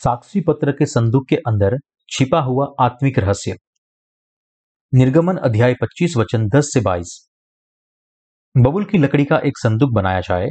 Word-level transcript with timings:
साक्षी 0.00 0.40
पत्र 0.40 0.72
के 0.72 0.86
संदूक 0.86 1.26
के 1.28 1.36
अंदर 1.36 1.76
छिपा 2.08 2.40
हुआ 2.40 2.66
आत्मिक 2.80 3.18
रहस्य। 3.18 3.54
निर्गमन 4.92 5.36
अध्याय 5.36 5.74
25 5.74 6.16
वचन 6.16 6.46
10 6.48 6.70
से 6.74 6.80
22 6.80 7.10
बबुल 8.54 8.84
की 8.84 8.98
लकड़ी 8.98 9.24
का 9.24 9.38
एक 9.38 9.58
संदूक 9.58 9.90
बनाया 9.92 10.20
जाए, 10.20 10.46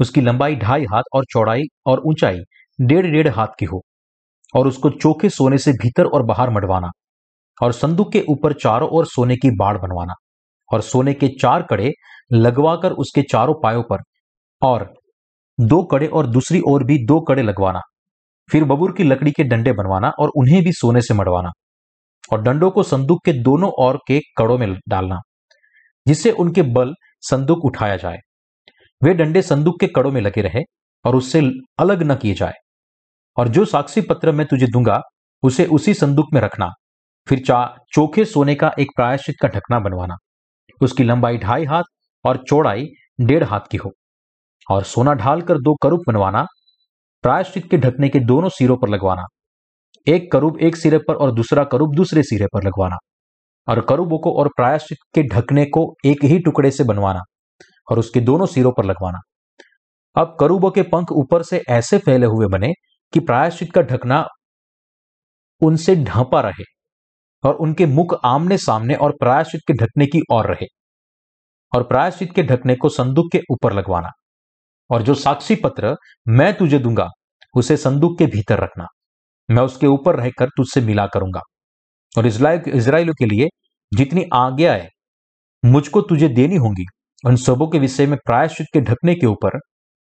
उसकी 0.00 0.20
लंबाई 0.20 0.56
ढाई 0.56 0.84
हाथ 0.84 1.02
और 1.14 1.24
चौड़ाई 1.24 1.62
और 1.86 2.00
ऊंचाई 2.00 2.38
डेढ़ 2.78 3.06
डेढ़ 3.06 3.28
हाथ 3.28 3.54
की 3.58 3.64
हो, 3.64 3.80
और 4.54 4.68
उसको 4.68 4.90
चोखे 4.90 5.28
सोने 5.28 5.58
से 5.58 5.72
भीतर 5.72 6.06
और 6.06 6.22
बाहर 6.22 6.50
मडवाना 6.50 6.90
और 7.62 7.72
संदूक 7.72 8.12
के 8.12 8.24
ऊपर 8.28 8.52
चारों 8.52 8.88
ओर 8.88 9.06
सोने 9.06 9.36
की 9.36 9.50
बाढ़ 9.50 9.78
बनवाना, 9.78 10.14
और 10.70 10.80
सोने 10.80 11.14
के 11.14 11.28
चार 11.40 11.62
कड़े 11.62 11.90
लगवाकर 12.32 12.92
उसके 12.96 13.22
चारों 13.22 13.54
पायों 13.62 13.82
पर, 13.82 14.02
और 14.62 14.92
दो 15.60 15.82
कड़े 15.82 16.06
और 16.06 16.26
दूसरी 16.26 16.60
ओर 16.68 16.84
भी 16.84 16.98
दो 17.06 17.20
कड़े 17.20 17.42
लगवाना। 17.42 17.80
फिर 18.52 18.64
बबूर 18.64 18.92
की 18.92 19.04
लकड़ी 19.04 19.30
के 19.32 19.44
डंडे 19.44 19.72
बनवाना 19.72 20.08
और 20.18 20.28
उन्हें 20.28 20.62
भी 20.62 20.72
सोने 20.72 21.00
से 21.00 21.14
मड़वाना 21.14 21.50
और 22.32 22.42
डंडों 22.42 22.70
को 22.70 22.82
संदूक 22.82 23.24
के 23.24 23.32
दोनों 23.32 23.70
ओर 23.78 23.98
के 24.08 24.20
कड़ों 24.38 24.58
में 24.58 24.76
डालना, 24.88 25.20
जिससे 26.06 26.30
उनके 26.30 26.62
बल 26.62 26.94
संदूक 27.20 27.64
उठाया 27.64 27.96
जाए। 27.96 28.18
वे 29.02 29.14
डंडे 29.14 29.42
संदूक 29.42 29.80
के 29.80 29.86
कड़ों 29.86 30.12
में 30.12 30.20
लगे 30.20 30.40
रहे 30.40 30.62
और 31.04 31.16
उससे 31.16 31.40
अलग 31.78 32.02
न 32.02 32.14
किए 32.14 32.34
जाए। 32.34 32.52
और 33.36 33.48
जो 33.48 33.64
साक्षी 33.64 34.00
पत्र 34.00 34.32
मैं 34.32 34.46
तुझे 34.46 34.66
दूँगा, 34.66 35.00
उसे 35.42 35.66
उसी 35.66 35.94
संदूक 35.94 36.26
में 36.34 36.40
रखना। 36.40 36.70
फिर 37.28 37.38
चा, 37.38 37.76
चोखे 37.92 38.24
सोने 38.24 38.54
का 38.54 38.72
एक 38.80 38.88
प्रायश्चित 38.96 39.34
का 39.42 39.48
ढकना 39.48 39.78
बनवाना। 39.78 40.14
उसकी 40.80 41.04
लंबाई 41.04 41.38
ढाई 41.38 41.64
हाथ 41.64 41.82
और 42.24 42.44
चौड़ाई 42.48 42.86
डेढ़ 43.20 43.44
हाथ 43.44 43.60
की 43.70 43.76
हो। 43.76 43.92
और 44.70 44.82
सोना 44.82 45.14
ढालकर 45.14 45.58
दो 45.58 45.74
करूप 45.74 46.00
बनवाना 46.08 46.46
प्रायश्चित 47.22 47.70
के 47.70 47.76
ढकने 47.76 48.08
के 48.08 48.20
दोनों 48.20 48.48
सिरों 48.48 48.76
पर 48.76 48.88
लगवाना। 48.88 49.24
एक 50.06 50.32
करूब 50.32 50.58
एक 50.60 50.76
सिरे 50.76 50.98
पर 50.98 51.14
और 51.14 51.32
दूसरा 51.32 51.64
करूब 51.64 51.94
दूसरे 51.94 52.22
सिरे 52.22 52.46
पर 52.46 52.64
लगवाना। 52.64 52.96
और 53.68 53.80
करूबों 53.80 54.18
को 54.18 54.32
और 54.38 54.48
प्रायश्चित 54.48 54.98
के 55.14 55.22
ढकने 55.22 55.64
को 55.64 55.94
एक 56.06 56.24
ही 56.24 56.38
टुकड़े 56.38 56.70
से 56.70 56.84
बनवाना 56.84 57.20
और 57.90 57.98
उसके 57.98 58.20
दोनों 58.20 58.46
सिरों 58.46 58.72
पर 58.72 58.84
लगवाना। 58.84 59.18
अब 60.16 60.36
करूबों 60.40 60.70
के 60.70 60.82
पंख 60.82 61.12
ऊपर 61.12 61.42
से 61.42 61.62
ऐसे 61.68 61.98
फैले 61.98 62.26
हुए 62.26 62.46
बने 62.46 62.72
कि 63.12 63.20
प्रायश्चित 63.20 63.72
का 63.72 63.82
ढकना 63.82 64.26
उनसे 65.60 65.96
ढांपा 65.96 66.40
रहे 66.40 66.64
और 67.44 67.54
उनके 67.54 67.86
मुख 67.86 68.14
आमने 68.24 68.58
सामने 68.58 68.94
और 68.94 69.12
प्रायश्चित 69.20 69.60
के 69.66 69.72
ढकने 69.72 70.06
की 70.06 70.20
ओर 70.32 70.46
रहे 70.46 70.66
और 71.72 71.82
प्रायश्चित 71.82 72.32
के 72.34 72.42
ढकने 72.42 72.74
को 72.74 72.88
संदूक 72.88 73.26
के 73.32 73.40
ऊपर 73.50 73.72
लगवाना। 73.72 74.08
और 74.92 75.02
जो 75.02 75.14
साक्षी 75.14 75.54
पत्र 75.54 75.96
मैं 76.28 76.52
तुझे 76.56 76.78
दूँगा, 76.78 77.08
उसे 77.56 77.76
संदूक 77.76 78.18
के 78.18 78.26
भीतर 78.26 78.58
रखना। 78.58 78.86
मैं 79.50 79.62
उसके 79.62 79.86
ऊपर 79.86 80.16
रहकर 80.16 80.48
तुझसे 80.48 80.80
मिला 80.80 81.06
करूँगा। 81.06 81.40
और 82.18 82.26
इसराइलियों 82.26 83.14
के 83.14 83.26
लिए 83.26 83.48
जितनी 83.92 84.24
आज्ञाएँ 84.34 84.88
मुझको 85.64 86.00
तुझे 86.00 86.28
देनी 86.28 86.56
होंगी, 86.56 86.84
उन 87.26 87.36
सबों 87.36 87.68
के 87.68 87.78
विषय 87.78 88.06
में 88.06 88.18
प्रायश्चित 88.26 88.66
के 88.72 88.80
ढकने 88.80 89.14
के 89.14 89.26
ऊपर 89.26 89.58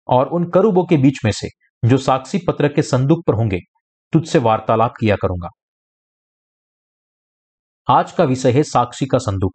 और 0.08 0.28
उन 0.28 0.50
करूबों 0.50 0.86
के 0.86 0.98
बीच 0.98 1.20
में 1.26 1.31
से 1.31 1.48
जो 1.86 1.98
साक्षी 1.98 2.38
पत्र 2.48 2.67
के 2.67 2.81
संदूक 2.81 3.23
पर 3.28 3.33
होंगे, 3.33 3.59
तुझसे 4.14 4.39
वार्तालाप 4.39 4.94
किया 5.00 5.16
करूँगा। 5.16 5.50
आज 7.88 8.11
का 8.11 8.23
विषय 8.23 8.52
है 8.52 8.64
साक्षी 8.64 9.05
का 9.05 9.17
संदूक। 9.17 9.52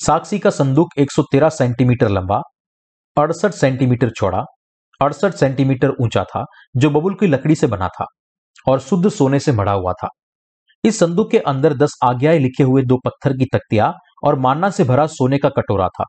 साक्षी 0.00 0.38
का 0.38 0.50
संदूक 0.50 0.88
113 0.98 1.48
सेंटीमीटर 1.48 2.08
लंबा 2.08 2.40
अड़सठ 3.16 3.50
सेंटीमीटर 3.50 4.10
चौड़ा, 4.10 4.44
अड़सठ 5.00 5.34
सेंटीमीटर 5.34 5.90
ऊँचा 6.00 6.24
था, 6.24 6.44
जो 6.76 6.90
बबुल 6.90 7.14
की 7.14 7.26
लकड़ी 7.26 7.54
से 7.54 7.66
बना 7.66 7.88
था 7.88 8.06
और 8.68 8.80
शुद्ध 8.80 9.08
सोने 9.08 9.40
से 9.40 9.52
मढ़ा 9.52 9.72
हुआ 9.72 9.92
था। 9.92 10.08
इस 10.84 10.98
संदूक 10.98 11.30
के 11.30 11.38
अंदर 11.38 11.74
दस 11.74 11.98
आज्ञाएँ 12.04 12.38
लिखे 12.38 12.62
हुए 12.62 12.82
दो 12.82 12.96
पत्थर 13.04 13.32
की 13.32 13.44
तख्तियाँ 13.44 13.92
और 14.24 14.38
मान्ना 14.38 14.70
से 14.70 14.84
भरा 14.84 15.06
सोने 15.06 15.38
का 15.38 15.48
कटोरा 15.48 15.88
था 15.88 16.04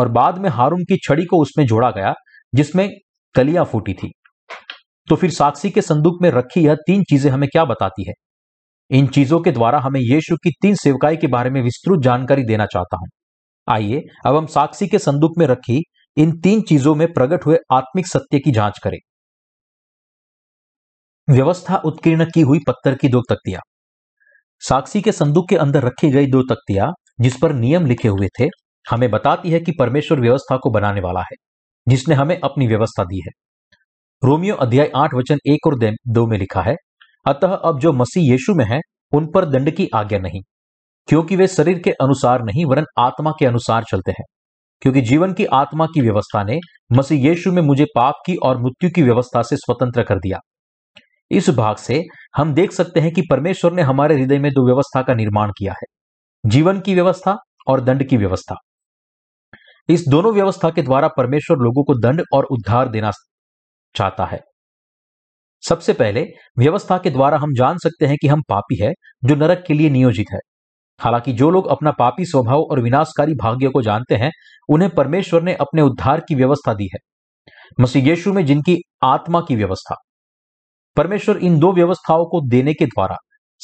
और 0.00 0.08
बाद 0.08 0.38
में 0.38 0.50
हारून 0.50 0.82
की 0.84 0.96
छड़ी 0.96 1.24
को 1.24 1.38
उसमें 1.38 1.66
जोड़ा 1.66 1.90
गया, 1.90 2.14
जिसमें 2.54 2.88
कलियाँ 3.34 3.64
फूटी 3.64 3.94
थी। 3.94 4.12
तो 5.08 5.16
फिर 5.16 5.30
साक्षी 5.30 5.70
के 5.70 5.82
संदूक 5.82 6.22
में 6.22 6.30
रखी 6.30 6.60
यह 6.60 6.74
तीन 6.74 7.02
चीज़ें 7.02 7.30
हमें 7.30 7.48
क्या 7.48 7.64
बताती 7.64 8.08
है? 8.08 8.14
इन 8.90 9.06
चीज़ों 9.06 9.40
के 9.40 9.52
द्वारा 9.52 9.78
हमें 9.78 10.00
यीशु 10.00 10.36
की 10.36 10.50
तीन 10.62 10.74
सेवकाई 10.74 11.16
के 11.16 11.26
बारे 11.26 11.50
में 11.50 11.62
विस्तृत 11.62 12.00
जानकारी 12.00 12.44
देना 12.44 12.66
चाहता 12.66 12.96
हूँ। 12.96 13.08
आइए, 13.68 14.02
अब 14.26 14.36
हम 14.36 14.46
साक्षी 14.46 14.86
के 14.86 14.98
संदूक 14.98 15.38
में 15.38 15.46
रखी 15.46 15.82
इन 16.16 16.40
तीन 16.40 16.60
चीज़ों 16.60 16.94
में 16.94 17.12
प्रकट 17.12 17.46
हुए 17.46 17.58
आत्मिक 17.72 18.06
सत्य 18.06 18.38
की 18.38 18.52
जाँच 18.52 18.78
करें। 18.78 18.98
व्यवस्था 21.28 21.76
उत्कीर्ण 21.76 22.24
की 22.24 22.40
हुई 22.40 22.58
पत्थर 22.68 22.94
की 22.94 23.08
दो 23.08 23.20
तख्तियाँ। 23.30 23.60
साक्षी 24.62 25.00
के 25.02 25.12
संदूक 25.12 25.48
के 25.48 25.56
अंदर 25.56 25.82
रखी 25.82 26.10
गई 26.10 26.26
दो 26.26 26.42
तख्तियाँ, 26.42 26.92
जिस 27.20 27.36
पर 27.42 27.52
नियम 27.52 27.86
लिखे 27.86 28.08
हुए 28.08 28.28
थे, 28.40 28.48
हमें 28.90 29.10
बताती 29.10 29.50
है 29.50 29.60
कि 29.60 29.72
परमेश्वर 29.72 30.20
व्यवस्था 30.20 30.56
को 30.56 30.70
बनाने 30.70 31.00
वाला 31.00 31.20
है, 31.20 31.36
जिसने 31.86 32.14
हमें 32.14 32.38
अपनी 32.40 32.66
व्यवस्था 32.66 33.04
दी 33.04 33.20
है। 33.20 33.30
रोमियो 34.22 34.54
अध्याय 34.54 34.90
आठ 34.96 35.14
वचन 35.14 35.38
एक 35.46 35.66
और 35.66 35.78
दो 36.08 36.26
में 36.26 36.38
लिखा 36.38 36.62
है, 36.62 36.74
अतः 37.26 37.48
अब 37.48 37.80
जो 37.80 37.92
मसीह 37.92 38.30
यीशु 38.32 38.54
में 38.54 38.64
है, 38.64 38.80
उन 39.12 39.26
पर 39.26 39.44
दंड 39.44 39.70
की 39.70 39.88
आज्ञा 39.94 40.18
नहीं, 40.18 40.40
क्योंकि 41.08 41.36
वे 41.36 41.48
शरीर 41.48 41.78
के 41.78 41.90
अनुसार 41.90 42.42
नहीं, 42.42 42.64
वरन 42.64 42.84
आत्मा 42.98 43.30
के 43.30 43.46
अनुसार 43.46 43.84
चलते 43.84 44.10
हैं। 44.10 44.24
क्योंकि 44.82 45.00
जीवन 45.00 45.32
की 45.32 45.44
आत्मा 45.54 45.86
की 45.86 46.00
व्यवस्था 46.00 46.42
ने 46.44 46.58
मसीह 46.92 47.26
यीशु 47.28 47.52
में 47.52 47.62
मुझे 47.62 47.84
पाप 47.96 48.14
की 48.26 48.36
और 48.36 48.62
मृत्यु 48.62 48.90
की 48.90 49.02
व्यवस्था 49.02 49.42
से 49.42 49.56
स्वतंत्र 49.56 50.02
कर 50.02 50.18
दिया। 50.18 50.38
इस 51.30 51.48
भाग 51.50 51.76
से 51.76 52.02
हम 52.36 52.54
देख 52.54 52.72
सकते 52.72 53.00
हैं 53.00 53.12
कि 53.12 53.22
परमेश्वर 53.30 53.72
ने 53.72 53.82
हमारे 53.82 54.14
हृदय 54.14 54.38
में 54.38 54.50
दो 54.52 54.66
व्यवस्था 54.66 55.02
का 55.02 55.14
निर्माण 55.14 55.50
किया 55.58 55.72
है, 55.72 55.86
जीवन 56.44 56.80
की 56.80 56.94
व्यवस्था 56.94 57.36
और 57.68 57.80
दंड 57.80 58.08
की 58.08 58.16
व्यवस्था। 58.16 58.54
इस 59.88 60.04
दोनों 60.08 60.32
व्यवस्था 60.34 60.70
के 60.70 60.82
द्वारा 60.82 61.08
परमेश्वर 61.08 61.56
लोगों 61.56 61.84
को 61.84 61.94
दंड 62.00 62.22
और 62.32 62.44
उद्धार 62.44 62.88
देना 62.88 63.10
चाहता 63.94 64.24
है। 64.24 64.40
सबसे 65.62 65.92
पहले 65.92 66.24
व्यवस्था 66.58 66.98
के 66.98 67.10
द्वारा 67.10 67.38
हम 67.38 67.54
जान 67.54 67.78
सकते 67.78 68.06
हैं 68.06 68.16
कि 68.22 68.28
हम 68.28 68.42
पापी 68.48 68.82
है 68.82 68.92
जो 69.24 69.34
नरक 69.34 69.64
के 69.68 69.74
लिए 69.74 69.90
नियोजित 69.90 70.26
है। 70.32 70.38
हालाँकि 70.98 71.32
जो 71.32 71.50
लोग 71.50 71.66
अपना 71.66 71.90
पापी 71.90 72.24
स्वभाव 72.24 72.60
और 72.60 72.80
विनाशकारी 72.80 73.34
भाग्य 73.34 73.68
को 73.68 73.82
जानते 73.82 74.14
हैं, 74.14 74.30
उन्हें 74.68 74.90
परमेश्वर 74.90 75.42
ने 75.42 75.54
अपने 75.54 75.82
उद्धार 75.82 76.20
की 76.20 76.34
व्यवस्था 76.34 76.74
दी 76.74 76.90
है। 76.94 76.98
मसीह 77.80 78.08
यीशु 78.08 78.32
में 78.32 78.46
जिनकी 78.46 78.76
आत्मा 79.04 79.40
की 79.40 79.56
व्यवस्था। 79.56 79.94
परमेश्वर 80.96 81.36
इन 81.36 81.58
दो 81.58 81.72
व्यवस्थाओं 81.72 82.24
को 82.24 82.48
देने 82.48 82.74
के 82.74 82.86
द्वारा 82.86 83.16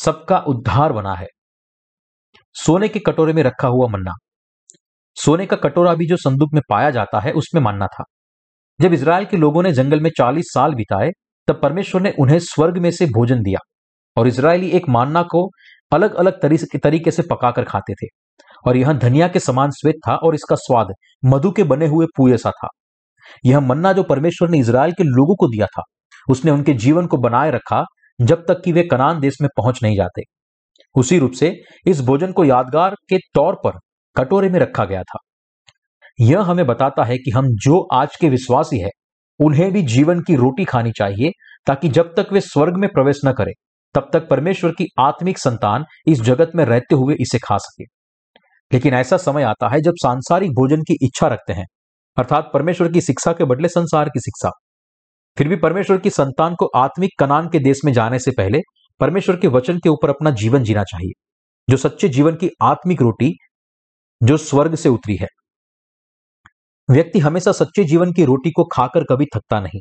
सबका 0.04 0.38
उद्धार 0.38 0.92
बना 0.92 1.14
है। 1.14 1.26
सोने 2.54 2.88
के 2.88 2.98
कटोरे 2.98 3.32
में 3.32 3.42
रखा 3.42 3.68
हुआ 3.68 3.86
मन्ना। 3.86 4.12
सोने 5.14 5.46
का 5.46 5.56
कटोरा 5.56 5.94
भी 5.94 6.06
जो 6.06 6.16
संदूक 6.16 6.48
में 6.54 6.62
पाया 6.68 6.90
जाता 6.90 7.20
है, 7.20 7.32
उसमें 7.32 7.62
मानना 7.62 7.86
था। 7.86 8.04
जब 8.80 8.92
इसराइल 8.92 9.24
के 9.24 9.36
लोगों 9.36 9.62
ने 9.62 9.72
जंगल 9.72 10.00
में 10.00 10.10
चालीस 10.10 10.44
साल 10.46 10.74
बिताए, 10.74 11.10
तब 11.46 11.60
परमेश्वर 11.62 12.00
ने 12.00 12.12
उन्हें 12.20 12.38
स्वर्ग 12.38 12.78
में 12.78 12.90
से 12.90 13.06
भोजन 13.06 13.42
दिया। 13.42 13.58
और 14.16 14.28
इसराइली 14.28 14.70
एक 14.70 14.88
मानना 14.88 15.22
को 15.22 15.50
अलग 15.92 16.14
अलग 16.14 16.40
तरीके 16.82 17.10
से 17.10 17.22
पकाकर 17.22 17.64
खाते 17.64 17.94
थे। 17.94 18.06
और 18.66 18.76
यह 18.76 18.92
धनिया 18.92 19.28
के 19.28 19.40
समान 19.40 19.70
श्वेत 19.70 19.94
था 20.08 20.14
और 20.16 20.34
इसका 20.34 20.56
स्वाद 20.56 20.86
मधु 21.24 21.50
के 21.50 21.64
बने 21.64 21.86
हुए 21.86 22.06
पुए 22.16 22.36
सा 22.36 22.50
था। 22.50 22.68
यह 23.46 23.60
मन्ना 23.60 23.92
जो 23.92 24.02
परमेश्वर 24.02 24.48
ने 24.48 24.58
इसराइल 24.58 24.92
के 24.92 25.04
लोगों 25.04 25.36
को 25.36 25.46
दिया 25.46 25.66
था, 25.66 25.82
उसने 26.30 26.50
उनके 26.50 26.74
जीवन 26.74 27.06
को 27.06 27.16
बनाए 27.16 27.50
रखा 27.50 27.84
जब 28.20 28.44
तक 28.48 28.62
कि 28.64 28.72
वे 28.72 28.82
कनान 28.82 29.20
देश 29.20 29.36
में 29.42 29.48
पहुँच 29.56 29.80
नहीं 29.82 29.96
जाते। 29.96 30.22
उसी 30.94 31.18
रूप 31.18 31.32
से 31.32 31.60
इस 31.86 32.00
भोजन 32.00 32.32
को 32.32 32.44
यादगार 32.44 32.94
के 33.08 33.18
तौर 33.18 33.54
पर 33.54 33.78
कटोरे 34.16 34.48
में 34.48 34.60
रखा 34.60 34.84
गया 34.84 35.02
था। 35.02 35.18
यह 36.20 36.40
हमें 36.40 36.66
बताता 36.66 37.04
है 37.04 37.18
कि 37.18 37.30
हम 37.30 37.44
जो 37.46 37.88
आज 37.94 38.16
के 38.16 38.28
विश्वासी 38.28 38.80
है, 38.80 38.90
उन्हें 39.40 39.72
भी 39.72 39.82
जीवन 39.82 40.20
की 40.20 40.36
रोटी 40.36 40.64
खानी 40.64 40.92
चाहिए 40.92 41.30
ताकि 41.66 41.88
जब 41.88 42.14
तक 42.16 42.26
वे 42.32 42.40
स्वर्ग 42.40 42.76
में 42.76 42.90
प्रवेश 42.90 43.20
न 43.24 43.32
करें। 43.32 43.52
तब 43.94 44.10
तक 44.12 44.28
परमेश्वर 44.28 44.70
की 44.70 44.86
आत्मिक 44.98 45.38
संतान 45.38 45.84
इस 46.06 46.20
जगत 46.20 46.52
में 46.54 46.64
रहते 46.64 46.94
हुए 46.94 47.14
इसे 47.20 47.38
खा 47.38 47.58
सके। 47.58 47.84
लेकिन 48.72 48.94
ऐसा 48.94 49.16
समय 49.16 49.42
आता 49.42 49.68
है 49.68 49.80
जब 49.80 49.92
सांसारिक 49.96 50.50
भोजन 50.50 50.82
की 50.82 50.98
इच्छा 51.02 51.26
रखते 51.26 51.52
हैं, 51.52 51.66
अर्थात 52.18 52.50
परमेश्वर 52.54 52.92
की 52.92 53.00
शिक्षा 53.00 53.32
के 53.32 53.44
बदले 53.44 53.68
संसार 53.68 54.08
की 54.08 54.20
शिक्षा। 54.20 54.50
फिर 55.38 55.48
भी 55.48 55.56
परमेश्वर 55.56 55.98
की 55.98 56.10
संतान 56.10 56.54
को 56.54 56.66
आत्मिक 56.66 57.10
कनान 57.18 57.48
के 57.48 57.58
देश 57.58 57.80
में 57.84 57.92
जाने 57.92 58.18
से 58.18 58.30
पहले 58.30 58.60
परमेश्वर 59.00 59.36
के 59.36 59.48
वचन 59.48 59.78
के 59.78 59.88
ऊपर 59.88 60.10
अपना 60.10 60.30
जीवन 60.30 60.62
जीना 60.62 60.82
चाहिए, 60.82 61.22
जो 61.70 61.76
सच्चे 61.76 62.08
जीवन 62.08 62.34
की 62.34 62.50
आत्मिक 62.62 63.02
रोटी, 63.02 63.32
जो 64.22 64.36
स्वर्ग 64.36 64.74
से 64.74 64.88
उतरी 64.88 65.16
है। 65.16 65.26
व्यक्ति 66.90 67.18
हमेशा 67.18 67.52
सच्चे 67.52 67.84
जीवन 67.84 68.12
की 68.12 68.24
रोटी 68.24 68.50
को 68.50 68.64
खाकर 68.64 69.04
कभी 69.04 69.24
थकता 69.24 69.60
नहीं। 69.60 69.80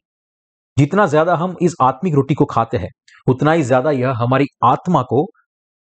जितना 0.78 1.06
ज़्यादा 1.06 1.36
हम 1.36 1.56
इस 1.62 1.76
आत्मिक 1.82 2.14
रोटी 2.16 2.34
को 2.34 2.46
खाते 2.46 2.78
हैं, 2.78 2.90
उतना 3.28 3.52
ही 3.52 3.64
ज़्यादा 3.64 3.92
यह 3.92 4.14
हमारी 4.18 4.46
आत्मा 4.64 5.02
को 5.02 5.26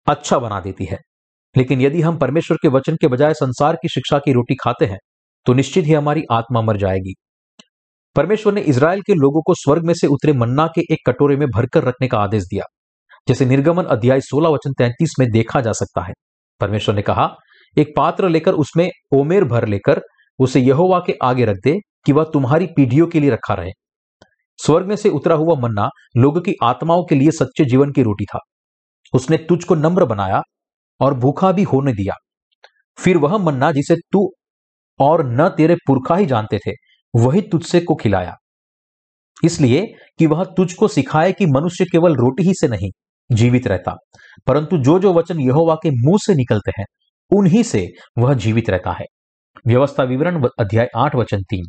अच्छा 0.07 0.39
बना 0.39 0.59
देती 0.59 0.85
है। 0.85 0.97
लेकिन 1.55 1.81
यदि 1.81 2.01
हम 2.01 2.17
परमेश्वर 2.17 2.57
के 2.61 2.67
वचन 2.67 2.95
के 2.95 3.07
बजाय 3.07 3.33
संसार 3.33 3.75
की 3.75 3.89
शिक्षा 3.89 4.19
की 4.19 4.33
रोटी 4.33 4.55
खाते 4.55 4.85
हैं 4.85 4.97
तो 5.45 5.53
निश्चित 5.53 5.85
ही 5.85 5.93
हमारी 5.93 6.23
आत्मा 6.31 6.61
मर 6.61 6.77
जाएगी। 6.77 7.13
परमेश्वर 8.15 8.53
ने 8.53 8.61
इसराइल 8.63 9.01
के 9.01 9.13
लोगों 9.13 9.41
को 9.41 9.53
स्वर्ग 9.53 9.85
में 9.85 9.93
से 9.93 10.07
उतरे 10.07 10.33
मन्ना 10.33 10.65
के 10.67 10.81
एक 10.93 10.99
कटोरे 11.07 11.35
में 11.37 11.47
भरकर 11.47 11.83
रखने 11.83 12.07
का 12.07 12.17
आदेश 12.17 12.43
दिया। 12.43 12.63
जैसे 13.27 13.45
निर्गमन 13.45 13.83
अध्याय 13.85 14.21
16 14.21 14.49
वचन 14.49 14.73
33 14.73 15.13
में 15.19 15.27
देखा 15.31 15.61
जा 15.61 15.71
सकता 15.71 16.01
है। 16.01 16.13
परमेश्वर 16.61 16.95
ने 16.95 17.01
कहा, 17.01 17.29
एक 17.77 17.93
पात्र 17.97 18.29
लेकर 18.29 18.53
उसमें 18.55 18.89
ओमेर 19.13 19.43
भर 19.43 19.67
लेकर, 19.67 20.01
उसे 20.39 20.59
यहोवा 20.59 20.99
के 20.99 21.15
आगे 21.23 21.45
रख 21.45 21.57
दे 21.63 21.77
कि 22.05 22.11
वह 22.11 22.29
तुम्हारी 22.33 22.67
पीढ़ियों 22.67 23.07
के 23.07 23.19
लिए 23.19 23.29
रखा 23.29 23.53
रहे। 23.53 23.71
स्वर्ग 24.65 24.87
में 24.87 24.95
से 24.95 25.09
उतरा 25.09 25.35
हुआ 25.35 25.55
मन्ना 25.55 25.89
लोगों 26.17 26.41
की 26.41 26.53
आत्माओं 26.63 27.03
के 27.03 27.15
लिए 27.15 27.31
सच्चे 27.31 27.65
जीवन 27.65 27.91
की 27.91 28.03
रोटी 28.03 28.25
था। 28.25 28.39
उसने 29.13 29.37
तुझको 29.37 29.75
नम्र 29.75 30.05
बनाया 30.05 30.41
और 30.99 31.13
भूखा 31.13 31.51
भी 31.51 31.63
होने 31.63 31.93
दिया। 31.93 32.13
फिर 32.97 33.17
वह 33.17 33.37
मन्ना 33.37 33.71
जिसे 33.71 33.95
तू 33.95 34.29
और 34.99 35.25
न 35.25 35.49
तेरे 35.49 35.75
पुरखा 35.87 36.15
ही 36.15 36.25
जानते 36.25 36.59
थे, 36.67 36.71
वही 37.15 37.41
तुझसे 37.41 37.79
को 37.79 37.95
खिलाया। 37.95 38.35
इसलिए 39.43 39.85
कि 40.19 40.27
वह 40.27 40.43
तुझको 40.43 40.87
सिखाए 40.87 41.31
कि 41.31 41.45
मनुष्य 41.45 41.85
केवल 41.85 42.15
रोटी 42.15 42.43
ही 42.43 42.53
से 42.53 42.67
नहीं, 42.67 42.89
जीवित 43.31 43.67
रहता, 43.67 43.95
परंतु 44.47 44.77
जो 44.77 44.99
जो 44.99 45.13
वचन 45.13 45.39
यहोवा 45.39 45.75
के 45.75 45.89
मुँह 45.89 46.17
से 46.25 46.35
निकलते 46.35 46.71
हैं, 46.79 46.85
उन्हीं 47.31 47.63
से 47.63 47.87
वह 48.17 48.33
जीवित 48.33 48.69
रहता 48.69 48.91
है। 48.91 49.05
व्यवस्था 49.67 50.03
विवरण 50.03 50.47
अध्याय 50.59 50.87
आठ 50.95 51.15
वचन 51.15 51.41
तीन। 51.41 51.65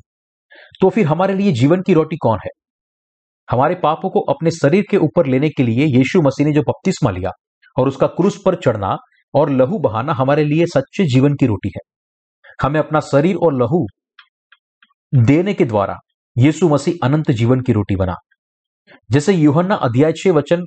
तो 0.80 0.88
फिर 0.90 1.06
हमारे 1.06 1.34
लिए 1.34 1.52
जीवन 1.52 1.82
की 1.82 1.94
रोटी 1.94 2.16
कौन 2.16 2.38
है? 2.44 2.50
हमारे 3.50 3.74
पापों 3.74 4.10
को 4.10 4.20
अपने 4.20 4.50
शरीर 4.50 4.84
के 4.90 4.96
ऊपर 4.96 5.26
लेने 5.26 5.48
के 5.48 5.62
लिए 5.62 5.86
यीशु 5.88 6.20
मसीह 6.22 6.46
ने 6.46 6.52
जो 6.52 6.62
बपतिस्मा 6.62 7.10
लिया 7.10 7.30
और 7.76 7.88
उसका 7.88 8.06
क्रूस 8.06 8.40
पर 8.46 8.54
चढ़ना 8.54 8.96
और 9.34 9.50
लहू 9.50 9.78
बहाना 9.78 10.12
हमारे 10.12 10.44
लिए 10.44 10.66
सच्चे 10.66 11.04
जीवन 11.04 11.34
की 11.34 11.46
रोटी 11.46 11.68
है। 11.68 11.80
हमें 12.62 12.80
अपना 12.80 13.00
शरीर 13.00 13.36
और 13.36 13.54
लहू 13.54 13.86
देने 15.12 15.54
के 15.54 15.64
द्वारा 15.64 15.96
यीशु 16.36 16.68
मसीह 16.68 16.94
अनंत 17.02 17.30
जीवन 17.30 17.60
की 17.60 17.72
रोटी 17.72 17.96
बना। 17.96 18.14
जैसे 19.10 19.32
यूहन्ना 19.32 19.74
अध्याय 19.74 20.12
छह 20.12 20.32
वचन 20.32 20.64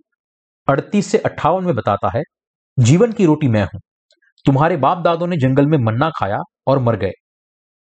अड़तीस 0.67 1.11
से 1.11 1.17
अट्ठावन 1.17 1.65
में 1.65 1.75
बताता 1.75 2.17
है, 2.17 2.21
जीवन 2.79 3.11
की 3.11 3.25
रोटी 3.25 3.47
मैं 3.47 3.63
हूँ, 3.63 3.79
तुम्हारे 4.45 4.77
बाप 4.77 4.97
दादों 4.97 5.27
ने 5.27 5.37
जंगल 5.37 5.65
में 5.65 5.77
मन्ना 5.77 6.09
खाया 6.09 6.37
और 6.67 6.79
मर 6.79 6.95
गए। 6.95 7.11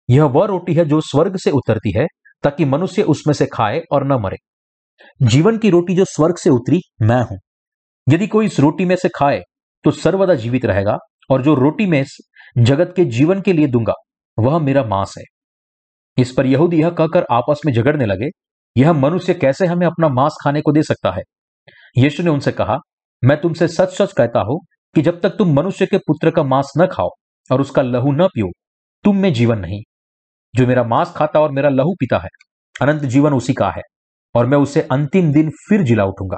यह 0.09 0.23
वह 0.23 0.45
रोटी 0.45 0.73
है 0.73 0.85
जो 0.85 1.01
स्वर्ग 1.01 1.38
से 1.38 1.51
उतरती 1.51 1.97
है, 1.99 2.05
ताकि 2.43 2.65
मनुष्य 2.65 3.03
उसमें 3.03 3.33
से 3.33 3.45
खाए 3.45 3.81
और 3.91 4.05
न 4.05 4.21
मरे। 4.21 4.38
जीवन 5.21 5.57
की 5.57 5.69
रोटी 5.69 5.95
जो 5.95 6.06
स्वर्ग 6.06 6.36
से 6.36 6.50
उतरी, 6.50 6.81
मैं 7.01 7.21
हूँ। 7.21 7.38
यदि 8.07 8.27
कोई 8.27 8.45
इस 8.45 8.59
रोटी 8.59 8.86
में 8.86 8.95
से 8.95 9.09
खाए 9.09 9.42
तो 9.86 9.92
सर्वदा 9.92 10.33
जीवित 10.36 10.65
रहेगा, 10.65 10.98
और 11.30 11.42
जो 11.42 11.53
रोटी 11.56 11.86
में 11.86 12.03
जगत 12.57 12.94
के 12.95 13.06
जीवन 13.06 13.42
के 13.42 13.53
लिए 13.53 13.68
दूँगा, 13.68 13.94
वह 14.38 14.57
मेरा 14.59 14.83
मांस 14.83 15.13
है। 15.18 15.24
इस 16.18 16.31
पर 16.31 16.45
यहूदी 16.45 16.81
यह 16.81 16.89
कहकर 16.89 17.25
आपस 17.31 17.62
में 17.65 17.74
झगड़ने 17.74 18.06
लगे, 18.06 18.30
यह 18.75 18.94
मनुष्य 18.94 19.33
कैसे 19.33 19.65
हमें 19.65 19.86
अपना 19.88 20.09
मांस 20.09 20.38
खाने 20.44 20.62
को 20.62 20.71
दे 20.71 20.83
सकता 20.83 21.12
है? 21.12 21.21
यीशु 21.98 22.24
ने 22.24 22.30
उनसे 22.30 22.51
कहा, 22.51 22.77
मैं 23.24 23.39
तुमसे 23.42 23.68
सच 23.68 23.89
सच 23.92 24.13
कहता 24.13 24.39
हूँ 24.42 24.59
कि 24.95 25.01
जब 25.01 25.19
तक 25.21 25.30
तुम 25.30 25.53
मनुष्य 25.53 25.86
के 25.86 25.98
पुत्र 25.98 26.31
का 26.31 26.44
मांस 26.44 26.71
न 26.77 26.88
खाओ 26.88 27.09
और 27.50 27.62
उसका 27.62 27.81
लहू 27.81 28.12
न 28.12 28.27
पियो, 28.27 28.50
तुम 29.06 29.18
में 29.18 29.31
जीवन 29.33 29.59
नहीं। 29.59 29.81
जो 30.53 30.68
मेरा 30.68 30.83
मांस 30.83 31.13
खाता 31.15 31.39
और 31.39 31.51
मेरा 31.51 31.69
लहू 31.69 31.94
पीता 31.94 32.18
है, 32.18 32.30
अनंत 32.81 33.03
जीवन 33.03 33.33
उसी 33.33 33.53
का 33.53 33.69
है। 33.69 33.81
और 34.35 34.45
मैं 34.45 34.57
उसे 34.57 34.81
अंतिम 34.81 35.31
दिन 35.31 35.49
फिर 35.49 35.81
जिला 35.81 36.03
उठूँगा। 36.03 36.37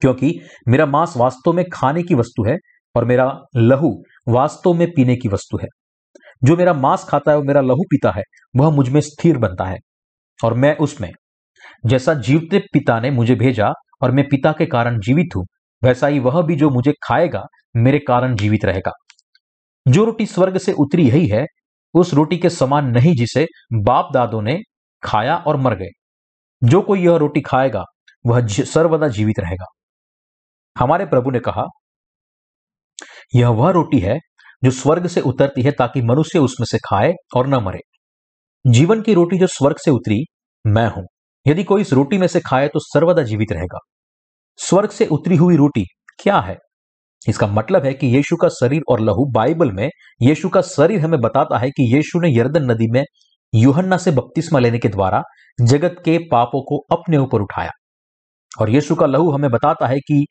क्योंकि 0.00 0.40
मेरा 0.68 0.86
मांस 0.86 1.14
वास्तव 1.16 1.52
में 1.52 1.64
खाने 1.72 2.02
की 2.02 2.14
वस्तु 2.14 2.44
है 2.44 2.56
और 2.96 3.04
मेरा 3.04 3.40
लहू 3.56 4.02
वास्तव 4.28 4.74
में 4.74 4.90
पीने 4.90 5.16
की 5.16 5.28
वस्तु 5.28 5.58
है। 5.62 5.68
जो 6.44 6.56
मेरा 6.56 6.72
मांस 6.72 7.04
खाता 7.04 7.30
है 7.30 7.38
और 7.38 7.44
मेरा 7.44 7.60
लहू 7.60 7.82
पीता 7.90 8.10
है, 8.10 8.22
वह 8.56 8.70
मुझमें 8.70 9.00
स्थिर 9.00 9.38
बनता 9.38 9.64
है। 9.64 9.76
और 10.44 10.54
मैं 10.54 10.76
उसमें, 10.76 11.10
जैसा 11.86 12.14
जीवते 12.14 12.58
पिता 12.58 13.00
ने 13.00 13.10
मुझे 13.10 13.34
भेजा 13.34 13.72
और 14.02 14.10
मैं 14.10 14.28
पिता 14.28 14.52
के 14.52 14.66
कारण 14.66 15.00
जीवित 15.00 15.36
हूँ, 15.36 15.46
वैसा 15.84 16.06
ही 16.06 16.18
वह 16.18 16.42
भी 16.42 16.56
जो 16.56 16.70
मुझे 16.70 16.92
खाएगा, 17.02 17.42
मेरे 17.76 17.98
कारण 17.98 18.34
जीवित 18.34 18.64
रहेगा। 18.64 18.92
जो 19.88 20.04
रोटी 20.04 20.26
स्वर्ग 20.26 20.58
से 20.58 20.72
उतरी 20.72 21.08
यही 21.08 21.26
है, 21.26 21.46
उस 21.94 22.14
रोटी 22.14 22.38
के 22.38 22.50
समान 22.50 22.86
नहीं 22.86 23.14
जिसे 23.14 23.46
बाप 23.72 24.08
दादों 24.14 24.42
ने 24.42 24.60
खाया 25.02 25.36
और 25.36 25.56
मर 25.56 25.74
गए। 25.74 25.90
जो 26.62 26.80
कोई 26.82 27.04
यह 27.04 27.16
रोटी 27.16 27.40
खाएगा, 27.40 27.84
वह 28.26 28.46
सर्वदा 28.46 29.08
जीवित 29.08 29.40
रहेगा। 29.40 29.66
हमारे 30.76 31.06
प्रभु 31.06 31.30
ने 31.30 31.40
कहा, 31.40 31.64
यह 33.34 33.48
वह 33.48 33.70
रोटी 33.70 33.98
है 33.98 34.18
जो 34.64 34.70
स्वर्ग 34.70 35.06
से 35.06 35.20
उतरती 35.20 35.62
है 35.62 35.70
ताकि 35.70 36.02
मनुष्य 36.02 36.38
उसमें 36.38 36.66
से 36.66 36.78
खाए 36.78 37.12
और 37.36 37.46
न 37.46 37.54
मरे। 37.54 37.80
जीवन 38.66 39.02
की 39.02 39.14
रोटी 39.14 39.38
जो 39.38 39.46
स्वर्ग 39.46 39.76
से 39.76 39.90
उतरी, 39.90 40.24
मैं 40.66 40.86
हूँ। 40.88 41.06
यदि 41.46 41.64
कोई 41.64 41.80
इस 41.80 41.92
रोटी 41.92 42.18
में 42.18 42.26
से 42.26 42.40
खाए 42.40 42.68
तो 42.68 42.78
सर्वदा 42.78 43.22
जीवित 43.22 43.52
रहेगा। 43.52 43.78
स्वर्ग 44.56 44.90
से 44.90 45.06
उतरी 45.06 45.36
हुई 45.36 45.56
रोटी 45.56 45.84
क्या 46.18 46.40
है? 46.40 46.56
इसका 47.28 47.46
मतलब 47.46 47.84
है 47.84 47.94
कि 47.94 48.06
यीशु 48.06 48.36
का 48.36 48.48
शरीर 48.48 48.82
और 48.88 49.00
लहू 49.00 49.24
बाइबल 49.32 49.72
में, 49.72 49.88
यीशु 50.22 50.48
का 50.48 50.60
शरीर 50.60 51.00
हमें 51.00 51.20
बताता 51.20 51.58
है 51.58 51.70
कि 51.70 51.96
यीशु 51.96 52.20
ने 52.20 52.38
यर्दन 52.38 52.70
नदी 52.70 52.90
में 52.90 53.04
यूहन्ना 53.54 53.96
से 53.96 54.10
बपतिस्मा 54.10 54.58
लेने 54.58 54.78
के 54.78 54.88
द्वारा 54.88 55.22
जगत 55.60 55.96
के 56.04 56.18
पापों 56.18 56.62
को 56.62 56.78
अपने 56.96 57.16
ऊपर 57.16 57.40
उठाया। 57.40 57.70
और 58.60 58.70
यीशु 58.70 58.94
का 58.94 59.06
लहू 59.06 59.30
हमें 59.30 59.50
बताता 59.50 59.86
है 59.86 59.98
कि 59.98 60.24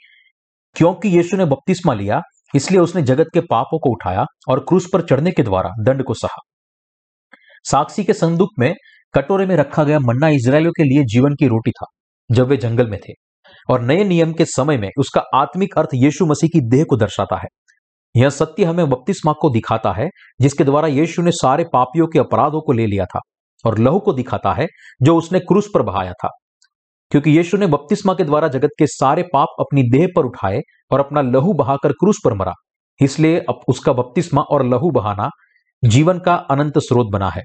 क्योंकि 0.76 1.10
यीशु 1.10 1.38
ने 1.38 1.46
बपतिस्मा 1.46 1.94
लिया, 1.94 2.22
इसलिए 2.56 2.80
उसने 2.80 3.02
जगत 3.02 3.26
के 3.34 3.40
पापों 3.40 3.80
को 3.80 3.90
उठाया 3.90 4.26
और 4.50 4.60
क्रूस 4.60 4.90
पर 4.94 5.02
चढ़ने 5.02 5.32
के 5.32 5.44
द्वारा 5.44 5.70
दंड 5.80 6.04
को 6.04 6.14
सहा। 6.14 6.42
साक्षी 7.64 8.04
के 8.04 8.14
संदूक 8.14 8.50
में 8.60 8.74
कटोरे 9.14 9.46
में 9.46 9.56
रखा 9.56 9.84
गया 9.84 10.00
मन्ना 10.00 10.28
इसराइलियों 10.30 10.72
के 10.72 10.84
लिए 10.84 11.04
जीवन 11.04 11.34
की 11.34 11.48
रोटी 11.48 11.72
था, 11.72 11.86
जब 12.32 12.48
वे 12.48 12.58
जंगल 12.58 12.90
में 12.90 13.00
थे। 13.10 13.14
और 13.70 13.82
नए 13.82 14.04
नियम 14.04 14.34
के 14.34 14.46
समय 14.46 14.78
में 14.78 14.90
उसका 15.00 15.22
आत्मिक 15.36 15.78
अर्थ 15.78 15.90
यीशु 15.94 16.26
मसीह 16.26 16.50
की 16.54 16.60
देह 16.70 16.86
को 16.90 16.98
दर्शाता 16.98 17.38
है। 17.38 17.48
यह 18.18 18.30
सत्य 18.30 18.64
हमें 18.64 18.90
बपतिस्मा 18.90 19.34
को 19.42 19.50
दिखाता 19.50 19.92
है, 19.92 20.10
जिसके 20.42 20.64
द्वारा 20.64 20.88
यीशु 20.88 21.22
ने 21.22 21.32
सारे 21.32 21.66
पापियों 21.74 22.08
के 22.08 22.20
अपराधों 22.20 22.62
को 22.62 22.72
ले 22.72 22.86
लिया 22.86 23.06
था 23.06 23.20
और 23.66 23.80
लहू 23.80 24.00
को 24.00 24.14
दिखाता 24.14 24.54
है, 24.54 24.68
जो 25.02 25.18
उसने 25.18 25.40
क्रूस 25.40 25.68
पर 25.74 25.82
बहाया 25.82 26.14
था। 26.14 26.30
क्योंकि 27.12 27.32
यीशु 27.32 27.58
ने 27.58 27.68
बपतिस्मा 27.68 28.14
के 28.14 28.24
द्वारा 28.24 28.48
जगत 28.48 28.70
के 28.80 28.88
सारे 28.88 29.24
पाप 29.24 29.48
अपनी 29.60 29.84
देह 29.84 30.08
पर 30.16 30.26
उठाए 30.26 30.60
और 30.92 31.00
अपना 31.00 31.22
लहू 31.22 31.54
बहाकर 31.54 31.92
क्रूस 31.92 32.16
पर 32.26 32.34
मरा। 32.34 32.54
इसलिए 33.02 33.40
अब 33.40 33.60
उसका 33.68 33.94
बपतिस्मा 33.94 34.42
और 34.42 34.66
लहू 34.66 34.92
बहाना 34.92 35.30
जीवन 35.86 36.20
का 36.20 36.36
अनंत 36.36 36.78
स्रोत 36.78 37.08
बना 37.12 37.30
है, 37.30 37.44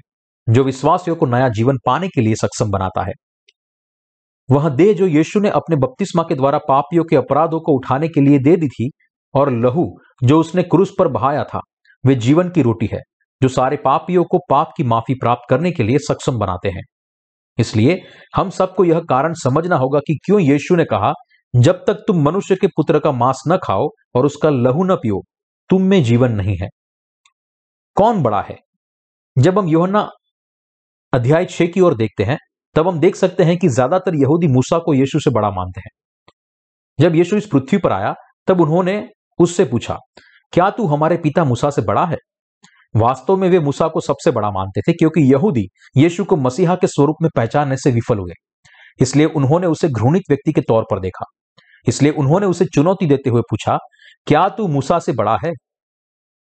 जो 0.49 0.63
विश्वासियों 0.63 1.15
को 1.15 1.25
नया 1.25 1.49
जीवन 1.49 1.77
पाने 1.85 2.07
के 2.07 2.21
लिए 2.21 2.35
सक्षम 2.35 2.71
बनाता 2.71 3.03
है। 3.03 3.13
वह 4.51 4.69
देह 4.69 4.93
जो 4.93 5.07
यीशु 5.07 5.39
ने 5.39 5.49
अपने 5.49 5.75
बपतिस्मा 5.75 6.23
के 6.23 6.35
द्वारा 6.35 6.57
पापियों 6.57 7.03
के 7.03 7.15
अपराधों 7.15 7.59
को 7.59 7.75
उठाने 7.75 8.07
के 8.07 8.21
लिए 8.21 8.39
दे 8.39 8.55
दी 8.55 8.67
थी 8.67 8.91
और 9.33 9.51
लहू, 9.51 9.97
जो 10.23 10.39
उसने 10.39 10.63
क्रूस 10.63 10.93
पर 10.99 11.07
बहाया 11.07 11.43
था, 11.43 11.59
वे 12.05 12.15
जीवन 12.15 12.49
की 12.49 12.61
रोटी 12.61 12.89
है, 12.93 12.99
जो 13.41 13.47
सारे 13.47 13.77
पापियों 13.77 14.23
को 14.23 14.37
पाप 14.49 14.71
की 14.77 14.83
माफ़ी 14.83 15.13
प्राप्त 15.13 15.41
करने 15.49 15.71
के 15.71 15.83
लिए 15.83 15.97
सक्षम 15.97 16.37
बनाते 16.37 16.69
हैं। 16.69 16.83
इसलिए 17.59 18.01
हम 18.35 18.49
सबको 18.49 18.85
यह 18.85 18.99
कारण 18.99 19.33
समझना 19.33 19.75
होगा 19.75 19.99
कि 19.99 20.17
क्यों 20.25 20.39
यीशु 20.39 20.75
ने 20.75 20.85
कहा, 20.85 21.13
जब 21.55 21.83
तक 21.87 21.93
तुम 21.93 22.23
मनुष्य 22.23 22.55
के 22.55 22.67
पुत्र 22.67 22.99
का 22.99 23.11
मांस 23.11 23.43
न 23.47 23.57
खाओ 23.57 23.89
और 24.15 24.25
उसका 24.25 24.49
लहू 24.49 24.83
न 24.83 24.95
पियो, 24.95 25.23
तुम 25.69 25.81
में 25.81 26.03
जीवन 26.03 26.31
नहीं 26.31 26.57
है। 26.57 26.67
कौन 27.95 28.23
बड़ा 28.23 28.41
है? 28.41 28.55
जब 29.37 29.59
हम 29.59 29.67
योहना 29.67 30.09
अध्याय 31.13 31.45
छह 31.45 31.65
की 31.65 31.81
ओर 31.81 31.95
देखते 31.95 32.23
हैं, 32.23 32.37
तब 32.75 32.87
हम 32.87 32.99
देख 32.99 33.15
सकते 33.15 33.43
हैं 33.43 33.57
कि 33.57 33.67
ज़्यादातर 33.67 34.15
यहूदी 34.15 34.47
मूसा 34.47 34.79
को 34.79 34.93
यीशु 34.93 35.19
से 35.19 35.29
बड़ा 35.29 35.49
मानते 35.49 35.79
हैं। 35.79 35.89
जब 36.99 37.15
यीशु 37.15 37.37
इस 37.37 37.47
पृथ्वी 37.47 37.77
पर 37.77 37.91
आया, 37.91 38.13
तब 38.47 38.61
उन्होंने 38.61 39.09
उससे 39.43 39.65
पूछा, 39.65 39.97
क्या 40.53 40.69
तू 40.69 40.85
हमारे 40.87 41.17
पिता 41.17 41.43
मूसा 41.43 41.69
से 41.69 41.81
बड़ा 41.81 42.05
है? 42.05 42.17
वास्तव 42.93 43.35
में 43.35 43.49
वे 43.49 43.59
मूसा 43.59 43.87
को 43.87 43.99
सबसे 43.99 44.31
बड़ा 44.31 44.49
मानते 44.51 44.81
थे, 44.81 44.93
क्योंकि 44.93 45.21
यहूदी 45.23 45.65
यीशु 45.97 46.23
को 46.23 46.35
मसीहा 46.37 46.75
के 46.75 46.87
स्वरूप 46.87 47.21
में 47.21 47.29
पहचानने 47.35 47.77
से 47.77 47.91
विफल 47.91 48.17
हुए। 48.17 48.33
इसलिए 48.99 49.25
उन्होंने 49.27 49.67
उसे 49.67 49.89
घृणित 49.89 50.23
व्यक्ति 50.29 50.51
के 50.51 50.61
तौर 50.61 50.85
पर 50.91 50.99
देखा। 50.99 51.25
इसलिए 51.87 52.11
उन्होंने 52.13 52.45
उसे 52.45 52.65
चुनौती 52.65 53.05
देते 53.05 53.29
हुए 53.29 53.41
पूछा, 53.41 53.77
क्या 54.27 54.47
तू 54.49 54.67
मूसा 54.67 54.99
से 54.99 55.11
बड़ा 55.13 55.37
है? 55.45 55.51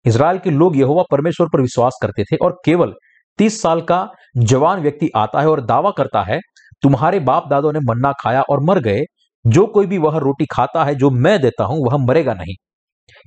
इसराइल 0.05 0.37
के 0.37 0.49
लोग 0.49 0.77
यहोवा 0.77 1.03
परमेश्वर 1.11 1.47
पर 1.47 1.61
विश्वास 1.61 1.99
करते 2.01 2.23
थे 2.23 2.35
और 2.35 2.57
केवल 2.65 2.93
तीस 3.39 3.61
साल 3.61 3.81
का 3.81 4.07
जवान 4.37 4.81
व्यक्ति 4.81 5.09
आता 5.15 5.41
है 5.41 5.47
और 5.47 5.61
दावा 5.61 5.91
करता 5.91 6.21
है, 6.23 6.39
तुम्हारे 6.83 7.19
बाप 7.19 7.47
दादों 7.49 7.71
ने 7.73 7.79
मन्ना 7.83 8.11
खाया 8.19 8.41
और 8.41 8.63
मर 8.63 8.79
गए। 8.79 9.01
जो 9.45 9.65
कोई 9.67 9.85
भी 9.85 9.97
वह 9.97 10.17
रोटी 10.17 10.45
खाता 10.45 10.83
है, 10.83 10.95
जो 10.95 11.09
मैं 11.11 11.39
देता 11.41 11.63
हूँ, 11.63 11.77
वह 11.85 11.97
मरेगा 11.97 12.33
नहीं। 12.33 12.55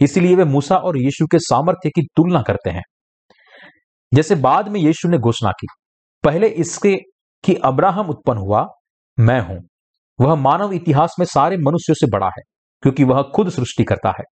इसलिए 0.01 0.37
वे 0.37 0.45
मूसा 0.45 0.77
और 0.77 0.99
यीशु 0.99 1.27
के 1.27 1.39
सामर्थ्य 1.39 1.91
की 1.91 2.03
तुलना 2.03 2.43
करते 2.43 2.71
हैं। 2.71 2.83
जैसे 4.15 4.35
बाद 4.35 4.69
में 4.69 4.81
यीशु 4.81 5.09
ने 5.09 5.19
घोषणा 5.19 5.51
की, 5.51 5.67
पहले 6.25 6.49
इसके 6.49 6.97
कि 7.45 7.55
अब्राहम 7.55 8.07
उत्पन्न 8.07 8.39
हुआ, 8.39 8.67
मैं 9.21 9.41
हूँ। 9.41 9.61
वह 10.21 10.35
मानव 10.35 10.73
इतिहास 10.73 11.15
में 11.19 11.27
सारे 11.27 11.57
मनुष्यों 11.57 11.95
से 11.95 12.07
बड़ा 12.07 12.27
है, 12.27 12.43
क्योंकि 12.83 13.05
वह 13.05 13.23
खुद 13.23 13.49
सृष्टि 13.49 13.85
करता 13.85 14.09
है। 14.09 14.25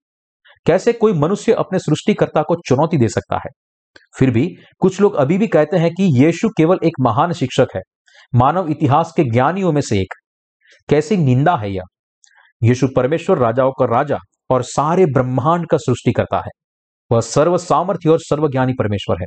कैसे 0.65 0.93
कोई 0.93 1.13
मनुष्य 1.13 1.53
अपने 1.53 1.79
सृष्टिकर्ता 1.79 2.41
को 2.41 2.55
चुनौती 2.55 2.97
दे 2.97 3.07
सकता 3.07 3.35
है? 3.35 3.49
फिर 4.17 4.31
भी 4.31 4.55
कुछ 4.79 5.01
लोग 5.01 5.15
अभी 5.15 5.37
भी 5.37 5.47
कहते 5.47 5.77
हैं 5.77 5.91
कि 5.91 6.25
यीशु 6.25 6.49
केवल 6.49 6.79
एक 6.83 6.93
महान 6.99 7.33
शिक्षक 7.33 7.67
है, 7.75 7.81
मानव 8.35 8.67
इतिहास 8.67 9.13
के 9.17 9.23
ज्ञानियों 9.23 9.71
में 9.71 9.81
से 9.81 9.99
एक। 9.99 10.13
कैसी 10.89 11.17
निंदा 11.17 11.55
है 11.55 11.73
यह? 11.73 11.83
यीशु 12.63 12.87
परमेश्वर 12.95 13.37
राजाओं 13.37 13.71
का 13.71 13.85
राजा 13.85 14.17
और 14.53 14.63
सारे 14.63 15.05
ब्रह्मांड 15.05 15.67
का 15.67 15.77
सृष्टि 15.77 16.11
करता 16.11 16.37
है। 16.37 16.51
वह 17.11 17.21
सर्व 17.21 17.57
सामर्थ्य 17.57 18.09
और 18.09 18.19
सर्वज्ञानी 18.19 18.73
परमेश्वर 18.73 19.15
है। 19.21 19.25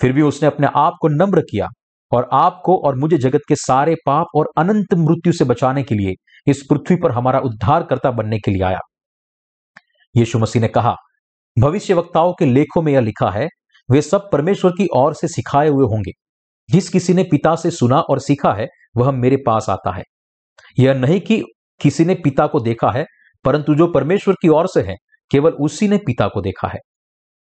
फिर 0.00 0.12
भी 0.12 0.22
उसने 0.22 0.46
अपने 0.46 0.66
आप 0.76 0.92
को 1.00 1.08
नम्र 1.08 1.40
किया 1.40 1.66
और 2.12 2.28
आपको 2.32 2.76
और 2.78 2.96
मुझे 2.96 3.18
जगत 3.18 3.40
के 3.48 3.56
सारे 3.56 3.94
पाप 4.06 4.26
और 4.34 4.50
अनंत 4.58 4.94
मृत्यु 4.94 5.32
से 5.32 5.44
बचाने 5.44 5.82
के 5.82 5.94
लिए 5.94 6.12
इस 6.46 6.62
पृथ्वी 6.70 6.96
पर 6.96 7.10
हमारा 7.10 7.38
उद्धारकर्ता 7.38 8.10
बनने 8.10 8.38
के 8.38 8.50
लिए 8.50 8.62
आया। 8.62 8.78
यीशु 10.16 10.38
मसीह 10.38 10.62
ने 10.62 10.68
कहा 10.68 10.96
भविष्य 11.58 11.94
वक्ताओं 11.94 12.32
के 12.32 12.46
लेखों 12.46 12.82
में 12.82 12.92
यह 12.92 13.00
लिखा 13.00 13.30
है, 13.30 13.48
वे 13.90 14.02
सब 14.02 14.30
परमेश्वर 14.32 14.70
की 14.70 14.88
ओर 14.96 15.14
से 15.14 15.28
सिखाए 15.28 15.68
हुए 15.68 15.84
होंगे। 15.84 16.12
जिस 16.70 16.88
किसी 16.88 17.14
ने 17.14 17.22
पिता 17.22 17.54
से 17.54 17.70
सुना 17.70 18.00
और 18.00 18.18
सीखा 18.18 18.52
है, 18.52 18.66
वह 18.96 19.10
मेरे 19.10 19.36
पास 19.36 19.66
आता 19.68 19.96
है। 19.96 20.02
यह 20.78 20.94
नहीं 20.94 21.20
कि 21.20 21.42
किसी 21.82 22.04
ने 22.04 22.14
पिता 22.14 22.46
को 22.46 22.60
देखा 22.60 22.90
है 22.90 23.04
परंतु 23.44 23.74
जो 23.74 23.86
परमेश्वर 23.86 24.34
की 24.34 24.48
ओर 24.48 24.66
से 24.66 24.80
है, 24.80 24.94
केवल 25.30 25.50
उसी 25.50 25.88
ने 25.88 25.96
पिता 25.96 26.28
को 26.28 26.40
देखा 26.40 26.68
है। 26.68 26.78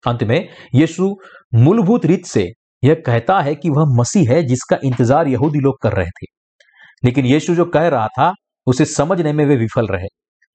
अंत 0.07 0.25
में, 0.25 0.49
यीशु 0.75 1.17
मूलभूत 1.55 2.07
रीत 2.07 2.27
से 2.27 2.53
यह 2.85 3.03
कहता 3.07 3.41
है 3.41 3.55
कि 3.55 3.71
वह 3.71 3.85
मसीह 3.99 4.33
है 4.33 4.43
जिसका 4.43 4.79
इंतज़ार 4.85 5.29
यहूदी 5.29 5.59
लोग 5.59 5.81
कर 5.83 5.93
रहे 5.93 6.07
थे। 6.07 6.27
लेकिन 7.05 7.27
यीशु 7.27 7.55
जो 7.55 7.65
कह 7.65 7.89
रहा 7.89 8.07
था, 8.07 8.33
उसे 8.67 8.85
समझने 8.85 9.33
में 9.33 9.47
वे 9.47 9.57
विफल 9.57 9.87
रहे। 9.87 10.07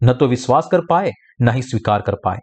न 0.04 0.14
तो 0.14 0.28
विश्वास 0.28 0.68
कर 0.72 0.82
पाए, 0.90 1.12
न 1.42 1.50
ही 1.50 1.62
स्वीकार 1.62 2.02
कर 2.02 2.16
पाए। 2.16 2.38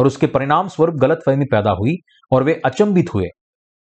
और 0.00 0.06
उसके 0.06 0.26
परिणाम 0.26 0.68
स्वरूप 0.68 0.94
गलत 0.94 1.18
फहमी 1.26 1.44
पैदा 1.44 1.70
हुई 1.70 1.96
और 2.32 2.44
वे 2.44 2.62
अचंबित 2.64 3.14
हुए। 3.14 3.26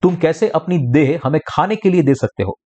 तुम 0.01 0.15
कैसे 0.15 0.50
अपनी 0.50 0.77
देह 0.77 1.19
हमें 1.24 1.41
खाने 1.48 1.75
के 1.75 1.89
लिए 1.89 2.03
दे 2.03 2.15
सकते 2.15 2.43
हो? 2.43 2.57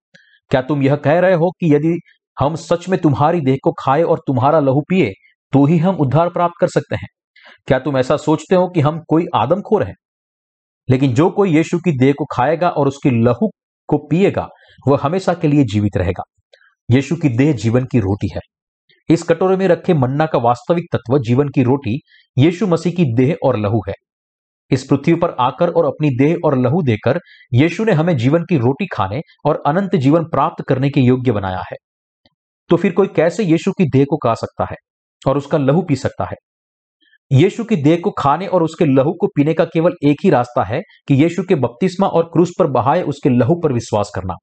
क्या 0.50 0.62
तुम 0.62 0.84
यह 0.84 0.96
कह 0.96 1.20
रहे 1.20 1.34
हो 1.34 1.52
कि 1.52 1.76
यदि 1.76 2.00
हम 2.40 2.56
सच 2.56 2.90
में 2.90 3.02
तुम्हारी 3.02 3.42
देह 3.42 3.58
को 3.64 3.72
खाए 3.72 4.04
और 4.04 4.20
तुम्हारा 4.28 4.60
लहू 4.60 4.82
पिए 4.82 5.12
तो 5.52 5.66
ही 5.66 5.78
हम 5.78 5.96
उद्धार 5.96 6.30
प्राप्त 6.30 6.54
कर 6.62 6.68
सकते 6.68 6.96
हैं। 6.96 7.08
क्या 7.68 7.80
तुम 7.80 7.98
ऐसा 7.98 8.18
सोचते 8.18 8.56
हो 8.56 8.68
कि 8.68 8.82
हम 8.82 9.02
कोई 9.10 9.26
आदमखोर 9.36 9.84
हैं? 9.84 9.96
लेकिन 10.90 11.14
जो 11.14 11.30
कोई 11.30 11.56
यीशु 11.56 11.78
की 11.78 11.98
देह 11.98 12.14
को 12.18 12.26
खाएगा 12.26 12.70
और 12.70 12.88
उसकी 12.88 13.10
लहू 13.10 13.50
को 13.88 13.98
पिएगा, 13.98 14.48
वह 14.88 15.00
हमेशा 15.02 15.34
के 15.34 15.48
लिए 15.48 15.64
जीवित 15.64 15.98
रहेगा। 15.98 16.24
यीशु 16.92 17.16
की 17.16 17.30
देह 17.30 17.54
जीवन 17.54 17.86
की 17.86 18.00
रोटी 18.00 18.30
है। 18.36 18.42
इस 19.10 19.24
कटोरे 19.24 19.58
में 19.58 19.68
रखे 19.68 19.94
मन्ना 19.94 20.26
का 20.26 20.40
वास्तविक 20.40 20.84
तत्व 20.92 21.20
जीवन 21.20 21.48
की 21.48 21.64
रोटी, 21.64 22.00
यीशु 22.38 22.68
मसीह 22.68 22.94
की 22.94 23.16
देह 23.16 23.38
और 23.44 23.58
लहू 23.58 23.82
है। 23.88 23.94
इस 24.72 24.84
पृथ्वी 24.84 25.16
पर 25.16 25.30
आकर 25.40 25.70
और 25.70 25.86
अपनी 25.86 26.10
देह 26.10 26.38
और 26.46 26.58
लहू 26.58 26.82
देकर, 26.82 27.20
यीशु 27.54 27.84
ने 27.84 27.92
हमें 27.92 28.18
जीवन 28.18 28.44
की 28.44 28.58
रोटी 28.58 28.86
खाने 28.86 29.22
और 29.46 29.64
अनंत 29.68 29.96
जीवन 29.96 30.24
प्राप्त 30.24 30.64
करने 30.68 30.90
के 30.90 31.02
योग्य 31.02 31.32
बनाया 31.32 31.60
है। 31.60 31.76
तो 32.70 32.78
फिर 32.78 32.92
कोई 32.92 33.08
कैसे 33.08 33.44
यीशु 33.44 33.72
की 33.72 33.90
देह 33.90 34.06
को 34.10 34.18
खा 34.18 34.34
सकता 34.34 34.66
है? 34.72 34.76
और 35.28 35.38
उसका 35.38 35.58
लहू 35.58 35.82
पी 35.82 35.96
सकता 35.96 36.26
है। 36.26 36.36
यीशु 37.32 37.64
की 37.64 37.76
देह 37.76 38.00
को 38.04 38.12
खाने 38.12 38.48
और 38.48 38.64
उसके 38.64 38.86
लहू 38.86 39.14
को 39.14 39.28
पीने 39.28 39.54
का 39.54 39.66
केवल 39.66 39.92
एक 40.04 40.18
ही 40.24 40.30
रास्ता 40.30 40.64
है 40.64 40.82
कि 41.08 41.14
यीशु 41.14 41.44
के 41.44 41.56
बपतिस्मा 41.56 42.08
और 42.08 42.24
क्रूस 42.24 42.52
पर 42.60 42.68
बहाए 42.68 43.02
उसके 43.02 43.30
लहू 43.30 43.56
पर 43.56 43.74
विश्वास 43.74 44.12
करना। 44.16 44.34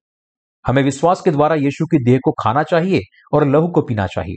हमें 0.66 0.82
विश्वास 0.82 1.20
के 1.20 1.30
द्वारा 1.30 1.54
यीशु 1.54 1.84
की 1.84 2.04
देह 2.04 2.18
को 2.24 2.32
खाना 2.32 2.62
चाहिए 2.62 3.00
और 3.32 3.48
लहू 3.48 3.68
को 3.68 3.82
पीना 3.82 4.06
चाहिए। 4.06 4.36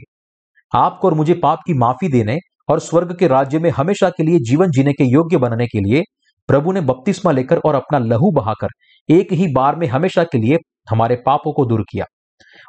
आपको 0.78 1.08
और 1.08 1.14
मुझे 1.14 1.34
पाप 1.34 1.58
की 1.66 1.74
माफ़ी 1.74 2.08
देने 2.08 2.38
और 2.68 2.80
स्वर्ग 2.80 3.16
के 3.18 3.26
राज्य 3.26 3.58
में 3.58 3.70
हमेशा 3.70 4.10
के 4.10 4.22
लिए 4.22 4.38
जीवन 4.38 4.70
जीने 4.70 4.92
के 4.92 5.04
योग्य 5.04 5.36
बनने 5.36 5.66
के 5.66 5.80
लिए 5.80 6.02
प्रभु 6.48 6.72
ने 6.72 6.80
बपतिस्मा 6.80 7.32
लेकर 7.32 7.58
और 7.58 7.74
अपना 7.74 7.98
लहू 7.98 8.30
बहाकर 8.30 8.68
एक 9.08 9.32
ही 9.32 9.52
बार 9.52 9.76
में 9.76 9.86
हमेशा 9.86 10.24
के 10.24 10.38
लिए 10.38 10.56
हमारे 10.90 11.16
पापों 11.26 11.52
को 11.52 11.64
दूर 11.64 11.82
किया 11.82 12.04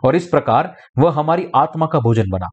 और 0.05 0.15
इस 0.15 0.27
प्रकार 0.27 0.75
वह 0.97 1.11
हमारी 1.11 1.47
आत्मा 1.55 1.85
का 1.85 1.99
भोजन 1.99 2.29
बना। 2.29 2.47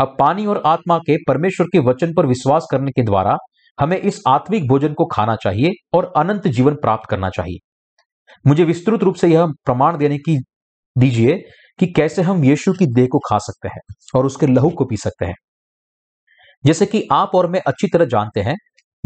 अब 0.00 0.16
पानी 0.18 0.46
और 0.46 0.62
आत्मा 0.66 0.98
के 0.98 1.16
परमेश्वर 1.16 1.66
के 1.66 1.78
वचन 1.78 2.14
पर 2.14 2.26
विश्वास 2.26 2.66
करने 2.70 2.90
के 2.90 3.02
द्वारा 3.02 3.36
हमें 3.80 3.96
इस 3.96 4.22
आत्मिक 4.28 4.68
भोजन 4.68 4.94
को 4.94 5.06
खाना 5.06 5.36
चाहिए 5.36 5.70
और 5.92 6.12
अनंत 6.16 6.48
जीवन 6.48 6.74
प्राप्त 6.74 7.10
करना 7.10 7.30
चाहिए। 7.30 7.58
मुझे 8.46 8.64
विस्तृत 8.64 9.02
रूप 9.02 9.14
से 9.14 9.28
यह 9.28 9.46
प्रमाण 9.46 9.96
देने 9.96 10.18
की 10.18 10.36
दीजिए 10.98 11.38
कि 11.78 11.86
कैसे 11.86 12.22
हम 12.22 12.44
यीशु 12.44 12.72
की 12.72 12.86
देह 12.86 13.06
को 13.12 13.18
खा 13.18 13.38
सकते 13.38 13.68
हैं 13.68 13.80
और 14.14 14.26
उसके 14.26 14.46
लहू 14.46 14.70
को 14.70 14.84
पी 14.84 14.96
सकते 14.96 15.26
हैं। 15.26 15.34
जैसे 16.64 16.86
कि 16.86 17.08
आप 17.12 17.30
और 17.34 17.50
मैं 17.50 17.60
अच्छी 17.66 17.88
तरह 17.88 18.04
जानते 18.04 18.40
हैं, 18.40 18.54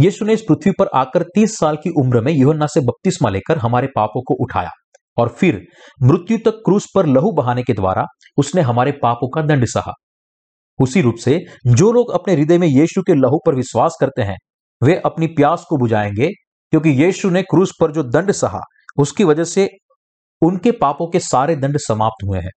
यीशु 0.01 0.25
ने 0.25 0.33
इस 0.33 0.43
पृथ्वी 0.43 0.73
पर 0.79 0.87
आकर 0.95 1.23
30 1.23 1.59
साल 1.59 1.77
की 1.77 1.91
उम्र 1.91 2.21
में 2.21 2.33
योहन्ना 2.33 2.67
से 2.67 2.81
बपतिस्मा 2.81 3.31
लेकर 3.31 3.59
हमारे 3.59 3.89
पापों 3.97 4.23
को 4.23 4.35
उठाया 4.35 4.71
और 5.17 5.29
फिर 5.29 5.63
मृत्यु 6.03 6.39
तक 6.39 6.63
क्रूस 6.65 6.87
पर 6.95 7.07
लहू 7.07 7.33
बहाने 7.33 7.63
के 7.63 7.73
द्वारा 7.73 8.05
उसने 8.37 8.63
हमारे 8.63 8.93
पापों 8.93 9.29
का 9.29 9.43
दंड 9.43 9.65
सहा। 9.65 9.93
उसी 10.79 11.01
रूप 11.01 11.15
से 11.15 11.39
जो 11.67 11.91
लोग 11.93 12.11
अपने 12.11 12.35
हृदय 12.35 12.59
में 12.59 12.67
यीशु 12.67 13.03
के 13.03 13.15
लहू 13.15 13.39
पर 13.47 13.55
विश्वास 13.55 13.97
करते 14.01 14.23
हैं, 14.23 14.37
वे 14.83 14.95
अपनी 14.97 15.27
प्यास 15.27 15.65
को 15.69 15.77
बुझाएँगे, 15.77 16.29
क्योंकि 16.73 16.91
यीशु 17.05 17.31
ने 17.31 17.43
क्रूस 17.43 17.73
पर 17.81 17.93
जो 17.93 18.03
दंड 18.03 18.33
सहा, 18.33 18.61
उसकी 18.99 19.25
वजह 19.25 19.45
से 19.45 19.69
उनके 20.43 20.71
पापों 20.73 21.09
के 21.11 21.21
सारे 21.21 21.57
दंड 21.57 21.79
समाप्त 21.79 22.25
हुए 22.25 22.39
हैं। 22.39 22.51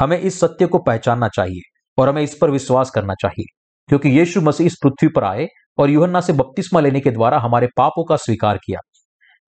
हमें 0.00 0.18
इस 0.18 0.40
सत्य 0.40 0.66
को 0.66 0.78
पहचानना 0.78 1.28
चाहिए 1.28 1.60
और 1.98 2.08
हमें 2.08 2.22
इस 2.22 2.36
पर 2.40 2.50
विश्वास 2.50 2.90
करना 2.90 3.14
चाहिए, 3.14 3.44
क्योंकि 3.88 4.08
यीशु 4.08 4.40
मसीह 4.40 4.66
इस 4.66 4.76
पृथ्वी 4.82 5.08
पर 5.08 5.24
आए 5.24 5.46
और 5.78 5.90
यूहन्ना 5.90 6.20
से 6.20 6.32
बपतिस्मा 6.32 6.80
लेने 6.80 7.00
के 7.00 7.10
द्वारा 7.10 7.38
हमारे 7.38 7.68
पापों 7.76 8.04
का 8.04 8.16
स्वीकार 8.16 8.56
किया। 8.56 8.80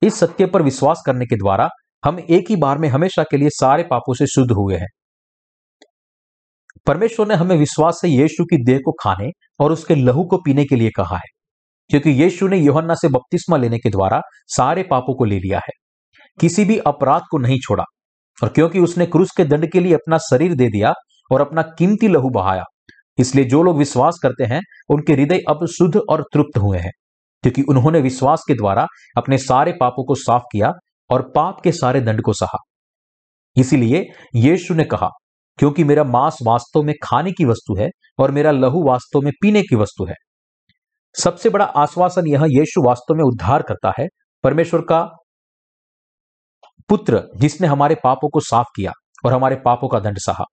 इस 0.03 0.15
सत्य 0.15 0.47
पर 0.47 0.63
विश्वास 0.63 1.03
करने 1.07 1.27
के 1.27 1.37
द्वारा 1.37 1.69
हम 2.05 2.19
एक 2.21 2.51
ही 2.51 2.57
बार 2.57 2.79
में 2.79 2.89
हमेशा 2.89 3.23
के 3.23 3.37
लिए 3.37 3.49
सारे 3.51 3.83
पापों 3.83 4.15
से 4.15 4.27
शुद्ध 4.27 4.51
हुए 4.53 4.77
हैं। 4.77 4.89
परमेश्वर 6.87 7.27
ने 7.27 7.35
हमें 7.35 7.57
विश्वास 7.57 7.99
से 8.01 8.09
यीशु 8.09 8.45
की 8.45 8.57
देह 8.65 8.79
को 8.79 8.93
खाने 9.01 9.31
और 9.61 9.73
उसके 9.73 9.95
लहू 9.95 10.25
को 10.25 10.37
पीने 10.37 10.65
के 10.65 10.77
लिए 10.77 10.91
कहा 10.97 11.17
है, 11.17 11.29
क्योंकि 11.91 12.11
यीशु 12.13 12.49
ने 12.49 12.57
योहन्ना 12.57 12.95
से 12.95 13.09
बपतिस्मा 13.09 13.57
लेने 13.57 13.79
के 13.79 13.91
द्वारा 13.91 14.21
सारे 14.57 14.83
पापों 14.83 15.15
को 15.15 15.25
ले 15.25 15.39
लिया 15.39 15.59
है। 15.59 15.73
किसी 16.39 16.65
भी 16.65 16.79
अपराध 16.87 17.23
को 17.31 17.39
नहीं 17.39 17.59
छोड़ा 17.59 17.85
और 18.39 18.49
क्योंकि 18.49 18.81
उसने 18.81 19.07
क्रूस 19.07 19.31
के 19.37 19.45
दंड 19.45 19.71
के 19.73 19.81
लिए 19.81 19.95
अपना 19.95 20.19
शरीर 20.23 20.55
दे 20.55 20.69
दिया 20.71 20.93
और 21.31 21.41
अपना 21.41 21.63
कीमती 21.79 22.09
लहू 22.09 22.31
बहाया, 22.31 22.65
इसलिए 23.19 23.45
जो 23.45 23.63
लोग 23.63 23.79
विश्वास 23.79 24.19
करते 24.23 24.45
हैं, 24.45 24.61
उनके 24.91 25.13
हृदय 25.13 25.43
अब 25.49 25.67
शुद्ध 25.69 25.97
और 26.01 26.25
तृप्त 26.33 26.59
हुए 26.59 26.79
हैं, 26.79 26.91
क्योंकि 27.45 27.63
उन्होंने 27.63 28.01
विश्वास 28.01 28.45
के 28.49 28.55
द्वारा 28.55 28.87
अपने 29.17 29.39
सारे 29.41 29.73
पापों 29.81 30.05
को 30.05 30.15
साफ़ 30.17 30.43
किया 30.53 30.73
और 31.11 31.23
पाप 31.35 31.61
के 31.65 31.73
सारे 31.73 32.01
दंड 32.01 32.23
को 32.23 32.33
सहा। 32.35 32.59
इसीलिए 33.57 34.05
यीशु 34.37 34.75
ने 34.75 34.85
कहा 34.85 35.09
क्योंकि 35.59 35.85
मेरा 35.85 36.05
मांस 36.05 36.39
वास्तव 36.43 36.83
में 36.83 36.95
खाने 37.03 37.33
की 37.33 37.45
वस्तु 37.45 37.77
है 37.77 37.89
और 38.19 38.31
मेरा 38.31 38.51
लहू 38.51 38.85
वास्तव 38.89 39.21
में 39.21 39.33
पीने 39.43 39.63
की 39.63 39.77
वस्तु 39.77 40.05
है। 40.05 40.15
सबसे 41.15 41.51
बड़ा 41.51 41.65
आश्वासन 41.65 42.27
यह 42.27 42.45
यीशु 42.49 42.83
वास्तव 42.87 43.15
में 43.15 43.25
उद्धार 43.25 43.63
करता 43.63 43.93
है, 44.01 44.07
परमेश्वर 44.45 44.81
का 44.81 45.03
पुत्र 46.89 47.23
जिसने 47.37 47.67
हमारे 47.67 47.95
पापों 47.95 48.29
को 48.29 48.41
साफ़ 48.41 48.67
किया 48.77 48.93
और 49.25 49.33
हमारे 49.33 49.57
पापों 49.57 49.89
का 49.89 50.01
दंड 50.01 50.19
सहा। 50.19 50.45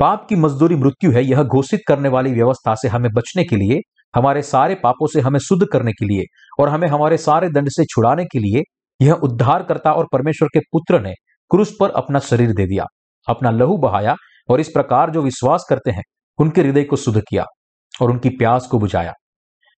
पाप 0.00 0.26
की 0.28 0.36
मजदूरी 0.36 0.76
मृत्यु 0.76 1.10
है, 1.12 1.24
यह 1.24 1.42
घोषित 1.42 1.80
करने 1.88 2.08
वाली 2.08 2.32
व्यवस्था 2.32 2.74
से 2.74 2.88
हमें 2.88 3.10
बचने 3.12 3.44
के 3.44 3.56
लिए, 3.56 3.78
हमारे 4.16 4.42
सारे 4.42 4.74
पापों 4.74 5.06
से 5.06 5.20
हमें 5.20 5.38
शुद्ध 5.38 5.66
करने 5.72 5.92
के 5.92 6.04
लिए 6.04 6.24
और 6.60 6.68
हमें 6.68 6.88
हमारे 6.88 7.16
सारे 7.16 7.48
दंड 7.48 7.68
से 7.68 7.84
छुड़ाने 7.84 8.24
के 8.24 8.38
लिए 8.38 8.62
यह 9.06 9.12
उद्धारकर्ता 9.12 9.92
और 9.92 10.06
परमेश्वर 10.12 10.48
के 10.48 10.60
पुत्र 10.60 11.00
ने 11.00 11.12
क्रूस 11.50 11.76
पर 11.80 11.90
अपना 11.90 12.18
शरीर 12.18 12.52
दे 12.52 12.66
दिया। 12.66 12.84
अपना 13.28 13.50
लहू 13.50 13.76
बहाया 13.76 14.14
और 14.48 14.60
इस 14.60 14.68
प्रकार 14.68 15.10
जो 15.10 15.22
विश्वास 15.22 15.66
करते 15.68 15.90
हैं, 15.90 16.02
उनके 16.38 16.60
हृदय 16.60 16.84
को 16.84 16.96
शुद्ध 16.96 17.20
किया 17.20 17.44
और 18.00 18.10
उनकी 18.10 18.28
प्यास 18.28 18.66
को 18.66 18.78
बुझाया। 18.78 19.12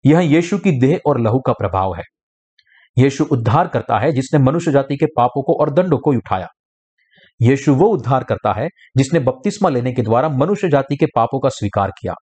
यह 0.04 0.20
यीशु 0.20 0.58
की 0.58 0.78
देह 0.80 1.00
और 1.06 1.20
लहू 1.20 1.40
का 1.40 1.52
प्रभाव 1.52 1.94
है। 1.94 2.02
यीशु 2.96 3.24
उद्धार 3.24 3.68
करता 3.68 3.98
है 3.98 4.12
जिसने 4.12 4.38
मनुष्य 4.40 4.72
जाति 4.72 4.96
के 4.96 5.06
पापों 5.16 5.42
को 5.42 5.58
और 5.60 5.70
दंडों 5.70 5.98
को 5.98 6.12
उठाया। 6.12 6.48
यीशु 7.40 7.74
वो 7.74 7.86
उद्धार 7.88 8.24
करता 8.24 8.52
है 8.52 8.68
जिसने 8.96 9.20
बपतिस्मा 9.20 9.68
लेने 9.68 9.92
के 9.92 10.02
द्वारा 10.02 10.28
मनुष्य 10.28 10.68
जाति 10.68 10.96
के 10.96 11.06
पापों 11.06 11.40
का 11.40 11.48
स्वीकार 11.48 11.90
किया 11.90 12.14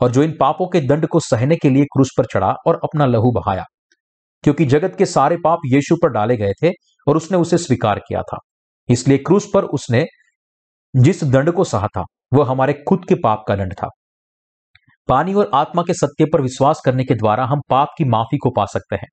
और 0.00 0.10
जो 0.10 0.22
इन 0.22 0.34
पापों 0.40 0.66
के 0.66 0.80
दंड 0.80 1.06
को 1.06 1.20
सहने 1.20 1.56
के 1.56 1.70
लिए 1.70 1.84
क्रूस 1.84 2.10
पर 2.18 2.24
चढ़ा 2.24 2.52
और 2.66 2.80
अपना 2.84 3.06
लहू 3.06 3.30
बहाया। 3.32 3.64
क्योंकि 4.44 4.64
जगत 4.64 4.94
के 4.98 5.06
सारे 5.06 5.36
पाप 5.36 5.58
यीशु 5.66 5.96
पर 6.02 6.10
डाले 6.10 6.36
गए 6.36 6.52
थे 6.62 6.70
और 7.06 7.16
उसने 7.16 7.38
उसे 7.38 7.58
स्वीकार 7.58 7.98
किया 7.98 8.22
था, 8.22 8.38
इसलिए 8.88 9.18
क्रूस 9.18 9.48
पर 9.54 9.64
उसने 9.70 10.04
जिस 10.94 11.24
दंड 11.24 11.52
को 11.52 11.64
सहा 11.64 11.86
था, 11.86 12.04
वह 12.34 12.50
हमारे 12.50 12.72
खुद 12.88 13.04
के 13.08 13.14
पाप 13.14 13.44
का 13.48 13.56
दंड 13.56 13.72
था। 13.72 13.88
पानी 15.08 15.34
और 15.34 15.50
आत्मा 15.54 15.82
के 15.82 15.94
सत्य 15.94 16.24
पर 16.24 16.40
विश्वास 16.40 16.80
करने 16.84 17.04
के 17.04 17.14
द्वारा 17.14 17.44
हम 17.44 17.60
पाप 17.70 17.88
की 17.98 18.04
माफ़ी 18.04 18.38
को 18.38 18.50
पा 18.50 18.64
सकते 18.64 18.96
हैं। 18.96 19.08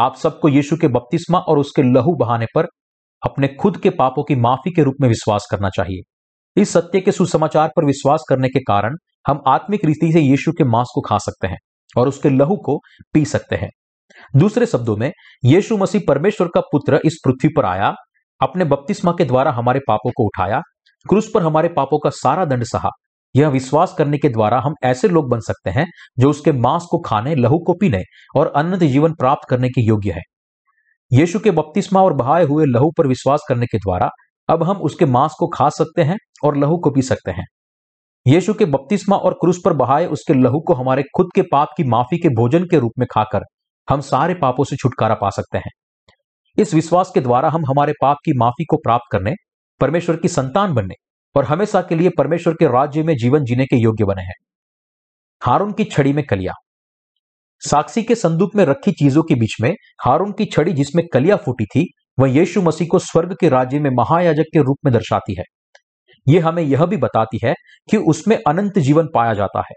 आप 0.00 0.16
सबको 0.16 0.48
यीशु 0.48 0.76
के 0.76 0.88
बपतिस्मा 0.88 1.38
और 1.38 1.58
उसके 1.58 1.82
लहू 1.82 2.14
बहाने 2.16 2.46
पर 2.54 2.66
अपने 3.22 3.48
खुद 3.48 3.76
के 3.76 3.90
पापों 3.90 4.24
की 4.24 4.36
माफ़ी 4.36 4.72
के 4.72 4.82
रूप 4.82 4.94
में 5.00 5.08
विश्वास 5.08 5.46
करना 5.50 5.68
चाहिए। 5.68 6.00
इस 6.60 6.72
सत्य 6.72 7.00
के 7.00 7.12
सुसमाचार 7.12 7.70
पर 7.76 7.84
विश्वास 7.84 8.24
करने 8.28 8.48
के 8.48 8.60
कारण 8.60 8.96
हम 9.26 9.40
आत्मिक 9.46 9.84
रीति 9.84 10.12
से 10.12 10.20
यीशु 10.20 10.52
के 10.52 10.64
मांस 10.64 10.92
को 10.94 11.00
खा 11.00 11.18
सकते 11.18 11.46
हैं 11.46 11.58
और 11.96 12.08
उसके 12.08 12.30
लहू 12.30 12.56
को 12.56 12.78
पी 13.14 13.24
सकते 13.24 13.56
हैं। 13.56 13.70
दूसरे 14.36 14.66
शब्दों 14.66 14.96
में, 14.96 15.12
यीशु 15.44 15.76
मसीह 15.76 16.00
परमेश्वर 16.08 16.48
का 16.48 16.60
पुत्र 16.60 17.00
इस 17.04 17.20
पृथ्वी 17.24 17.48
पर 17.56 17.64
आया, 17.64 17.94
अपने 18.40 18.64
बपतिस्मा 18.64 19.12
के 19.12 19.24
द्वारा 19.24 19.50
हमारे 19.50 19.80
पापों 19.88 20.10
को 20.10 20.26
उठाया 20.26 20.60
क्रूस 21.08 21.30
पर 21.34 21.42
हमारे 21.42 21.68
पापों 21.68 21.98
का 21.98 22.10
सारा 22.10 22.44
दंड 22.44 22.64
सहा। 22.64 22.88
यह 23.36 23.48
विश्वास 23.48 23.94
करने 23.98 24.18
के 24.18 24.28
द्वारा 24.28 24.60
हम 24.60 24.74
ऐसे 24.82 25.08
लोग 25.08 25.30
बन 25.30 25.40
सकते 25.40 25.70
हैं, 25.70 25.86
जो 26.18 26.30
उसके 26.30 26.52
मांस 26.52 26.86
को 26.90 26.98
खाने, 26.98 27.34
लहू 27.34 27.58
को 27.58 27.72
पीने 27.72 28.02
और 28.36 28.52
अनंत 28.56 28.80
जीवन 28.80 29.12
प्राप्त 29.12 29.48
करने 29.48 29.68
के 29.68 29.80
योग्य 29.80 30.12
है। 30.12 30.22
यीशु 31.12 31.38
के 31.38 31.50
बपतिस्मा 31.50 32.02
और 32.02 32.12
बहाए 32.12 32.44
हुए 32.44 32.64
लहू 32.66 32.90
पर 32.98 33.06
विश्वास 33.06 33.44
करने 33.48 33.66
के 33.66 33.78
द्वारा 33.78 34.08
अब 34.48 34.62
हम 34.62 34.76
उसके 34.76 35.06
मांस 35.06 35.34
को 35.38 35.46
खा 35.46 35.68
सकते 35.68 36.02
हैं 36.02 36.16
और 36.44 36.56
लहू 36.56 36.78
को 36.78 36.90
पी 36.90 37.02
सकते 37.02 37.30
हैं। 37.30 37.44
यीशु 38.26 38.54
के 38.54 38.64
बपतिस्मा 38.64 39.16
और 39.16 39.34
क्रूस 39.34 39.60
पर 39.64 39.72
बहाए 39.72 40.06
उसके 40.06 40.34
लहू 40.34 40.60
को 40.60 40.74
हमारे 40.74 41.02
खुद 41.16 41.26
के 41.34 41.42
पाप 41.42 41.68
की 41.76 41.84
माफ़ी 41.84 42.18
के 42.18 42.28
भोजन 42.28 42.64
के 42.64 42.78
रूप 42.78 42.92
में 42.98 43.06
खाकर 43.10 43.40
हम 43.90 44.00
सारे 44.00 44.34
पापों 44.34 44.64
से 44.64 44.76
छुटकारा 44.76 45.14
पा 45.14 45.30
सकते 45.30 45.58
हैं। 45.58 45.70
इस 46.58 46.74
विश्वास 46.74 47.10
के 47.14 47.20
द्वारा 47.20 47.48
हम 47.48 47.66
हमारे 47.66 47.92
पाप 48.02 48.16
की 48.24 48.32
माफ़ी 48.38 48.64
को 48.64 48.76
प्राप्त 48.76 49.04
करने 49.12 49.32
परमेश्वर 49.80 50.16
की 50.16 50.28
संतान 50.28 50.74
बनने 50.74 50.94
और 51.36 51.44
हमेशा 51.44 51.80
के 51.82 51.94
लिए 51.94 52.10
परमेश्वर 52.18 52.54
के 52.54 52.66
राज्य 52.66 53.02
में 53.02 53.16
जीवन 53.16 53.44
जीने 53.44 53.64
के 53.64 53.76
योग्य 53.76 54.04
बने 54.04 54.22
हैं। 54.22 54.34
हारून 55.42 55.72
की 55.72 55.84
छड़ी 55.84 56.12
में 56.12 56.24
कलिया। 56.26 56.52
साक्षी 57.60 58.02
के 58.02 58.14
संदूक 58.14 58.56
में 58.56 58.64
रखी 58.64 58.92
चीज़ों 58.92 59.22
के 59.22 59.34
बीच 59.34 59.56
में 59.60 59.74
हारून 60.04 60.32
की 60.32 60.44
छड़ी 60.44 60.72
जिसमें 60.72 61.04
कलिया 61.12 61.36
फूटी 61.36 61.64
थी, 61.64 61.92
वह 62.18 62.30
यीशु 62.30 62.62
मसीह 62.62 62.88
को 62.90 62.98
स्वर्ग 62.98 63.36
के 63.40 63.48
राज्य 63.48 63.80
में 63.80 63.90
महायाजक 63.90 64.44
के 64.52 64.58
रूप 64.58 64.76
में 64.84 64.94
दर्शाती 64.94 65.34
है। 65.38 65.44
यह 66.28 66.48
हमें 66.48 66.62
यह 66.62 66.86
भी 66.86 66.96
बताती 66.96 67.40
है 67.44 67.54
कि 67.90 67.96
उसमें 67.96 68.38
अनंत 68.48 68.78
जीवन 68.78 69.08
पाया 69.14 69.34
जाता 69.34 69.58
है। 69.58 69.74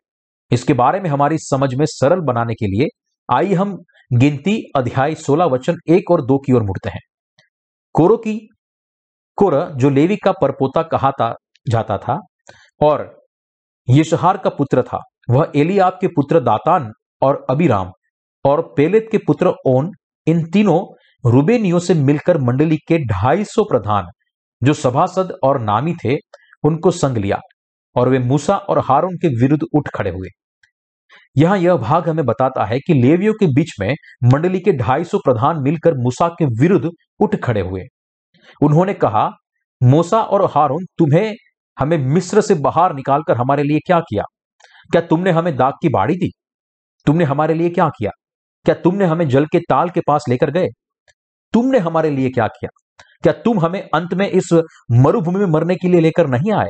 इसके 0.52 0.74
बारे 0.74 1.00
में 1.00 1.10
हमारी 1.10 1.38
समझ 1.38 1.76
में 1.76 1.86
सरल 1.86 2.20
बनाने 2.20 2.54
के 2.54 2.66
लिए 2.66 2.88
आइए 3.36 3.54
हम 3.54 3.78
गिनती 4.14 4.72
अध्याय 4.76 5.16
16 5.16 5.46
वचन 5.46 5.76
एक 5.90 6.12
और 6.12 6.22
दो 6.22 6.38
की 6.38 6.54
ओर 6.54 6.64
मुड़ते 6.64 6.90
हैं। 6.90 7.00
कोरो 7.94 8.18
की 8.18 8.50
कोर, 9.40 9.72
जो 9.76 9.90
लेवी 9.90 10.16
का 10.16 10.32
परपोता 10.32 10.82
कहा 10.84 11.12
था, 11.12 11.36
जाता 11.70 11.98
था, 11.98 12.20
और 12.82 13.20
यशहार 13.90 14.38
का 14.38 14.50
पुत्र 14.50 14.82
था। 14.82 15.00
वह 15.30 15.52
एलियाब 15.56 15.98
के 16.02 16.08
पुत्र 16.08 16.40
दातान 16.40 16.92
और 17.22 17.46
अबिराम 17.50 17.92
और 18.46 18.62
पेलेत 18.78 19.08
के 19.12 19.18
पुत्र 19.18 19.54
ओन, 19.68 19.92
इन 20.28 20.44
तीनों 20.52 20.80
रुबेनियों 21.32 21.80
से 21.80 21.94
मिलकर 21.94 22.38
मंडली 22.38 22.78
के 22.78 22.98
ढाई 22.98 23.44
सौ 23.44 23.64
प्रधान, 23.64 24.08
जो 24.64 24.74
सभासद 24.74 25.38
और 25.44 25.60
नामी 25.62 25.94
थे, 26.06 26.16
उनको 26.64 26.92
संग 26.92 27.18
लिया, 27.18 27.40
और 27.96 28.10
वे 28.10 28.20
मूसा 28.20 28.56
और 28.56 28.80
हारून 28.80 29.16
के 29.16 29.28
विरुद्ध 29.28 29.64
उठ 29.76 29.90
खड़े 29.96 30.10
हुए। 30.10 30.28
यहाँ 31.38 31.58
यह 31.58 31.76
भाग 31.76 32.10
हमें 32.10 32.26
बताता 32.26 32.66
है 32.66 32.80
कि 32.80 32.94
लेवियों 32.94 33.34
के 33.34 33.48
बीच 33.48 33.74
में 33.80 33.94
मंडली 34.34 34.60
के 34.60 34.72
ढाई 34.72 35.04
सौ 35.04 35.18
प्रधान 35.18 35.62
मिलकर 35.62 35.94
मूसा 35.94 36.28
के 36.28 36.46
विरुद्ध 36.46 36.90
उठ 37.20 37.36
खड़े 37.36 37.62
हुए। 37.62 37.82
उन्होंने 38.62 38.94
कहा, 38.94 39.32
मूसा 39.84 40.22
और 40.22 40.46
हारून 40.46 40.86
तुम्हें 40.98 41.36
हमें 41.80 41.98
मिस्र 41.98 42.42
से 42.42 42.54
बाहर 42.54 42.94
निकालकर 42.94 43.38
हमारे 43.38 43.64
लिए 43.64 43.80
क्या 43.80 44.00
किया? 44.00 44.24
क्या 44.92 45.02
तुमने 45.02 45.32
हमें 45.32 45.58
दाग 45.58 45.74
की 45.74 45.90
बाड़ी 45.90 46.16
दी? 46.16 46.32
तुमने 47.06 47.24
हमारे 47.24 47.54
लिए 47.54 47.70
क्या 47.70 47.90
किया? 47.90 48.12
क्या 48.66 48.76
तुमने 48.76 49.06
हमें 49.06 49.30
जल 49.30 49.46
के 49.46 49.60
ताल 49.60 49.90
के 49.90 50.02
पास 50.08 50.26
लेकर 50.30 50.52
गए? 50.52 50.68
तुमने 51.54 51.78
हमारे 51.78 52.10
लिए 52.10 52.30
क्या 52.30 52.48
किया? 52.48 52.70
क्या 53.24 53.34
तुम 53.34 53.60
हमें 53.60 53.90
अंत 53.94 54.14
में 54.14 54.30
इस 54.30 54.62
मरुभूमि 54.92 55.40
में 55.40 55.46
मरने 55.46 55.76
के 55.76 55.88
लिए 55.88 56.02
लेकर 56.02 56.28
नहीं 56.28 56.52
आए? 56.52 56.70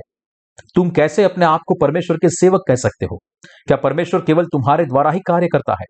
तुम 0.75 0.89
कैसे 0.89 1.23
अपने 1.23 1.45
आप 1.45 1.59
को 1.67 1.75
परमेश्वर 1.81 2.17
के 2.17 2.29
सेवक 2.29 2.61
कह 2.67 2.75
सकते 2.75 3.05
हो? 3.05 3.19
क्या 3.67 3.77
परमेश्वर 3.77 4.21
केवल 4.21 4.45
तुम्हारे 4.45 4.85
द्वारा 4.85 5.11
ही 5.11 5.19
कार्य 5.19 5.47
करता 5.47 5.73
है? 5.73 5.85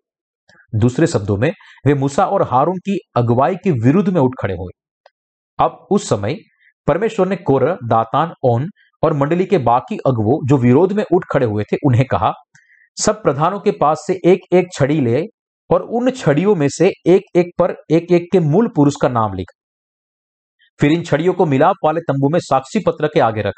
दूसरे 0.75 1.07
शब्दों 1.07 1.37
में, 1.37 1.51
वे 1.87 1.93
मूसा 1.93 2.25
और 2.25 2.41
हारून 2.41 2.75
की 2.75 2.99
अगुवाई 3.15 3.55
के 3.55 3.71
विरुद्ध 3.71 4.09
में 4.09 4.21
उठ 4.21 4.31
खड़े 4.41 4.53
हुए। 4.53 4.78
अब 5.59 5.87
उस 5.91 6.09
समय 6.09 6.35
परमेश्वर 6.87 7.27
ने 7.27 7.35
कोर 7.35 7.63
दातान, 7.83 8.33
ओन 8.43 8.67
और 9.03 9.13
मंडली 9.13 9.45
के 9.45 9.57
बाकी 9.57 9.97
अगवो 9.97 10.39
जो 10.47 10.57
विरोध 10.57 10.93
में 10.93 11.03
उठ 11.13 11.25
खड़े 11.31 11.45
हुए 11.45 11.63
थे, 11.63 11.77
उन्हें 11.85 12.05
कहा, 12.05 12.31
सब 12.97 13.21
प्रधानों 13.23 13.59
के 13.59 13.71
पास 13.71 14.03
से 14.07 14.13
एक 14.25 14.39
एक 14.53 14.67
छड़ी 14.73 14.99
ले 15.01 15.23
और 15.69 15.81
उन 15.81 16.11
छड़ियों 16.11 16.55
में 16.55 16.67
से 16.69 16.91
एक 17.07 17.23
एक 17.35 17.51
पर 17.59 17.75
एक 17.91 18.11
एक 18.11 18.27
के 18.31 18.39
मूल 18.39 18.67
पुरुष 18.67 18.95
का 19.01 19.09
नाम 19.09 19.33
लिख। 19.33 19.51
फिर 20.79 20.91
इन 20.91 21.03
छड़ियों 21.03 21.33
को 21.33 21.45
मिलाप 21.45 21.75
वाले 21.85 22.01
तंबू 22.01 22.29
में 22.29 22.39
साक्षी 22.39 22.79
पत्र 22.79 23.07
के 23.07 23.19
आगे 23.19 23.41
रख। 23.41 23.53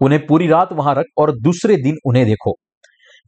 उन्हें 0.00 0.26
पूरी 0.26 0.46
रात 0.46 0.72
वहाँ 0.72 0.94
रख 0.94 1.04
और 1.18 1.32
दूसरे 1.40 1.76
दिन 1.76 1.96
उन्हें 2.06 2.26
देखो। 2.26 2.54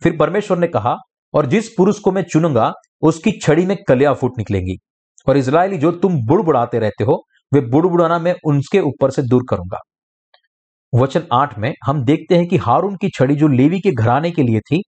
फिर 0.03 0.17
परमेश्वर 0.17 0.59
ने 0.59 0.67
कहा, 0.67 0.97
और 1.35 1.47
जिस 1.47 1.69
पुरुष 1.69 1.99
को 1.99 2.13
मैं 2.13 2.23
चुनूँगा, 2.23 2.73
उसकी 3.03 3.31
छड़ी 3.43 3.67
में 3.67 3.77
कलिया 3.89 4.13
फूट 4.13 4.33
निकलेंगी। 4.39 4.77
और 5.29 5.37
इसराइली 5.37 5.79
जो 5.79 5.93
तुम 5.93 6.27
बुड़बुड़ाते 6.27 6.79
रहते 6.79 7.05
हो 7.05 7.23
वे 7.53 7.61
बुड़बुड़ाना 7.63 8.19
मैं 8.19 8.35
उनके 8.45 8.81
ऊपर 8.81 9.11
से 9.11 9.23
दूर 9.23 9.45
करूँगा। 9.51 9.79
वचन 10.93 11.23
आठ 11.33 11.59
में, 11.59 11.73
हम 11.85 12.05
देखते 12.05 12.37
हैं 12.37 12.47
कि 12.47 12.57
हारून 12.57 12.97
की 12.97 13.09
छड़ी 13.09 13.35
जो 13.37 13.49
लेवी 13.49 13.81
के 13.81 13.91
घराने 13.93 14.31
के 14.31 14.43
लिए 14.43 14.61
थी, 14.61 14.83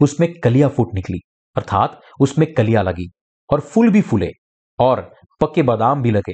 उसमें 0.00 0.32
कलिया 0.40 0.68
फूट 0.68 0.94
निकली, 0.94 1.18
अर्थात 1.56 2.00
उसमें 2.20 2.52
कलिया 2.54 2.82
लगी 2.82 3.08
और 3.50 3.60
फूल 3.60 3.90
भी 3.90 4.00
फूले 4.00 4.30
और 4.78 5.00
पक्के 5.40 5.62
बादाम 5.62 6.02
भी 6.02 6.10
लगे। 6.10 6.32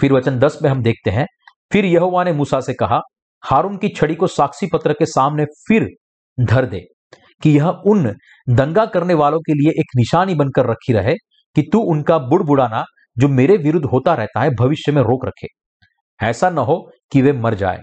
फिर 0.00 0.12
वचन 0.12 0.38
दस 0.38 0.58
में 0.62 0.70
हम 0.70 0.82
देखते 0.82 1.10
हैं, 1.10 1.26
फिर 1.72 1.84
यहोवा 1.84 2.24
ने 2.24 2.32
मूसा 2.32 2.60
से 2.60 2.74
कहा, 2.74 3.00
हारून 3.42 3.76
की 3.76 3.88
छड़ी 3.88 4.14
को 4.14 4.26
साक्षी 4.26 4.66
पत्र 4.72 4.92
के 4.92 5.06
सामने 5.06 5.44
फिर 5.68 5.88
धर 6.38 6.66
दे 6.66 6.80
कि 7.42 7.50
यह 7.50 7.68
उन 7.86 8.14
दंगा 8.48 8.84
करने 8.86 9.14
वालों 9.14 9.40
के 9.40 9.54
लिए 9.54 9.70
एक 9.80 9.96
निशानी 9.96 10.34
बनकर 10.34 10.66
रखी 10.66 10.92
रहे 10.92 11.14
कि 11.56 11.62
तू 11.72 11.80
उनका 11.92 12.18
बुड़बुड़ाना 12.18 12.84
जो 13.16 13.28
मेरे 13.28 13.56
विरुद्ध 13.56 13.86
होता 13.86 14.14
रहता 14.14 14.40
है, 14.40 14.50
भविष्य 14.50 14.92
में 14.92 15.02
रोक 15.02 15.26
रखे। 15.26 15.46
ऐसा 16.20 16.50
न 16.50 16.58
हो 16.58 16.90
कि 17.12 17.22
वे 17.22 17.32
मर 17.32 17.54
जाए। 17.54 17.80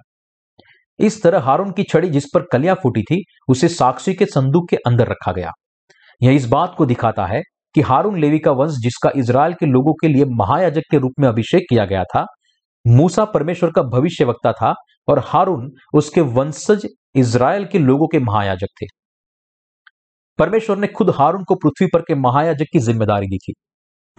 इस 1.00 1.24
तरह 1.24 1.40
हारून 1.40 1.72
की 1.72 1.84
छड़ी 1.84 2.10
जिस 2.10 2.26
पर 2.34 2.46
कलियाँ 2.52 2.76
फूटी 2.76 3.02
थी, 3.02 3.24
उसे 3.48 3.68
साक्षी 3.68 4.14
के 4.14 4.26
संदूक 4.26 4.70
के 4.70 4.76
अंदर 4.76 5.08
रखा 5.08 5.32
गया। 5.32 5.52
यह 6.24 6.32
इस 6.32 6.48
बात 6.48 6.76
को 6.78 6.86
दिखाता 6.86 7.26
है 7.26 7.42
कि 7.76 7.82
हारून 7.82 8.20
लेवी 8.20 8.40
का 8.40 8.52
वंश, 8.52 8.72
जिसका 8.72 9.12
इसराइल 9.16 9.54
के 9.54 9.66
लोगों 9.66 9.94
के 9.94 10.08
लिए 10.08 10.26
महायाजक 10.26 10.82
के 10.92 10.98
रूप 10.98 11.14
में 11.20 11.28
अभिषेक 11.28 11.64
किया 11.70 11.86
गया 11.86 12.04
था, 12.04 12.26
मूसा 12.88 13.26
परमेश्वर 13.26 13.72
का 13.72 13.82
भविष्य 13.84 14.26
वक्ता 14.26 14.52
था 14.52 14.74
और 15.08 15.20
हारून 15.20 15.72
उसके 15.94 16.22
वंशज 16.22 16.88
इसराइल 17.16 17.66
के 17.66 17.80
लोगों 17.80 18.08
के 18.08 18.20
महायाजक 18.20 18.68
थे। 18.82 18.86
परमेश्वर 20.40 20.78
ने 20.78 20.88
खुद 20.88 21.10
हारून 21.10 21.44
को 21.44 21.56
पृथ्वी 21.56 21.88
पर 21.94 22.02
के 22.02 22.16
महायाजक 22.16 22.66
की 22.74 22.80
ज़िम्मेदारी 22.80 23.28
दी 23.28 23.38
थी। 23.38 23.54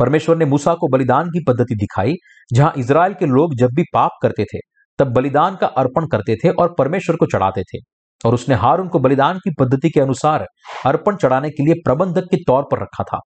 परमेश्वर 0.02 0.36
ने 0.36 0.44
मूसा 0.44 0.74
को 0.74 0.88
बलिदान 0.88 1.28
की 1.28 1.44
पद्धति 1.48 1.74
दिखाई, 1.74 2.14
जहाँ 2.52 2.72
इसराइल 2.76 3.12
के 3.14 3.26
लोग 3.26 3.54
जब 3.54 3.70
भी 3.74 3.82
पाप 3.94 4.10
करते 4.22 4.44
थे, 4.44 4.58
तब 4.98 5.12
बलिदान 5.12 5.56
का 5.56 5.66
अर्पण 5.66 6.06
करते 6.06 6.36
थे 6.36 6.50
और 6.50 6.74
परमेश्वर 6.78 7.16
को 7.16 7.26
चढ़ाते 7.26 7.62
थे। 7.62 7.78
और 8.24 8.34
उसने 8.34 8.54
हारून 8.54 8.88
को 8.88 8.98
बलिदान 8.98 9.38
की 9.38 9.50
पद्धति 9.60 9.90
के 9.90 10.00
अनुसार 10.00 10.46
अर्पण 10.86 11.16
चढ़ाने 11.16 11.50
के 11.50 11.64
लिए 11.64 11.74
प्रबंधक 11.74 12.24
के 12.24 12.36
तौर 12.36 12.62
पर 12.62 12.80
रखा 12.80 13.04
था। 13.04 13.18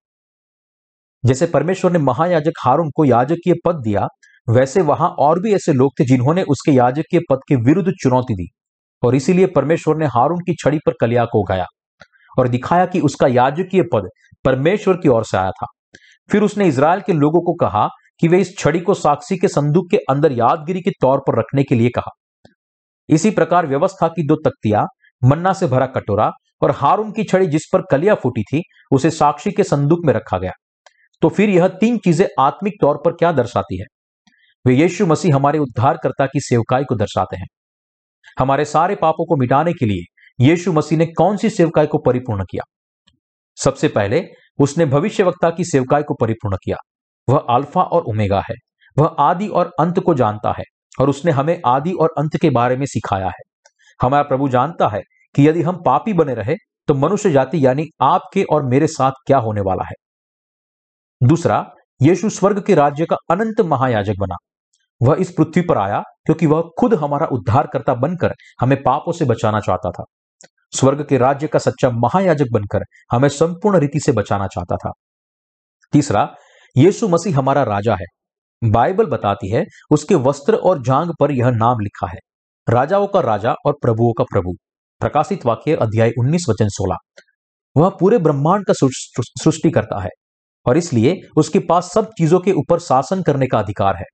जैसे 1.25 1.47
परमेश्वर 1.47 1.93
ने 1.93 1.99
महायाजक 1.99 2.61
हारून 2.61 2.91
को 2.91 3.05
याजकीय 3.05 3.55
पद 3.65 3.81
दिया, 3.85 4.07
वैसे 4.49 4.83
वहाँ 4.83 5.09
और 5.19 5.41
भी 5.41 5.55
ऐसे 5.55 5.73
लोग 5.73 5.93
थे 6.01 6.05
जिन्होंने 6.05 6.43
उसके 6.43 6.73
याजकीय 6.73 7.21
पद 7.31 7.41
के 7.49 7.57
विरुद्ध 7.57 7.93
चुनौती 8.03 8.35
दी, 8.35 8.49
और 9.03 9.15
इसीलिए 9.15 9.47
परमेश्वर 9.47 9.97
ने 9.97 10.07
हारून 10.07 10.39
की 10.39 10.55
छड़ी 10.55 10.79
पर 10.79 10.93
कलिया 11.01 11.25
को 11.25 11.41
उगाया, 11.41 11.67
और 12.39 12.49
दिखाया 12.49 12.87
कि 12.87 13.01
उसका 13.01 13.27
याजकीय 13.27 13.83
पद 13.83 14.09
परमेश्वर 14.45 14.97
की 14.97 15.09
ओर 15.09 15.25
से 15.25 15.37
आया 15.39 15.51
था। 15.51 15.67
फिर 16.31 16.43
उसने 16.43 16.67
इसराइल 16.67 17.01
के 17.01 17.12
लोगों 17.12 17.41
को 17.41 17.55
कहा 17.55 17.89
कि 18.21 18.29
वे 18.29 18.41
इस 18.41 18.59
छड़ी 18.59 18.81
को 18.81 18.95
साक्षी 18.95 19.37
के 19.37 19.49
संदूक 19.49 19.91
के 19.91 19.97
अंदर 19.97 20.33
यादगिरी 20.33 20.81
के 20.81 20.91
तौर 20.91 21.19
पर 21.19 21.39
रखने 21.39 21.62
के 21.62 21.75
लिए 21.75 21.89
कहा। 21.89 22.11
इसी 23.09 23.31
प्रकार 23.31 23.67
व्यवस्था 23.67 24.09
की 24.09 24.27
दो 24.27 24.37
तख्तियाँ, 24.37 24.87
मन्ना 25.25 25.53
से 25.53 25.67
भरा 25.67 25.87
कटोरा 25.87 26.31
और 26.62 26.71
हारून 26.71 27.12
की 27.12 27.25
छड़ी 27.25 27.47
जिस 27.47 27.62
पर 27.73 27.83
कलिया 27.91 28.15
फूटी 28.15 28.43
थी, 28.43 28.62
उसे 28.93 29.11
साक्षी 29.11 29.51
के 29.51 29.65
संदूक 29.65 29.99
में 30.05 30.15
रखा 30.15 30.39
गया। 30.39 30.53
तो 31.23 31.29
फिर 31.29 31.51
यह 31.51 31.69
तीन 31.69 31.99
चीज़ें 31.99 32.27
आत्मिक 32.41 32.75
तौर 32.81 33.03
पर 33.05 33.12
क्या 33.12 33.33
दर्शाती 33.33 33.79
है? 33.79 33.85
वे 34.67 34.75
यीशु 34.75 35.07
मसीह 35.07 35.35
हमारे 35.35 35.59
उद्धारकर्ता 35.59 36.27
की 36.27 36.41
सेवकाई 36.41 36.85
को 36.85 36.95
दर्शाते 36.95 37.37
हैं। 37.37 37.47
हमारे 38.39 38.65
सारे 38.65 38.95
पापों 38.95 39.27
को 39.27 39.37
मिटाने 39.37 39.73
के 39.73 39.87
लिए 39.87 40.05
यीशु 40.47 40.73
मसीह 40.73 40.99
ने 40.99 41.07
कौन 41.07 41.37
सी 41.37 41.51
सेवकाई 41.51 41.87
को 41.87 41.99
परिपूर्ण 41.99 42.45
किया? 42.45 42.62
सबसे 43.57 43.89
पहले 43.89 44.29
उसने 44.59 44.85
भविष्यवक्ता 44.87 45.51
की 45.51 45.64
सेवकाई 45.64 46.03
को 46.03 46.14
परिपूर्ण 46.14 46.57
किया। 46.57 46.77
वह 47.29 47.38
अल्फ़ा 47.51 47.83
और 47.83 48.03
उमेगा 48.03 48.40
है। 48.40 48.55
वह 48.97 49.16
आदि 49.21 49.49
और 49.49 49.71
अंत 49.81 49.99
को 50.01 50.14
जानता 50.14 50.55
है 50.59 50.64
और 51.01 51.11
उसने 51.11 51.33
हमें 51.33 51.61
आदि 51.66 51.92
और 51.92 52.14
अंत 52.19 52.37
के 52.37 52.51
बारे 52.51 52.77
में 52.77 52.87
सिखाया 52.87 53.27
है। 53.27 53.42
हमारा 54.01 54.23
प्रभु 54.23 54.49
जानता 54.49 54.88
है 54.88 55.01
कि 55.35 55.49
यदि 55.49 55.62
हम 55.62 55.83
पापी 55.87 56.12
बने 56.12 56.35
रहे 56.35 56.55
तो 56.88 56.95
मनुष्य 56.95 57.31
जाति 57.31 57.64
यानी 57.66 57.87
आपके 58.03 58.42
और 58.42 58.66
मेरे 58.66 58.87
साथ 58.87 59.12
क्या 59.27 59.38
होने 59.38 59.61
वाला 59.61 59.85
है? 59.85 59.95
दूसरा, 61.21 61.64
यीशु 62.01 62.31
स्वर्ग 62.31 62.62
के 62.62 62.75
राज्य 62.75 63.07
का 63.07 63.16
अनंत 63.31 63.61
महायाजक 63.61 64.14
बना। 64.19 64.37
वह 65.01 65.16
इस 65.21 65.33
पृथ्वी 65.33 65.62
पर 65.62 65.79
आया 65.79 66.01
क्योंकि 66.27 66.47
वह 66.47 66.71
खुद 66.81 66.95
हमारा 66.95 67.27
उद्धारकर्ता 67.27 67.95
बनकर 67.95 68.35
हमें 68.61 68.83
पापों 68.83 69.12
से 69.12 69.25
बचाना 69.25 69.61
चाहता 69.61 69.90
था। 69.90 70.05
स्वर्ग 70.77 71.05
के 71.09 71.19
राज्य 71.19 71.47
का 71.47 71.59
सच्चा 71.59 71.91
महायाजक 71.95 72.47
बनकर 72.53 72.85
हमें 73.12 73.29
संपूर्ण 73.29 73.79
रीति 73.79 74.01
से 74.01 74.12
बचाना 74.12 74.47
चाहता 74.47 74.77
था। 74.77 74.93
तीसरा, 75.93 76.29
यीशु 76.77 77.09
मसीह 77.09 77.39
हमारा 77.39 77.62
राजा 77.62 77.95
है। 77.95 78.07
बाइबल 78.62 79.07
बताती 79.07 79.51
है, 79.51 79.65
उसके 79.91 80.15
वस्त्र 80.15 80.55
और 80.57 80.83
जांग 80.83 81.11
पर 81.21 81.33
यह 81.33 81.51
नाम 81.53 81.81
लिखा 81.81 82.07
है, 82.07 82.19
राजाओं 82.69 83.07
का 83.07 83.21
राजा 83.21 83.55
और 83.67 83.73
प्रभुओं 83.83 84.12
का 84.12 84.25
प्रभु। 84.25 84.53
प्रकाशित 85.01 85.47
वाक्य 85.47 85.75
अध्याय 85.77 86.12
19 86.19 86.45
वचन 86.49 86.69
16 86.69 86.97
वह 87.77 87.89
पूरे 88.01 88.19
ब्रह्मांड 88.19 88.65
का 88.67 88.73
सृष्टि 88.75 89.71
करता 89.71 90.03
है 90.03 90.11
और 90.67 90.77
इसलिए 90.77 91.17
उसके 91.37 91.59
पास 91.59 91.91
सब 91.93 92.11
चीज़ों 92.19 92.41
के 92.41 92.53
ऊपर 92.53 92.79
शासन 92.79 93.23
करने 93.23 93.47
का 93.47 93.59
अधिकार 93.59 93.97
है। 93.97 94.05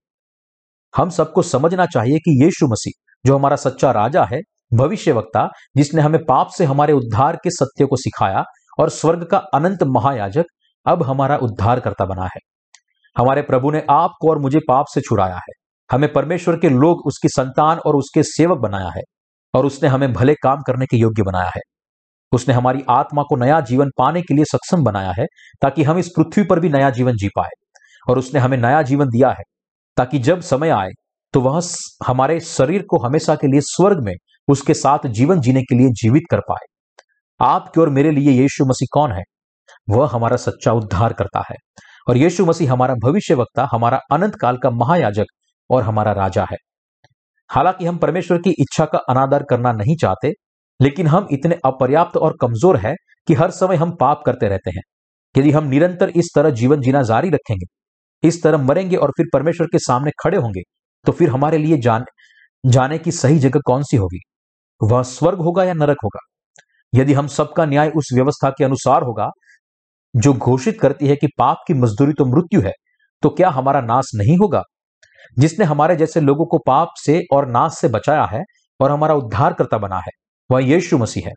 हम 0.95 1.11
सबको 1.11 1.43
समझना 1.43 1.87
चाहिए 1.87 2.19
कि 2.19 2.45
यीशु 2.45 2.67
मसीह, 2.67 2.93
जो 3.25 3.37
हमारा 3.37 3.57
सच्चा 3.57 3.91
राजा 3.93 4.25
है 4.25 4.41
भविष्य 4.75 5.13
वक्ता 5.13 5.49
जिसने 5.77 6.03
हमें 6.03 6.25
पाप 6.25 6.49
से 6.49 6.65
हमारे 6.65 6.93
उद्धार 6.93 7.37
के 7.37 7.51
सत्य 7.51 7.87
को 7.87 7.97
सिखाया 7.97 8.45
और 8.79 8.89
स्वर्ग 8.89 9.25
का 9.25 9.39
अनंत 9.39 9.83
महायाजक 9.83 10.45
अब 10.87 11.03
हमारा 11.03 11.37
उद्धार 11.37 11.81
करता 11.81 12.05
बना 12.05 12.25
है। 12.25 12.39
हमारे 13.19 13.43
प्रभु 13.43 13.71
ने 13.71 13.83
आपको 13.91 14.31
और 14.31 14.39
मुझे 14.39 14.59
पाप 14.69 14.85
से 14.95 15.01
छुड़ाया 15.01 15.35
है। 15.35 15.53
हमें 15.93 16.13
परमेश्वर 16.13 16.57
के 16.57 16.69
लोग, 16.69 17.07
उसकी 17.07 17.29
संतान 17.29 17.79
और 17.79 17.97
उसके 17.97 18.23
सेवक 18.23 18.59
बनाया 18.59 18.89
है 18.89 19.03
और 19.55 19.67
उसने 19.67 19.89
हमें 19.89 20.13
भले 20.13 20.35
काम 20.35 20.57
करने 20.67 20.87
के 20.87 20.97
योग्य 20.97 21.23
बनाया 21.23 21.51
है। 21.57 21.61
उसने 22.33 22.55
हमारी 22.55 22.83
आत्मा 22.91 23.23
को 23.23 23.37
नया 23.37 23.61
जीवन 23.61 23.91
पाने 23.99 24.23
के 24.23 24.35
लिए 24.35 24.45
सक्षम 24.45 24.85
बनाया 24.85 25.13
है 25.19 25.27
ताकि 25.63 25.83
हम 25.83 25.99
इस 25.99 26.09
पृथ्वी 26.09 26.45
पर 26.45 26.61
भी 26.61 26.69
नया 26.69 26.91
जीवन 26.91 27.13
जी 27.13 27.29
पाए 27.29 27.51
और 28.09 28.19
उसने 28.19 28.41
हमें 28.41 28.59
नया 28.59 28.83
जीवन 28.83 29.07
दिया 29.07 29.31
है 29.31 29.43
ताकि 29.97 30.19
जब 30.19 30.41
समय 30.41 30.69
आए 30.69 30.91
तो 31.33 31.41
वह 31.41 31.61
हमारे 32.07 32.41
शरीर 32.41 32.83
को 32.83 32.99
हमेशा 33.07 33.35
के 33.35 33.47
लिए 33.47 33.61
स्वर्ग 33.61 33.99
में 34.05 34.15
उसके 34.49 34.75
साथ 34.75 35.07
जीवन 35.09 35.41
जीने 35.41 35.63
के 35.63 35.75
लिए 35.75 35.89
जीवित 35.95 36.23
कर 36.31 36.41
पाए। 36.41 36.67
आपके 37.41 37.81
और 37.81 37.89
मेरे 37.91 38.11
लिए 38.11 38.33
यीशु 38.33 38.65
मसीह 38.65 38.89
कौन 38.93 39.13
है? 39.13 39.23
वह 39.91 40.09
हमारा 40.13 40.37
सच्चा 40.37 40.73
उद्धार 40.73 41.13
करता 41.13 41.43
है। 41.51 41.57
और 42.09 42.17
यीशु 42.17 42.45
मसीह 42.47 42.73
हमारा 42.73 42.95
भविष्य 43.03 43.35
वक्ता 43.35 43.69
हमारा 43.73 43.99
अनंत 44.13 44.35
काल 44.35 44.57
का 44.57 44.71
महायाजक 44.71 45.27
और 45.71 45.83
हमारा 45.83 46.13
राजा 46.13 46.47
है। 46.51 46.57
हालाँकि 47.51 47.87
हम 47.87 47.99
परमेश्वर 47.99 48.39
की 48.39 48.51
इच्छा 48.51 48.85
का 48.85 48.99
अनादर 49.11 49.43
करना 49.43 49.73
नहीं 49.73 49.97
चाहते, 49.97 50.33
लेकिन 50.81 51.07
हम 51.07 51.27
इतने 51.33 51.59
अपर्याप्त 51.65 52.17
और 52.17 52.37
कमज़ोर 52.41 52.77
है 52.77 52.95
कि 53.29 53.35
हर 53.35 53.51
समय 53.51 53.77
हम 53.77 53.95
पाप 53.97 54.23
करते 54.27 54.49
रहते 54.49 54.71
हैं। 54.71 54.83
यदि 55.35 55.51
हम 55.51 55.65
निरंतर 55.65 56.09
इस 56.11 56.31
तरह 56.35 56.51
जीवन 56.53 56.81
जीना 56.81 57.03
जारी 57.03 57.31
रखेंगे, 57.31 57.67
इस 58.23 58.43
तरह 58.43 58.59
मरेंगे 58.59 58.97
और 58.97 59.11
फिर 59.17 59.27
परमेश्वर 59.33 59.67
के 59.67 59.79
सामने 59.79 60.11
खड़े 60.23 60.39
होंगे 60.39 60.61
तो 61.05 61.13
फिर 61.13 61.31
हमारे 61.31 61.59
लिए 61.59 61.77
जान, 61.79 62.05
जाने 62.65 62.99
की 62.99 63.11
सही 63.13 63.39
जगह 63.39 63.61
कौन 63.67 63.83
सी 63.83 63.97
होगी? 63.97 64.19
वह 64.83 65.03
स्वर्ग 65.05 65.41
होगा 65.41 65.65
या 65.65 65.73
नरक 65.75 65.97
होगा? 66.05 66.21
यदि 66.93 67.13
हम 67.13 67.27
सबका 67.29 67.65
न्याय 67.65 67.91
उस 67.91 68.09
व्यवस्था 68.15 68.51
के 68.51 68.65
अनुसार 68.65 69.03
होगा, 69.03 69.29
जो 70.15 70.33
घोषित 70.35 70.81
करती 70.81 71.09
है 71.09 71.17
कि 71.17 71.27
पाप 71.39 71.59
की 71.67 71.75
मजदूरी 71.75 72.13
तो 72.13 72.25
मृत्यु 72.27 72.61
है 72.61 72.73
तो 73.23 73.29
क्या 73.31 73.49
हमारा 73.51 73.81
नाश 73.83 74.11
नहीं 74.15 74.37
होगा? 74.39 74.63
जिसने 75.37 75.65
हमारे 75.65 75.97
जैसे 75.97 76.21
लोगों 76.21 76.47
को 76.47 76.59
पाप 76.59 76.89
से 76.97 77.21
और 77.33 77.47
नाश 77.49 77.73
से 77.73 77.89
बचाया 77.89 78.25
है 78.25 78.41
और 78.81 78.91
हमारा 78.91 79.15
उद्धार 79.15 79.53
करता 79.53 79.79
बना 79.79 79.97
है, 79.97 80.11
वह 80.51 80.63
यीशु 80.63 80.99
मसीह 80.99 81.27
है। 81.27 81.33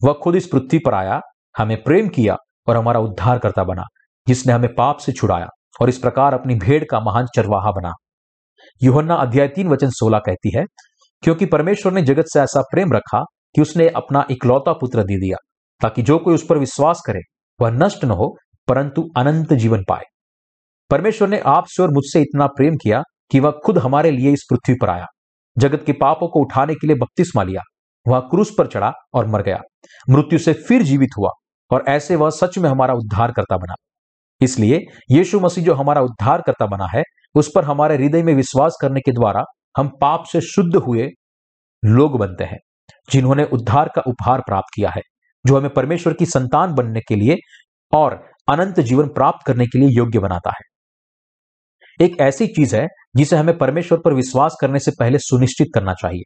वह 0.00 0.12
खुद 0.22 0.36
इस 0.36 0.46
पृथ्वी 0.46 0.78
पर 0.78 0.94
आया, 0.94 1.20
हमें 1.54 1.82
प्रेम 1.82 2.08
किया 2.08 2.36
और 2.68 2.76
हमारा 2.76 3.00
उद्धार 3.00 3.38
करता 3.38 3.64
बना, 3.64 3.84
जिसने 4.26 4.52
हमें 4.52 4.74
पाप 4.74 4.98
से 4.98 5.12
छुड़ाया 5.12 5.46
और 5.80 5.88
इस 5.88 5.98
प्रकार 5.98 6.34
अपनी 6.34 6.54
भेड़ 6.56 6.84
का 6.84 7.00
महान 7.00 7.26
चरवाहा 7.36 7.70
बना। 7.72 7.92
युहन्ना 8.82 9.14
अध्याय 9.16 9.48
तीन 9.48 9.68
वचन 9.68 9.90
सोलह 9.90 10.18
कहती 10.18 10.56
है 10.56 10.64
क्योंकि 11.22 11.46
परमेश्वर 11.46 11.92
ने 11.92 12.02
जगत 12.02 12.24
से 12.26 12.40
ऐसा 12.40 12.60
प्रेम 12.60 12.92
रखा 12.92 13.20
कि 13.54 13.60
उसने 13.60 13.88
अपना 13.88 14.26
इकलौता 14.30 14.72
पुत्र 14.72 15.02
दे 15.02 15.16
दिया, 15.16 15.36
ताकि 15.82 16.02
जो 16.02 16.18
कोई 16.18 16.34
उस 16.34 16.46
पर 16.46 16.58
विश्वास 16.58 17.02
करे, 17.06 17.20
वह 17.60 17.70
नष्ट 17.70 18.04
न 18.04 18.10
हो, 18.10 18.36
परंतु 18.68 19.08
अनंत 19.16 19.52
जीवन 19.52 19.84
पाए। 19.88 20.02
परमेश्वर 20.90 21.28
ने 21.28 21.38
आपसे 21.38 21.82
और 21.82 21.90
मुझसे 21.90 22.20
इतना 22.20 22.46
प्रेम 22.46 22.74
किया 22.74 23.02
कि 23.30 23.40
वह 23.40 23.50
खुद 23.50 23.78
हमारे 23.78 24.10
लिए 24.10 24.32
इस 24.32 24.46
पृथ्वी 24.50 24.74
पर 24.82 24.90
आया। 24.90 25.06
जगत 25.58 25.82
के 25.86 25.92
पापों 25.92 26.28
को 26.28 26.40
उठाने 26.40 26.74
के 26.74 26.86
लिए 26.86 26.96
बपतिस्मा 26.96 27.42
लिया। 27.42 27.60
वह 28.08 28.20
क्रूस 28.20 28.54
पर 28.58 28.66
चढ़ा 28.66 28.92
और 29.14 29.26
मर 29.26 29.42
गया। 29.42 29.60
मृत्यु 30.10 30.38
से 30.38 30.52
फिर 30.52 30.82
जीवित 30.82 31.08
हुआ 31.18 31.30
और 31.70 31.84
ऐसे 31.88 32.16
वह 32.16 32.30
सच 32.30 32.58
में 32.58 32.70
हमारा 32.70 32.94
उद्धार 32.94 33.32
करता 33.32 33.56
बना। 33.56 33.74
इसलिए 34.40 34.80
यीशु 35.10 35.40
मसीह 35.40 35.64
जो 35.64 35.74
हमारा 35.74 36.00
उद्धार 36.00 36.42
करता 36.46 36.66
बना 36.66 36.86
है, 36.86 37.02
उस 37.34 37.50
पर 37.54 37.64
हमारे 37.64 37.96
हृदय 37.96 38.22
में 38.22 38.34
विश्वास 38.34 38.78
करने 38.82 39.00
के 39.00 39.12
द्वारा 39.12 39.42
हम 39.74 39.88
पाप 40.00 40.24
से 40.24 40.40
शुद्ध 40.40 40.76
हुए 40.76 41.08
लोग 41.82 42.18
बनते 42.18 42.44
हैं, 42.44 42.58
जिन्होंने 43.10 43.44
उद्धार 43.44 43.90
का 43.96 44.02
उपहार 44.06 44.40
प्राप्त 44.40 44.74
किया 44.74 44.90
है, 44.90 45.02
जो 45.44 45.56
हमें 45.56 45.72
परमेश्वर 45.74 46.12
की 46.12 46.26
संतान 46.26 46.74
बनने 46.74 47.00
के 47.00 47.16
लिए 47.16 47.36
और 47.92 48.18
अनंत 48.48 48.80
जीवन 48.80 49.08
प्राप्त 49.08 49.46
करने 49.46 49.66
के 49.66 49.78
लिए 49.78 49.88
योग्य 49.88 50.18
बनाता 50.18 50.50
है। 50.50 52.04
एक 52.04 52.20
ऐसी 52.20 52.46
चीज़ 52.46 52.76
है, 52.76 52.86
जिसे 53.16 53.36
हमें 53.36 53.56
परमेश्वर 53.58 53.98
पर 53.98 54.14
विश्वास 54.14 54.56
करने 54.60 54.78
से 54.78 54.90
पहले 55.00 55.18
सुनिश्चित 55.18 55.68
करना 55.74 55.94
चाहिए, 55.94 56.22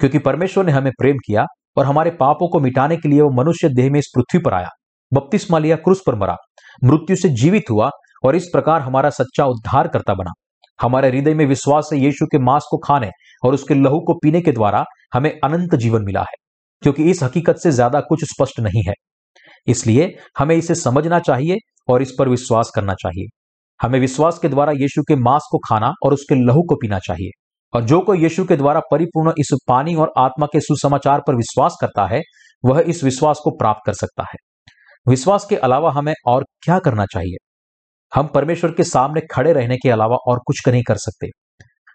क्योंकि 0.00 0.18
परमेश्वर 0.18 0.66
ने 0.66 0.72
हमें 0.72 0.92
प्रेम 0.98 1.16
किया 1.16 1.44
और 1.76 1.86
हमारे 1.86 2.10
पापों 2.10 2.48
को 2.48 2.60
मिटाने 2.60 2.96
के 2.96 3.08
लिए 3.08 3.20
वो 3.20 3.30
मनुष्य 3.34 3.68
देह 3.68 3.90
में 3.90 3.98
इस 3.98 4.10
पृथ्वी 4.16 4.40
पर 4.40 4.54
आया, 4.54 4.68
बपतिस्मा 5.12 5.58
लिया 5.58 5.76
क्रूस 5.76 6.02
पर 6.06 6.14
मरा, 6.14 6.36
मृत्यु 6.84 7.16
से 7.16 7.28
जीवित 7.28 7.70
हुआ 7.70 7.90
और 8.24 8.36
इस 8.36 8.48
प्रकार 8.52 8.80
हमारा 8.80 9.10
सच्चा 9.10 9.44
उद्धार 9.46 9.88
करता 9.88 10.14
बना। 10.14 10.32
हमारे 10.78 11.08
हृदय 11.08 11.34
में 11.34 11.44
विश्वास 11.46 11.86
से 11.90 11.96
यीशु 11.96 12.26
के 12.26 12.38
मांस 12.40 12.66
को 12.70 12.78
खाने 12.78 13.10
और 13.42 13.54
उसके 13.54 13.74
लहू 13.74 14.00
को 14.00 14.14
पीने 14.14 14.40
के 14.40 14.52
द्वारा 14.52 14.84
हमें 15.14 15.30
अनंत 15.34 15.74
जीवन 15.76 16.04
मिला 16.04 16.20
है, 16.20 16.36
क्योंकि 16.82 17.10
इस 17.10 17.22
हकीकत 17.22 17.56
से 17.56 17.70
ज़्यादा 17.70 18.00
कुछ 18.00 18.24
स्पष्ट 18.24 18.60
नहीं 18.60 18.82
है। 18.88 18.94
इसलिए 19.66 20.14
हमें 20.38 20.54
इसे 20.56 20.74
समझना 20.74 21.18
चाहिए 21.20 21.56
और 21.88 22.02
इस 22.02 22.14
पर 22.18 22.28
विश्वास 22.28 22.70
करना 22.74 22.94
चाहिए। 22.94 23.26
हमें 23.80 23.98
विश्वास 24.00 24.38
के 24.38 24.48
द्वारा 24.48 24.72
यीशु 24.72 25.02
के 25.02 25.16
मांस 25.16 25.48
को 25.52 25.58
खाना 25.58 25.92
और 26.04 26.14
उसके 26.14 26.34
लहू 26.36 26.62
को 26.62 26.74
पीना 26.74 26.98
चाहिए। 26.98 27.30
और 27.72 27.84
जो 27.84 28.00
कोई 28.00 28.22
यीशु 28.22 28.44
के 28.44 28.56
द्वारा 28.56 28.80
परिपूर्ण 28.90 29.32
इस 29.38 29.48
पानी 29.68 29.94
और 29.94 30.12
आत्मा 30.18 30.46
के 30.46 30.60
सुसमाचार 30.60 31.20
पर 31.26 31.34
विश्वास 31.34 31.76
करता 31.80 32.06
है, 32.06 32.20
वह 32.64 32.80
इस 32.80 33.02
विश्वास 33.04 33.40
को 33.44 33.50
प्राप्त 33.50 33.80
कर 33.86 33.92
सकता 33.92 34.22
है। 34.22 34.36
विश्वास 35.06 35.46
के 35.46 35.56
अलावा 35.58 35.90
हमें 35.92 36.12
और 36.26 36.44
क्या 36.62 36.78
करना 36.78 37.04
चाहिए? 37.06 37.36
हम 38.14 38.26
परमेश्वर 38.26 38.72
के 38.72 38.84
सामने 38.84 39.20
खड़े 39.30 39.52
रहने 39.52 39.76
के 39.76 39.90
अलावा 39.90 40.16
और 40.26 40.40
कुछ 40.46 40.68
नहीं 40.68 40.82
कर 40.82 40.96
सकते। 40.96 41.28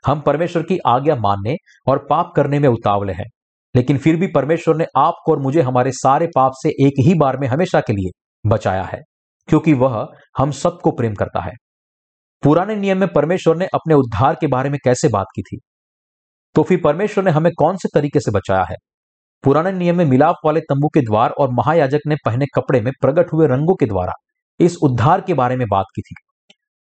हम 0.05 0.21
परमेश्वर 0.21 0.63
की 0.63 0.77
आज्ञा 0.88 1.15
मानने 1.15 1.55
और 1.88 2.05
पाप 2.10 2.32
करने 2.36 2.60
में 2.60 2.67
उतावले 2.69 3.13
हैं, 3.13 3.25
लेकिन 3.75 3.97
फिर 3.97 4.15
भी 4.15 4.27
परमेश्वर 4.27 4.75
ने 4.75 4.86
आपको 4.97 5.32
और 5.32 5.39
मुझे 5.39 5.62
हमारे 5.62 5.91
सारे 5.91 6.27
पाप 6.27 6.51
से 6.55 6.69
एक 6.86 6.99
ही 6.99 7.13
बार 7.13 7.38
में 7.38 7.47
हमेशा 7.47 7.82
के 7.82 7.93
लिए 7.93 8.12
बचाया 8.45 8.84
है, 8.84 8.99
क्योंकि 9.49 9.73
वह 9.73 10.05
हम 10.38 10.51
सबको 10.51 10.91
प्रेम 10.91 11.13
करता 11.13 11.41
है। 11.41 11.51
पुराने 12.43 12.75
नियम 12.75 12.97
में 12.97 13.08
परमेश्वर 13.13 13.58
ने 13.58 13.65
अपने 13.65 13.95
उद्धार 13.95 14.36
के 14.36 14.47
बारे 14.47 14.69
में 14.69 14.77
कैसे 14.84 15.08
बात 15.08 15.27
की 15.36 15.41
थी? 15.41 15.60
तो 16.55 16.63
फिर 16.63 16.82
परमेश्वर 16.84 17.23
ने 17.23 17.32
हमें 17.32 17.51
कौन 17.58 17.77
से 17.77 17.89
तरीके 17.93 18.19
से 18.19 18.32
बचाया 18.32 18.63
है? 18.69 18.75
पुराने 19.43 19.71
नियम 19.71 19.97
में 19.97 20.05
मिलाप 20.05 20.36
वाले 20.45 20.60
तंबू 20.60 20.88
के 20.88 21.01
द्वार 21.01 21.29
और 21.29 21.49
महायाजक 21.51 22.08
ने 22.08 22.15
पहने 22.25 22.45
कपड़े 22.55 22.82
में 22.82 22.91
प्रकट 23.01 23.34
हुए 23.34 23.47
रंगों 23.47 23.75
के 23.75 23.86
द्वारा। 23.86 24.13
इस 24.60 24.78
उद्धार 24.84 25.22
के 25.22 25.34
बारे 25.34 25.56
में 25.56 25.67
बात 25.72 25.86
की 25.95 26.02
थी। 26.02 26.15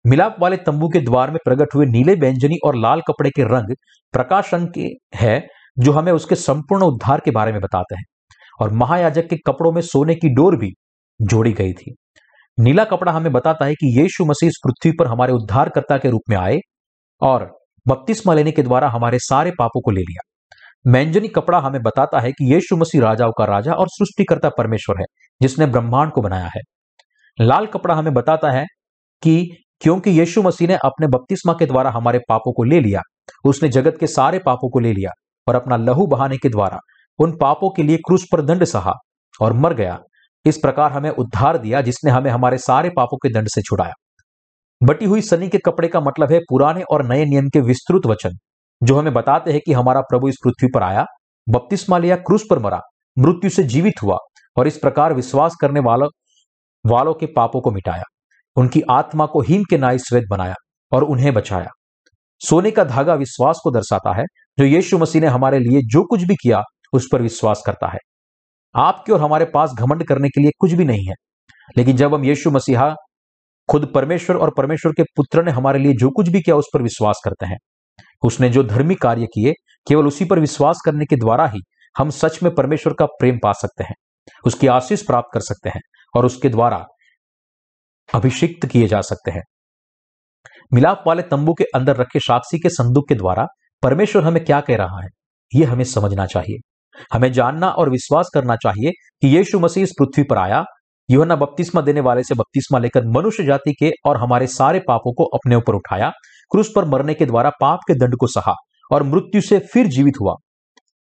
मिलाप 0.07 0.35
वाले 0.39 0.57
तंबू 0.57 0.89
के 0.89 0.99
द्वार 0.99 1.31
में 1.31 1.39
प्रकट 1.45 1.75
हुए 1.75 1.85
नीले 1.85 2.15
व्यंजनी 2.15 2.55
और 2.65 2.75
लाल 2.75 3.01
कपड़े 3.01 3.29
के 3.29 3.43
रंग 3.43 3.75
प्रकाश 4.13 4.53
रंग 4.53 4.67
के 4.67 4.89
है, 5.15 5.47
जो 5.79 5.91
हमें 5.91 6.11
उसके 6.11 6.35
संपूर्ण 6.35 6.83
उद्धार 6.83 7.21
के 7.25 7.31
बारे 7.31 7.51
में 7.51 7.61
बताते 7.61 7.95
हैं। 7.95 8.03
और 8.61 8.73
महायाजक 8.73 9.27
के 9.27 9.35
कपड़ों 9.35 9.71
में 9.71 9.81
सोने 9.81 10.15
की 10.15 10.29
डोर 10.29 10.57
भी 10.57 10.71
जोड़ी 11.21 11.53
गई 11.53 11.73
थी। 11.73 11.95
नीला 12.59 12.83
कपड़ा 12.83 13.11
हमें 13.11 13.31
बताता 13.33 13.65
है 13.65 13.73
कि 13.73 14.01
यीशु 14.01 14.25
मसीह 14.25 14.47
इस 14.47 14.61
पृथ्वी 14.63 14.91
पर 14.99 15.07
हमारे 15.07 15.33
उद्धारकर्ता 15.33 15.97
के 15.97 16.09
रूप 16.09 16.21
में 16.29 16.37
आए 16.37 16.59
और 17.21 17.57
बपतिस्मा 17.87 18.33
लेने 18.33 18.51
के 18.51 18.63
द्वारा 18.63 18.89
हमारे 18.89 19.19
सारे 19.19 19.51
पापों 19.51 19.81
को 19.81 19.91
ले 19.91 20.01
लिया। 20.01 20.29
मैंजनी 20.91 21.27
कपड़ा 21.27 21.59
हमें 21.59 21.81
बताता 21.81 22.19
है 22.19 22.31
कि 22.31 22.53
यीशु 22.53 22.77
मसीह 22.77 23.01
राजाओं 23.01 23.31
का 23.31 23.45
राजा 23.45 23.73
और 23.73 23.87
सृष्टिकर्ता 23.87 24.49
परमेश्वर 24.49 24.95
है, 24.99 25.05
जिसने 25.41 25.65
ब्रह्मांड 25.65 26.11
को 26.11 26.21
बनाया 26.21 26.45
है। 26.45 26.61
लाल 27.37 27.65
कपड़ा 27.65 27.95
हमें 27.95 28.13
बताता 28.13 28.51
है 28.51 28.65
कि 29.23 29.45
क्योंकि 29.81 30.09
यीशु 30.09 30.41
मसीह 30.41 30.67
ने 30.67 30.75
अपने 30.75 31.07
बपतिस्मा 31.07 31.53
के 31.53 31.65
द्वारा 31.65 31.89
हमारे 31.91 32.19
पापों 32.29 32.51
को 32.53 32.63
ले 32.63 32.79
लिया, 32.79 33.01
उसने 33.45 33.69
जगत 33.69 33.97
के 33.99 34.07
सारे 34.07 34.39
पापों 34.39 34.69
को 34.69 34.79
ले 34.79 34.93
लिया 34.93 35.11
और 35.47 35.55
अपना 35.55 35.77
लहू 35.77 36.05
बहाने 36.07 36.37
के 36.37 36.49
द्वारा 36.49 36.79
उन 37.19 37.35
पापों 37.37 37.69
के 37.69 37.83
लिए 37.83 37.97
क्रूस 37.97 38.25
पर 38.31 38.41
दंड 38.41 38.63
सहा 38.63 38.91
और 39.41 39.53
मर 39.53 39.73
गया। 39.73 39.97
इस 40.45 40.57
प्रकार 40.57 40.91
हमें 40.91 41.09
उद्धार 41.09 41.57
दिया, 41.57 41.81
जिसने 41.81 42.11
हमें 42.11 42.29
हमारे 42.31 42.57
सारे 42.57 42.89
पापों 42.89 43.17
के 43.17 43.29
दंड 43.29 43.47
से 43.47 43.61
छुड़ाया। 43.61 43.93
बटी 44.81 45.05
हुई 45.05 45.21
सनी 45.21 45.47
के 45.49 45.57
कपड़े 45.57 45.87
का 45.87 45.99
मतलब 46.01 46.31
है 46.31 46.39
पुराने 46.39 46.81
और 46.83 47.05
नए 47.07 47.25
नियम 47.25 47.49
के 47.49 47.59
विस्तृत 47.61 48.05
वचन, 48.05 48.37
जो 48.81 48.95
हमें 48.95 49.13
बताते 49.13 49.51
हैं 49.51 49.61
कि 49.65 49.73
हमारा 49.73 50.01
प्रभु 50.01 50.29
इस 50.29 50.37
पृथ्वी 50.43 50.69
पर 50.75 50.83
आया, 50.83 51.05
बपतिस्मा 51.47 51.97
लिया, 51.97 52.15
क्रूस 52.15 52.45
पर 52.49 52.59
मरा, 52.59 52.79
मृत्यु 53.17 53.49
से 53.49 53.63
जीवित 53.63 54.03
हुआ 54.03 54.17
और 54.57 54.67
इस 54.67 54.77
प्रकार 54.77 55.13
विश्वास 55.13 55.55
करने 55.61 55.79
वालों 55.79 56.07
वालों 56.85 57.13
के 57.13 57.25
पापों 57.25 57.61
को 57.61 57.71
मिटाया, 57.71 58.03
उनकी 58.55 58.81
आत्मा 58.91 59.25
को 59.25 59.41
हिम 59.41 59.63
के 59.63 59.77
नाई 59.77 59.97
श्वेत 59.99 60.23
बनाया 60.29 60.55
और 60.91 61.03
उन्हें 61.03 61.33
बचाया। 61.33 61.69
सोने 62.41 62.71
का 62.71 62.83
धागा 62.83 63.13
विश्वास 63.13 63.59
को 63.63 63.71
दर्शाता 63.71 64.15
है, 64.17 64.23
जो 64.57 64.65
यीशु 64.65 64.97
मसीह 64.97 65.21
ने 65.21 65.27
हमारे 65.27 65.59
लिए 65.59 65.81
जो 65.85 66.03
कुछ 66.03 66.23
भी 66.23 66.35
किया, 66.35 66.61
उस 66.93 67.07
पर 67.11 67.21
विश्वास 67.21 67.63
करता 67.65 67.87
है। 67.87 67.99
आपके 68.75 69.11
और 69.13 69.21
हमारे 69.21 69.45
पास 69.45 69.71
घमंड 69.79 70.07
करने 70.07 70.29
के 70.29 70.41
लिए 70.41 70.51
कुछ 70.59 70.71
भी 70.71 70.85
नहीं 70.85 71.05
है, 71.07 71.13
लेकिन 71.77 71.97
जब 71.97 72.13
हम 72.13 72.23
यीशु 72.25 72.51
मसीहा, 72.51 72.93
खुद 73.69 73.91
परमेश्वर 73.95 74.35
और 74.35 74.51
परमेश्वर 74.57 74.91
के 74.91 75.03
पुत्र 75.15 75.43
ने 75.43 75.51
हमारे 75.51 75.79
लिए 75.79 75.93
जो 75.93 76.09
कुछ 76.09 76.29
भी 76.29 76.41
किया, 76.41 76.55
उस 76.55 76.69
पर 76.73 76.81
विश्वास 76.81 77.21
करते 77.25 77.45
हैं। 77.45 77.57
उसने 78.23 78.49
जो 78.49 78.63
धर्मी 78.63 78.95
कार्य 78.95 79.25
किए, 79.25 79.53
केवल 79.87 80.07
उसी 80.07 80.25
पर 80.25 80.39
विश्वास 80.39 80.81
करने 80.85 81.05
के 81.05 81.15
द्वारा 81.15 81.47
ही 81.47 81.59
हम 81.95 82.09
सच 82.09 82.41
में 82.43 82.53
परमेश्वर 82.55 82.93
का 82.93 83.05
प्रेम 83.05 83.37
पा 83.43 83.51
सकते 83.51 83.83
हैं, 83.83 83.93
उसकी 84.45 84.67
आशीष 84.67 85.05
प्राप्त 85.05 85.29
कर 85.33 85.39
सकते 85.39 85.69
हैं। 85.69 85.81
और 86.15 86.25
उसके 86.25 86.49
द्वारा 86.49 86.85
अभिषिक्त 88.13 88.65
किए 88.65 88.87
जा 88.87 89.01
सकते 89.01 89.31
हैं। 89.31 89.43
मिलाप 90.73 91.03
वाले 91.07 91.21
तंबू 91.21 91.53
के 91.53 91.63
अंदर 91.63 91.95
रखे 91.95 92.19
साक्षी 92.19 92.59
के 92.59 92.69
संदूक 92.69 93.09
के 93.09 93.15
द्वारा 93.15 93.47
परमेश्वर 93.83 94.23
हमें 94.23 94.45
क्या 94.45 94.61
कह 94.61 94.75
रहा 94.75 95.01
है? 95.01 95.09
यह 95.55 95.71
हमें 95.71 95.83
समझना 95.83 96.25
चाहिए। 96.25 96.57
हमें 97.13 97.31
जानना 97.31 97.69
और 97.69 97.89
विश्वास 97.89 98.29
करना 98.33 98.55
चाहिए 98.55 98.91
कि 98.91 99.37
यीशु 99.37 99.59
मसीह 99.59 99.83
इस 99.83 99.91
पृथ्वी 99.99 100.23
पर 100.23 100.37
आया 100.37 100.63
योहना 101.09 101.35
बपतिस्मा 101.35 101.81
देने 101.81 101.99
वाले 101.99 102.23
से 102.23 102.35
बपतिस्मा 102.35 102.79
लेकर 102.79 103.05
मनुष्य 103.05 103.43
जाति 103.43 103.73
के 103.73 103.91
और 104.05 104.17
हमारे 104.17 104.47
सारे 104.47 104.79
पापों 104.79 105.13
को 105.13 105.23
अपने 105.23 105.55
ऊपर 105.55 105.75
उठाया, 105.75 106.09
क्रूस 106.51 106.71
पर 106.75 106.85
मरने 106.85 107.13
के 107.13 107.25
द्वारा 107.25 107.49
पाप 107.61 107.79
के 107.87 107.93
दंड 107.93 108.15
को 108.15 108.27
सहा 108.27 108.53
और 108.91 109.03
मृत्यु 109.03 109.41
से 109.41 109.59
फिर 109.59 109.87
जीवित 109.87 110.13
हुआ। 110.21 110.33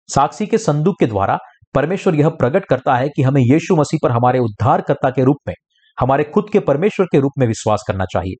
साक्षी 0.08 0.46
के 0.46 0.58
संदूक 0.58 0.94
के 1.00 1.06
द्वारा 1.06 1.38
परमेश्वर 1.74 2.14
यह 2.14 2.28
प्रकट 2.28 2.64
करता 2.64 2.96
है 2.96 3.08
कि 3.08 3.22
हमें 3.22 3.40
यीशु 3.40 3.76
मसीह 3.76 3.98
पर 4.02 4.10
हमारे 4.12 4.38
उद्धारकर्ता 4.38 5.10
के 5.10 5.24
रूप 5.24 5.36
में, 5.48 5.54
हमारे 6.00 6.24
खुद 6.24 6.46
के 6.52 6.60
परमेश्वर 6.60 7.06
के 7.06 7.20
रूप 7.20 7.32
में 7.38 7.46
विश्वास 7.46 7.84
करना 7.88 8.04
चाहिए। 8.04 8.34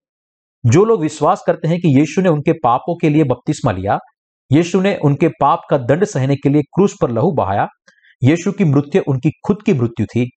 जो 0.67 0.85
लोग 0.85 1.01
विश्वास 1.01 1.43
करते 1.47 1.69
हैं 1.69 1.79
कि 1.79 2.01
यीशु 2.01 2.21
ने 2.23 2.29
उनके 2.29 2.53
पापों 2.53 2.97
के 2.97 3.09
लिए 3.09 3.25
बपतिस्मा 3.25 3.73
लिया, 3.73 3.99
यीशु 4.53 4.81
ने 4.81 4.99
उनके 5.05 5.29
पाप 5.29 5.61
का 5.71 5.79
दंड 5.79 6.05
सहने 6.05 6.37
के 6.37 6.49
लिए 6.49 6.62
क्रूस 6.62 6.95
पर 7.03 7.11
लहू 7.11 7.33
बहाया, 7.33 7.67
यीशु 8.25 8.53
की 8.53 8.64
मृत्यु 8.64 9.03
उनकी 9.09 9.31
खुद 9.47 9.62
की 9.67 9.75
मृत्यु 9.75 10.07
थी, 10.07 10.31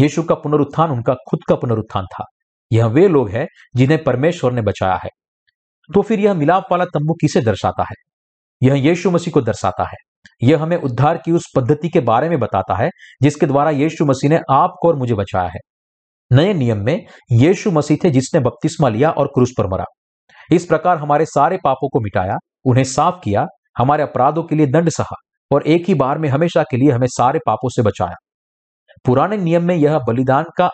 यीशु 0.00 0.22
का 0.22 0.34
पुनरुत्थान 0.34 0.90
उनका 0.90 1.14
खुद 1.14 1.40
का 1.48 1.54
पुनरुत्थान 1.54 2.04
था। 2.04 2.24
यह 2.72 2.86
वे 2.86 3.08
लोग 3.08 3.30
हैं 3.30 3.46
जिन्हें 3.76 4.04
परमेश्वर 4.04 4.52
ने 4.52 4.62
बचाया 4.62 4.96
है। 4.96 5.08
तो 5.94 6.02
फिर 6.02 6.20
यह 6.20 6.34
मिलाप 6.34 6.64
वाला 6.70 6.84
तंबू 6.84 7.14
किसे 7.14 7.40
दर्शाता 7.40 7.82
है? 7.82 7.94
यह 8.62 8.74
यीशु 8.74 9.10
मसीह 9.10 9.32
को 9.32 9.40
दर्शाता 9.40 9.82
है। 9.82 10.07
यह 10.42 10.62
हमें 10.62 10.76
उद्धार 10.76 11.16
की 11.24 11.32
उस 11.32 11.44
पद्धति 11.56 11.88
के 11.88 12.00
बारे 12.00 12.28
में 12.28 12.38
बताता 12.38 12.74
है, 12.74 12.90
जिसके 13.22 13.46
द्वारा 13.46 13.70
यीशु 13.70 14.04
मसीह 14.04 14.30
ने 14.30 14.40
आपको 14.50 14.88
और 14.88 14.96
मुझे 14.96 15.14
बचाया 15.14 15.48
है। 15.48 15.58
नए 16.32 16.54
नियम 16.54 16.84
में, 16.84 17.06
यीशु 17.32 17.70
मसीह 17.70 17.96
थे 18.04 18.10
जिसने 18.10 18.40
बपतिस्मा 18.40 18.88
लिया 18.88 19.10
और 19.10 19.26
क्रूस 19.26 19.52
पर 19.58 19.66
मरा। 19.66 19.84
इस 20.52 20.66
प्रकार 20.66 20.96
हमारे 20.96 21.24
सारे 21.24 21.58
पापों 21.64 21.88
को 21.88 22.00
मिटाया, 22.00 22.36
उन्हें 22.64 22.84
साफ़ 22.84 23.14
किया, 23.24 23.46
हमारे 23.78 24.02
अपराधों 24.02 24.42
के 24.42 24.56
लिए 24.56 24.66
दंड 24.66 24.88
सहा 24.88 25.16
और 25.52 25.62
एक 25.62 25.84
ही 25.88 25.94
बार 25.94 26.18
में 26.18 26.28
हमेशा 26.28 26.62
के 26.62 26.76
लिए 26.76 26.90
हमें 26.90 27.06
सारे 27.06 27.38
पापों 27.46 27.68
से 27.68 27.82
बचाया। 27.82 28.14
पुराने 29.04 29.36
नियम 29.36 29.64
में 29.64 29.74
यह 29.74 29.98
बलिदान 29.98 30.44
का 30.56 30.70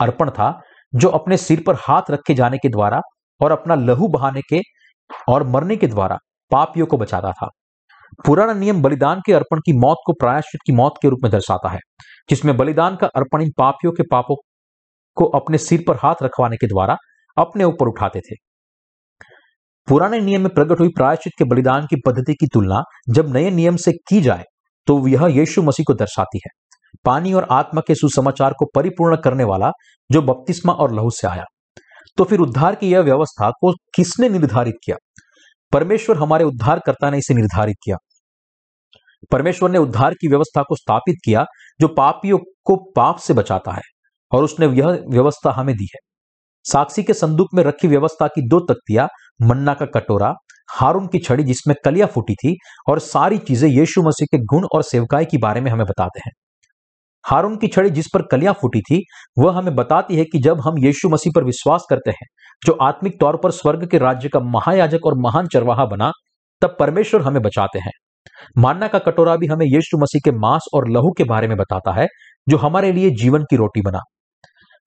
अर्पण 0.00 0.30
था, 0.30 0.60
जो 0.94 1.08
अपने 1.08 1.36
सिर 1.36 1.62
पर 1.66 1.74
हाथ 1.74 2.02
रखे 2.10 2.34
जाने 2.34 2.58
के 2.58 2.68
द्वारा 2.68 3.00
और 3.42 3.52
अपना 3.52 3.74
लहू 3.74 4.08
बहाने 4.08 4.40
के 4.40 4.60
और 5.28 5.42
मरने 5.46 5.76
के 5.76 5.86
द्वारा 5.86 6.18
पापियों 6.50 6.86
को 6.86 6.96
बचाता 6.96 7.32
था। 7.32 7.48
पुराना 8.26 8.52
नियम 8.52 8.82
बलिदान 8.82 9.20
के 9.26 9.32
अर्पण 9.32 9.58
की 9.58 9.72
मौत 9.78 9.96
को 10.06 10.12
प्रायश्चित 10.12 10.60
की 10.66 10.72
मौत 10.72 10.94
के 11.02 11.08
रूप 11.08 11.20
में 11.22 11.30
दर्शाता 11.32 11.70
है, 11.70 11.78
जिसमें 12.30 12.56
बलिदान 12.56 12.96
का 12.96 13.06
अर्पण 13.16 13.42
इन 13.42 13.50
पापियों 13.58 13.92
के 13.92 14.02
पापों 14.02 14.36
को 15.16 15.24
अपने 15.38 15.58
सिर 15.58 15.84
पर 15.88 15.96
हाथ 15.96 16.22
रखवाने 16.22 16.56
के 16.56 16.66
द्वारा 16.66 16.96
अपने 17.36 17.64
ऊपर 17.64 17.88
उठाते 17.88 18.20
थे। 18.20 18.34
पुराने 19.88 20.20
नियम 20.20 20.40
में 20.40 20.52
प्रकट 20.54 20.80
हुई 20.80 20.88
प्रायश्चित 20.88 21.32
के 21.38 21.44
बलिदान 21.44 21.86
की 21.86 21.96
पद्धति 22.06 22.34
की 22.34 22.46
तुलना 22.46 22.82
जब 23.10 23.32
नए 23.34 23.50
नियम 23.50 23.76
से 23.76 23.92
की 24.08 24.20
जाए 24.20 24.44
तो 24.86 24.96
यह 25.08 25.26
यीशु 25.30 25.62
मसीह 25.62 25.84
को 25.86 25.94
दर्शाती 25.94 26.38
है। 26.38 26.50
पानी 27.04 27.32
और 27.32 27.46
आत्मा 27.50 27.80
के 27.86 27.94
सुसमाचार 27.94 28.52
को 28.52 28.66
परिपूर्ण 28.74 29.16
करने 29.16 29.44
वाला 29.44 29.70
जो 30.10 30.22
बपतिस्मा 30.22 30.72
और 30.72 30.94
लहू 30.94 31.10
से 31.10 31.26
आया। 31.28 31.44
तो 32.18 32.24
फिर 32.24 32.40
उद्धार 32.40 32.74
की 32.74 32.92
यह 32.92 33.00
व्यवस्था 33.00 33.50
को 33.50 33.72
किसने 33.94 34.28
निर्धारित 34.28 34.74
किया? 34.84 34.96
परमेश्वर 35.72 36.16
हमारे 36.16 36.44
उद्धारकर्ता 36.44 37.10
ने 37.10 37.18
इसे 37.18 37.34
निर्धारित 37.34 37.76
किया। 37.84 37.96
परमेश्वर 39.32 39.70
ने 39.70 39.78
उद्धार 39.78 40.14
की 40.14 40.28
व्यवस्था 40.28 40.62
को 40.62 40.76
स्थापित 40.76 41.16
किया, 41.24 41.44
जो 41.80 41.88
पापियों 41.88 42.38
को 42.64 42.76
पाप 42.76 43.16
से 43.16 43.34
बचाता 43.34 43.72
है, 43.72 43.82
और 44.32 44.44
उसने 44.44 44.66
यह 44.66 44.86
व्यवस्था 44.86 45.50
हमें 45.50 45.76
दी 45.76 45.88
है। 45.94 45.98
साक्षी 46.64 47.02
के 47.02 47.14
संदूक 47.14 47.48
में 47.54 47.62
रखी 47.62 47.88
व्यवस्था 47.88 48.26
की 48.26 48.48
दो 48.48 48.60
तख्तियाँ, 48.60 49.08
मन्ना 49.42 49.74
का 49.74 49.86
कटोरा, 49.86 50.34
हारून 50.70 51.06
की 51.06 51.18
छड़ी 51.18 51.44
जिसमें 51.44 51.76
कलिया 51.84 52.06
फूटी 52.06 52.34
थी, 52.34 52.56
और 52.88 52.98
सारी 52.98 53.38
चीज़ें 53.38 53.70
यीशु 53.70 54.02
मसीह 54.02 54.26
के 54.26 54.38
गुण 54.38 54.66
और 54.74 54.82
सेवकाई 54.82 55.24
के 55.24 55.38
बारे 55.38 55.60
में 55.60 55.70
हमें 55.70 55.86
बताते 55.86 56.20
हैं। 56.20 56.32
हारून 57.24 57.56
की 57.56 57.68
छड़ी 57.68 57.90
जिस 57.90 58.06
पर 58.14 58.22
कलिया 58.22 58.52
फूटी 58.52 58.80
थी, 58.80 59.04
वह 59.38 59.58
हमें 59.58 59.74
बताती 59.74 60.16
है 60.16 60.24
कि 60.24 60.38
जब 60.38 60.60
हम 60.60 60.78
यीशु 60.78 61.08
मसीह 61.08 61.32
पर 61.34 61.44
विश्वास 61.44 61.86
करते 61.90 62.10
हैं, 62.10 62.26
जो 62.66 62.72
आत्मिक 62.72 63.20
तौर 63.20 63.36
पर 63.36 63.50
स्वर्ग 63.50 63.86
के 63.86 63.98
राज्य 63.98 64.28
का 64.28 64.40
महायाजक 64.40 65.06
और 65.06 65.14
महान 65.18 65.46
चरवाहा 65.46 65.84
बना, 65.84 66.12
तब 66.62 66.76
परमेश्वर 66.78 67.22
हमें 67.22 67.42
बचाते 67.42 67.78
हैं। 67.78 67.92
मान्ना 68.58 68.88
का 68.88 68.98
कटोरा 68.98 69.36
भी 69.36 69.46
हमें 69.46 69.66
यीशु 69.66 69.98
मसीह 69.98 70.20
के 70.24 70.30
मांस 70.30 70.64
और 70.74 70.90
लहू 70.90 71.10
के 71.12 71.24
बारे 71.24 71.48
में 71.48 71.56
बताता 71.56 71.92
है, 71.92 72.06
जो 72.48 72.56
हमारे 72.56 72.92
लिए 72.92 73.10
जीवन 73.10 73.42
की 73.42 73.56
रोटी 73.56 73.80
बना। 73.80 73.98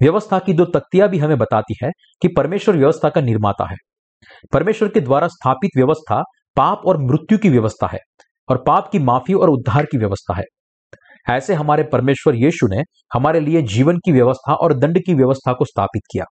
व्यवस्था 0.02 0.40
की 0.40 0.54
दो 0.54 0.66
तख्तियाँ 0.66 1.10
भी 1.10 1.18
हमें 1.18 1.38
बताती 1.38 1.76
है 1.84 1.90
कि 2.22 2.28
परमेश्वर 2.28 2.78
व्यवस्था 2.78 3.10
का 3.10 3.22
निर्माता 3.22 3.70
है। 3.70 3.76
परमेश्वर 4.54 4.90
के 4.90 5.00
द्वारा 5.00 5.28
स्थापित 5.28 5.72
व्यवस्था 5.78 6.22
पाप 6.56 6.82
और 6.86 6.98
मृत्यु 6.98 7.38
की 7.38 7.50
व्यवस्था 7.50 7.88
है 7.88 8.00
और 8.50 8.64
पाप 8.68 8.90
की 8.92 9.00
माफ़ी 9.00 9.34
और 9.34 9.50
उद्धार 9.50 9.86
की 9.86 9.98
व्यवस्था 9.98 10.36
है। 10.38 10.44
ऐसे 11.30 11.54
हमारे 11.54 11.84
परमेश्वर 11.84 12.36
यीशु 12.36 12.68
ने 12.68 12.82
हमारे 13.14 13.40
लिए 13.40 13.62
जीवन 13.62 13.98
की 13.98 14.12
व्यवस्था 14.12 14.54
और 14.54 14.74
दंड 14.74 15.00
की 15.00 15.14
व्यवस्था 15.14 15.54
को 15.54 15.66
स्थापित 15.66 16.02
किया। 16.12 16.26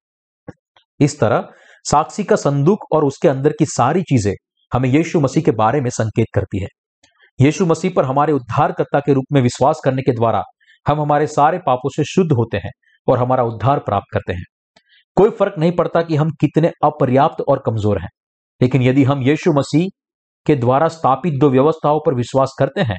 इस 1.00 1.20
तरह 1.20 1.48
साक्षी 1.84 2.24
का 2.24 2.36
संदूक 2.36 2.78
और 2.92 3.04
उसके 3.04 3.28
अंदर 3.28 3.52
की 3.52 3.64
सारी 3.64 4.02
चीज़ें 4.02 4.34
हमें 4.72 4.88
यीशु 4.88 5.20
मसीह 5.20 5.42
के 5.42 5.50
बारे 5.50 5.80
में 5.80 5.90
संकेत 5.90 6.26
करती 6.34 6.62
है। 6.62 6.68
यीशु 7.38 7.66
मसीह 7.66 7.90
पर 7.96 8.04
हमारे 8.04 8.32
उद्धारकर्ता 8.32 9.00
के 9.00 9.12
रूप 9.12 9.24
में 9.32 9.40
विश्वास 9.42 9.80
करने 9.84 10.02
के 10.02 10.12
द्वारा 10.12 10.42
हम 10.86 11.00
हमारे 11.00 11.26
सारे 11.26 11.58
पापों 11.58 11.90
से 11.90 12.04
शुद्ध 12.04 12.30
होते 12.32 12.56
हैं 12.56 12.70
और 13.08 13.18
हमारा 13.18 13.42
उद्धार 13.44 13.78
प्राप्त 13.78 14.12
करते 14.12 14.32
हैं। 14.32 14.44
कोई 15.16 15.30
फ़र्क 15.30 15.54
नहीं 15.58 15.72
पड़ता 15.72 16.02
कि 16.02 16.16
हम 16.16 16.30
कितने 16.40 16.70
अपर्याप्त 16.84 17.42
और 17.48 17.62
कमज़ोर 17.66 18.00
हैं, 18.00 18.08
लेकिन 18.60 18.82
यदि 18.82 19.04
हम 19.04 19.22
यीशु 19.22 19.52
मसीह 19.52 19.88
के 20.46 20.56
द्वारा 20.56 20.88
स्थापित 20.88 21.38
दो 21.40 21.50
व्यवस्थाओं 21.50 22.00
पर 22.06 22.14
विश्वास 22.14 22.54
करते 22.58 22.80
हैं 22.82 22.98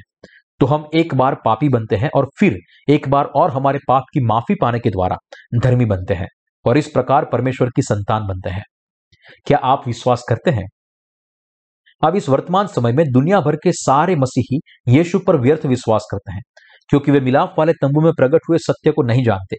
तो 0.60 0.66
हम 0.66 0.88
एक 0.94 1.14
बार 1.14 1.34
पापी 1.44 1.68
बनते 1.68 1.96
हैं 1.96 2.08
और 2.16 2.28
फिर 2.38 2.56
एक 2.88 3.08
बार 3.08 3.24
और 3.36 3.50
हमारे 3.50 3.78
पाप 3.88 4.04
की 4.14 4.24
माफ़ी 4.26 4.54
पाने 4.54 4.78
के 4.78 4.90
द्वारा 4.90 5.16
धर्मी 5.62 5.84
बनते 5.86 6.14
हैं 6.14 6.26
और 6.64 6.78
इस 6.78 6.88
प्रकार 6.88 7.24
परमेश्वर 7.24 7.70
की 7.76 7.82
संतान 7.82 8.26
बनते 8.26 8.50
हैं। 8.50 8.62
क्या 9.46 9.58
आप 9.64 9.86
विश्वास 9.86 10.24
करते 10.28 10.50
हैं? 10.50 10.66
अब 12.02 12.16
इस 12.16 12.28
वर्तमान 12.28 12.66
समय 12.66 12.92
में 12.92 13.04
दुनिया 13.12 13.40
भर 13.40 13.56
के 13.56 13.72
सारे 13.72 14.16
मसीही 14.16 14.60
यीशु 14.88 15.18
पर 15.18 15.36
व्यर्थ 15.36 15.66
विश्वास 15.66 16.06
करते 16.10 16.32
हैं, 16.32 16.42
क्योंकि 16.88 17.12
वे 17.12 17.20
मिलाप 17.20 17.54
वाले 17.58 17.72
तंबू 17.72 18.00
में 18.00 18.12
प्रकट 18.12 18.40
हुए 18.48 18.58
सत्य 18.58 18.90
को 18.90 19.02
नहीं 19.02 19.24
जानते। 19.24 19.56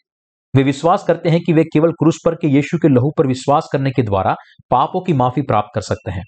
वे 0.54 0.64
विश्वास 0.64 1.04
करते 1.04 1.30
हैं 1.30 1.42
कि 1.42 1.54
वे 1.54 1.64
केवल 1.64 1.92
क्रूस 1.92 2.20
पर 2.26 2.36
के 2.36 2.48
यीशु 2.48 2.78
के 2.78 2.88
लहू 2.88 3.12
पर 3.18 3.28
विश्वास 3.28 3.70
करने 3.74 3.92
के 3.92 4.04
द्वारा 4.04 4.36
पापों 4.72 5.02
की 5.02 5.14
माफ़ी 5.14 5.42
प्राप्त 5.42 5.70
कर 5.76 5.82
सकते 5.82 6.12
हैं। 6.12 6.24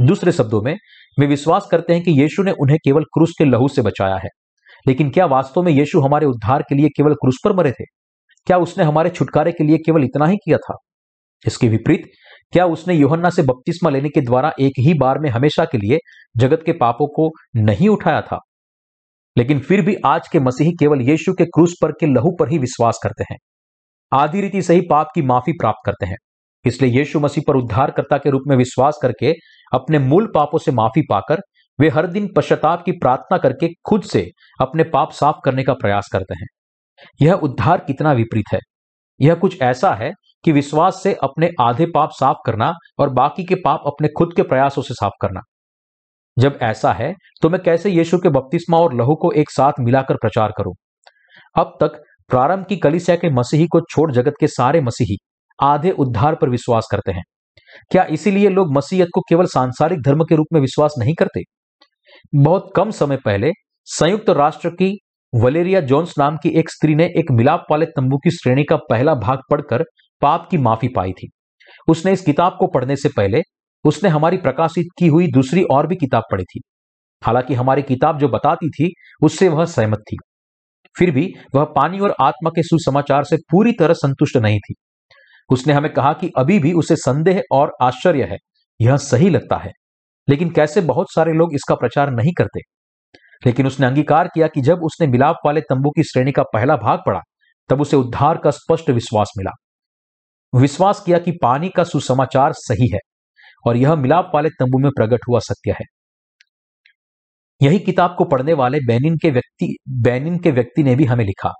दूसरे 0.00 0.32
शब्दों 0.32 0.62
में, 0.62 0.76
वे 1.20 1.26
विश्वास 1.26 1.66
करते 1.70 1.94
हैं 1.94 2.02
कि 2.02 2.10
यीशु 2.10 2.42
ने 2.42 2.52
उन्हें 2.52 2.78
केवल 2.84 3.04
क्रूस 3.04 3.32
के 3.38 3.44
लहू 3.44 3.68
से 3.68 3.82
बचाया 3.82 4.16
है। 4.16 4.28
लेकिन 4.88 5.10
क्या 5.10 5.26
वास्तव 5.26 5.62
में 5.62 5.72
यीशु 5.72 6.00
हमारे 6.00 6.26
उद्धार 6.26 6.62
के 6.62 6.74
लिए 6.74 6.88
केवल 6.88 7.14
क्रूस 7.14 7.40
पर 7.44 7.52
मरे 7.52 7.72
थे? 7.72 7.84
क्या 8.46 8.58
उसने 8.58 8.84
हमारे 8.84 9.10
छुटकारे 9.10 9.52
के 9.52 9.64
लिए 9.64 9.78
केवल 9.78 10.04
इतना 10.04 10.26
ही 10.26 10.36
किया 10.36 10.58
था? 10.58 10.76
इसके 11.46 11.68
विपरीत 11.68 12.02
क्या 12.54 12.66
उसने 12.66 12.94
योहन्ना 12.94 13.30
से 13.30 13.42
बपतिस्मा 13.42 13.90
लेने 13.90 14.08
के 14.08 14.20
द्वारा 14.20 14.52
एक 14.60 14.72
ही 14.78 14.94
बार 14.94 15.18
में 15.18 15.30
हमेशा 15.30 15.64
के 15.64 15.78
लिए 15.78 15.98
जगत 16.36 16.62
के 16.66 16.72
पापों 16.72 17.06
को 17.06 17.30
नहीं 17.56 17.88
उठाया 17.88 18.20
था? 18.20 18.38
लेकिन 19.38 19.60
फिर 19.60 19.82
भी 19.82 19.96
आज 20.06 20.28
के 20.28 20.40
मसीही 20.40 20.72
केवल 20.72 21.00
यीशु 21.00 21.32
के 21.32 21.44
क्रूस 21.44 21.74
पर 21.82 21.92
के 21.92 22.06
लहू 22.06 22.36
पर 22.40 22.48
ही 22.48 22.58
विश्वास 22.58 23.00
करते 23.02 23.24
हैं। 23.30 23.36
आदि 24.12 24.40
रीति 24.40 24.62
से 24.62 24.74
ही 24.74 24.80
पाप 24.80 25.08
की 25.14 25.22
माफ़ी 25.22 25.52
प्राप्त 25.52 25.78
करते 25.86 26.06
हैं। 26.06 26.16
इसलिए 26.64 26.98
यीशु 26.98 27.20
मसीह 27.20 27.44
पर 27.48 27.56
उद्धारकर्ता 27.56 28.18
के 28.18 28.30
रूप 28.30 28.42
में 28.46 28.56
विश्वास 28.56 28.98
करके 29.02 29.32
अपने 29.72 29.98
मूल 29.98 30.32
पापों 30.34 30.58
से 30.58 30.72
माफ़ी 30.72 31.02
पाकर 31.10 31.40
वे 31.80 31.88
हर 31.88 32.06
दिन 32.06 32.28
पश्चाताप 32.36 32.82
की 32.84 32.92
प्रार्थना 32.92 33.38
करके 33.38 33.68
खुद 33.88 34.02
से 34.02 34.30
अपने 34.60 34.84
पाप 34.84 35.10
साफ़ 35.10 35.36
करने 35.44 35.64
का 35.64 35.72
प्रयास 35.72 36.08
करते 36.12 36.34
हैं। 36.34 36.46
यह 37.22 37.32
उद्धार 37.32 37.78
कितना 37.78 38.12
विपरीत 38.12 38.44
है। 38.52 38.60
यह 39.20 39.34
कुछ 39.34 39.62
ऐसा 39.62 39.94
है 39.94 40.12
कि 40.44 40.52
विश्वास 40.52 41.00
से 41.02 41.12
अपने 41.22 41.50
आधे 41.60 41.86
पाप 41.86 42.10
साफ़ 42.12 42.36
करना 42.46 42.72
और 42.98 43.10
बाकी 43.10 43.44
के 43.44 43.54
पाप 43.54 43.82
अपने 43.86 44.08
खुद 44.08 44.32
के 44.36 44.42
प्रयासों 44.42 44.82
से 44.82 44.94
साफ़ 44.94 45.12
करना। 45.20 45.40
जब 46.36 46.58
ऐसा 46.62 46.92
है 46.92 47.12
तो 47.42 47.48
मैं 47.50 47.60
कैसे 47.62 47.90
यीशु 47.90 48.18
के 48.18 48.28
बपतिस्मा 48.28 48.78
और 48.78 48.94
लहू 48.94 49.14
को 49.14 49.30
एक 49.32 49.50
साथ 49.50 49.72
मिलाकर 49.80 50.16
प्रचार 50.16 50.52
करूँ? 50.58 50.74
अब 51.58 51.76
तक 51.80 52.02
प्रारंभ 52.30 52.64
की 52.66 52.76
कलिसिया 52.76 53.16
के 53.16 53.30
मसीही 53.30 53.66
को 53.66 53.80
छोड़ 53.80 54.10
जगत 54.12 54.34
के 54.40 54.46
सारे 54.46 54.80
मसीही 54.80 55.16
आधे 55.58 55.90
उद्धार 55.90 56.34
पर 56.34 56.48
विश्वास 56.48 56.88
करते 56.90 57.12
हैं। 57.12 57.22
क्या 57.90 58.04
इसीलिए 58.04 58.48
लोग 58.48 58.72
मसीहत 58.72 59.08
को 59.14 59.20
केवल 59.20 59.46
सांसारिक 59.46 60.02
धर्म 60.02 60.24
के 60.24 60.36
रूप 60.36 60.46
में 60.52 60.60
विश्वास 60.60 60.94
नहीं 60.98 61.14
करते? 61.14 61.42
बहुत 62.34 62.72
कम 62.76 62.90
समय 62.90 63.16
पहले 63.16 63.50
संयुक्त 63.88 64.30
राष्ट्र 64.30 64.70
की 64.70 64.96
वलेरिया 65.32 65.80
जोन्स 65.80 66.14
नाम 66.18 66.36
की 66.36 66.48
एक 66.58 66.70
स्त्री 66.70 66.94
ने 66.94 67.04
एक 67.18 67.30
मिलाप 67.32 67.64
वाले 67.70 67.86
तंबू 67.86 68.16
की 68.16 68.30
श्रेणी 68.30 68.64
का 68.64 68.76
पहला 68.90 69.14
भाग 69.14 69.38
पढ़कर 69.50 69.84
पाप 70.24 70.48
की 70.50 70.58
माफ़ी 70.58 70.88
पाई 70.88 71.12
थी। 71.12 71.30
उसने 71.88 72.12
इस 72.12 72.20
किताब 72.20 72.56
को 72.60 72.66
पढ़ने 72.66 72.96
से 72.96 73.08
पहले 73.08 73.42
उसने 73.84 74.10
हमारी 74.10 74.36
प्रकाशित 74.36 74.86
की 74.98 75.06
हुई 75.06 75.26
दूसरी 75.26 75.62
और 75.62 75.86
भी 75.86 75.96
किताब 75.96 76.22
पढ़ी 76.32 76.44
थी। 76.44 76.60
हालाँकि 77.24 77.54
हमारी 77.54 77.82
किताब 77.82 78.18
जो 78.18 78.28
बताती 78.28 78.70
थी, 78.70 78.92
उससे 79.22 79.48
वह 79.48 79.64
सहमत 79.64 79.98
थी। 79.98 80.16
फिर 80.98 81.10
भी 81.10 81.32
वह 81.54 81.64
पानी 81.64 81.98
और 81.98 82.14
आत्मा 82.20 82.50
के 82.50 82.62
सुसमाचार 82.62 83.24
से 83.24 83.36
पूरी 83.36 83.72
तरह 83.72 83.94
संतुष्ट 83.94 84.36
नहीं 84.36 84.58
थी। 84.58 84.74
उसने 85.50 85.72
हमें 85.72 85.92
कहा 85.92 86.12
कि 86.12 86.30
अभी 86.38 86.58
भी 86.58 86.72
उसे 86.72 86.96
संदेह 86.96 87.42
और 87.52 87.72
आश्चर्य 87.82 88.24
है, 88.24 88.36
यह 88.80 88.96
सही 88.96 89.30
लगता 89.30 89.56
है। 89.56 89.70
लेकिन 90.28 90.50
कैसे 90.50 90.80
बहुत 90.80 91.06
सारे 91.14 91.32
लोग 91.32 91.54
इसका 91.54 91.74
प्रचार 91.74 92.10
नहीं 92.10 92.32
करते? 92.32 92.60
लेकिन 93.46 93.66
उसने 93.66 93.86
अंगीकार 93.86 94.28
किया 94.28 94.46
कि 94.46 94.60
जब 94.60 94.78
उसने 94.82 95.06
मिलाप 95.06 95.36
वाले 95.46 95.60
तंबू 95.60 95.90
की 95.90 96.02
श्रेणी 96.02 96.32
का 96.32 96.42
पहला 96.42 96.76
भाग 96.76 96.98
पढ़ा, 97.06 97.20
तब 97.68 97.80
उसे 97.80 97.96
उद्धार 97.96 98.38
का 98.38 98.50
स्पष्ट 98.50 98.90
विश्वास 98.90 99.32
मिला। 99.38 99.50
विश्वास 100.54 101.00
किया 101.00 101.18
कि 101.18 101.32
पानी 101.42 101.68
का 101.68 101.84
सुसमाचार 101.84 102.52
सही 102.52 102.88
है 102.92 102.98
और 103.66 103.76
यह 103.76 103.94
मिलाप 103.94 104.30
वाले 104.34 104.48
तंबू 104.48 104.78
में 104.78 104.90
प्रकट 104.90 105.20
हुआ 105.28 105.38
सत्य 105.38 105.70
है। 105.70 105.84
यही 107.62 107.78
किताब 107.78 108.14
को 108.18 108.24
पढ़ने 108.24 108.52
वाले 108.52 108.78
बेनिन 108.78 109.16
के 109.16 109.30
व्यक्ति, 109.30 109.76
बेनिन 109.88 110.38
के 110.38 110.50
व्यक्ति 110.50 110.82
ने 110.82 110.96
भी 110.96 111.04
हमें 111.04 111.24
लिखा। 111.24 111.52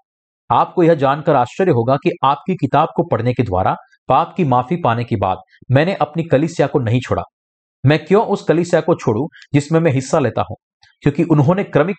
आपको 0.51 0.83
यह 0.83 0.95
जानकर 0.95 1.35
आश्चर्य 1.35 1.73
होगा 1.73 1.97
कि 1.97 2.11
आपकी 2.25 2.55
किताब 2.55 2.89
को 2.97 3.03
पढ़ने 3.03 3.33
के 3.33 3.43
द्वारा 3.43 3.77
पाप 4.09 4.35
की 4.37 4.45
माफ़ी 4.45 4.77
पाने 4.77 5.05
के 5.05 5.17
बाद 5.17 5.39
मैंने 5.71 5.95
अपनी 5.95 6.23
कलिसिया 6.23 6.67
को 6.67 6.79
नहीं 6.79 7.01
छोड़ा। 7.01 7.23
मैं 7.87 8.05
क्यों 8.05 8.25
उस 8.27 8.43
कलिसिया 8.43 8.81
को 8.81 8.95
छोड़ू 8.95 9.29
जिसमें 9.55 9.81
मैं 9.81 9.93
हिस्सा 9.93 10.19
लेता 10.19 10.43
हूँ? 10.51 10.57
क्योंकि 11.03 11.25
उन्होंने 11.25 11.65
क्रमिक 11.65 11.97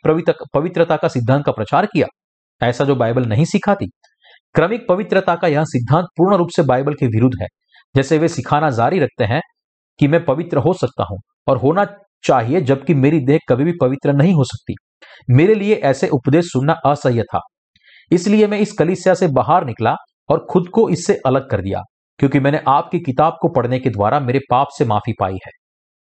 पवित्रता 0.53 0.97
का 0.97 1.07
सिद्धांत 1.07 1.45
का 1.45 1.51
प्रचार 1.51 1.85
किया। 1.85 2.07
ऐसा 2.61 2.85
जो 2.85 2.95
बाइबल 2.95 3.25
नहीं 3.25 3.45
सिखाती 3.45 3.85
क्रमिक 4.55 4.85
पवित्रता 4.89 5.35
का 5.35 5.47
यह 5.47 5.63
सिद्धांत 5.63 6.05
पूर्ण 6.17 6.35
रूप 6.35 6.49
से 6.55 6.63
बाइबल 6.63 6.93
के 6.93 7.07
विरुद्ध 7.07 7.33
है। 7.41 7.47
जैसे 7.95 8.17
वे 8.17 8.27
सिखाना 8.27 8.69
जारी 8.69 8.99
रखते 8.99 9.23
हैं 9.23 9.41
कि 9.99 10.07
मैं 10.07 10.23
पवित्र 10.25 10.57
हो 10.57 10.73
सकता 10.73 11.05
हूँ 11.09 11.17
और 11.47 11.57
होना 11.57 11.85
चाहिए 12.23 12.61
जबकि 12.61 12.93
मेरी 12.93 13.19
देह 13.19 13.39
कभी 13.49 13.63
भी 13.63 13.73
पवित्र 13.81 14.13
नहीं 14.13 14.33
हो 14.33 14.43
सकती। 14.43 14.75
मेरे 15.29 15.55
लिए 15.55 15.75
ऐसे 15.85 16.07
उपदेश 16.07 16.45
सुनना 16.45 16.73
असह्य 16.85 17.23
था। 17.23 17.41
इसलिए 18.11 18.47
मैं 18.47 18.59
इस 18.59 18.71
कलिसिया 18.71 19.13
से 19.13 19.27
बाहर 19.27 19.65
निकला 19.65 19.95
और 20.29 20.45
खुद 20.51 20.69
को 20.69 20.87
इससे 20.89 21.17
अलग 21.25 21.49
कर 21.49 21.61
दिया, 21.61 21.81
क्योंकि 22.19 22.39
मैंने 22.39 22.61
आपकी 22.67 22.99
किताब 22.99 23.37
को 23.41 23.49
पढ़ने 23.49 23.79
के 23.79 23.89
द्वारा 23.89 24.19
मेरे 24.19 24.39
पाप 24.51 24.67
से 24.77 24.85
माफ़ी 24.85 25.13
पाई 25.19 25.37
है। 25.45 25.51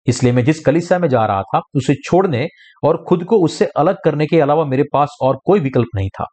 इसलिए 0.06 0.32
मैं 0.32 0.44
जिस 0.44 0.64
कलिसिया 0.64 0.98
में 0.98 1.08
जा 1.08 1.24
रहा 1.26 1.42
था, 1.42 1.60
उसे 1.74 1.94
छोड़ने 2.04 2.46
और 2.84 3.04
खुद 3.08 3.24
को 3.24 3.44
उससे 3.44 3.66
अलग 3.76 3.96
करने 4.04 4.26
के 4.26 4.40
अलावा 4.40 4.64
मेरे 4.64 4.84
पास 4.92 5.16
और 5.22 5.38
कोई 5.44 5.60
विकल्प 5.60 5.96
नहीं 5.96 6.08
था। 6.10 6.26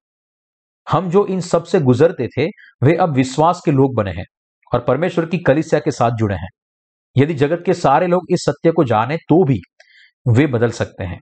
हम 0.92 1.10
जो 1.10 1.26
इन 1.26 1.42
सबसे 1.42 1.80
गुजरते 1.80 2.28
थे, 2.28 2.46
वे 2.84 2.96
अब 2.96 3.14
विश्वास 3.14 3.62
के 3.66 3.72
लोग 3.72 3.96
बने 3.96 4.12
हैं 4.12 4.26
और 4.74 4.80
परमेश्वर 4.80 5.26
की 5.26 5.38
कलिसिया 5.38 5.80
के 5.80 5.92
साथ 5.92 6.12
जुड़े 6.12 6.36
हैं। 6.36 6.48
यदि 7.18 7.34
जगत 7.34 7.64
के 7.66 7.74
सारे 7.74 8.08
लोग 8.08 8.22
इस 8.30 8.40
सत्य 8.42 8.72
को 8.72 8.84
जाने 8.84 9.18
तो 9.18 9.44
भी 9.46 9.60
वे 10.28 10.48
बदल 10.48 10.70
सकते 10.70 11.04
हैं। 11.04 11.20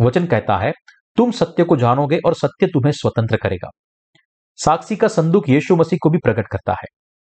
वचन 0.00 0.26
कहता 0.26 0.56
है, 0.56 0.72
तुम 1.16 1.30
सत्य 1.30 1.64
को 1.64 1.76
जानोगे 1.76 2.18
और 2.26 2.34
सत्य 2.34 2.66
तुम्हें 2.66 2.92
स्वतंत्र 2.92 3.36
करेगा। 3.36 3.70
साक्षी 4.56 4.96
का 4.96 5.08
संदूक 5.08 5.48
यीशु 5.48 5.76
मसीह 5.76 5.98
को 6.02 6.10
भी 6.10 6.18
प्रकट 6.18 6.46
करता 6.52 6.72
है। 6.72 6.86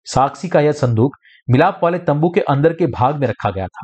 साक्षी 0.05 0.49
का 0.49 0.61
यह 0.61 0.73
संदूक 0.73 1.17
मिलाप 1.51 1.81
वाले 1.83 1.99
तंबू 1.99 2.31
के 2.31 2.41
अंदर 2.41 2.73
के 2.73 2.87
भाग 2.87 3.17
में 3.17 3.29
रखा 3.29 3.51
गया 3.51 3.67
था। 3.67 3.83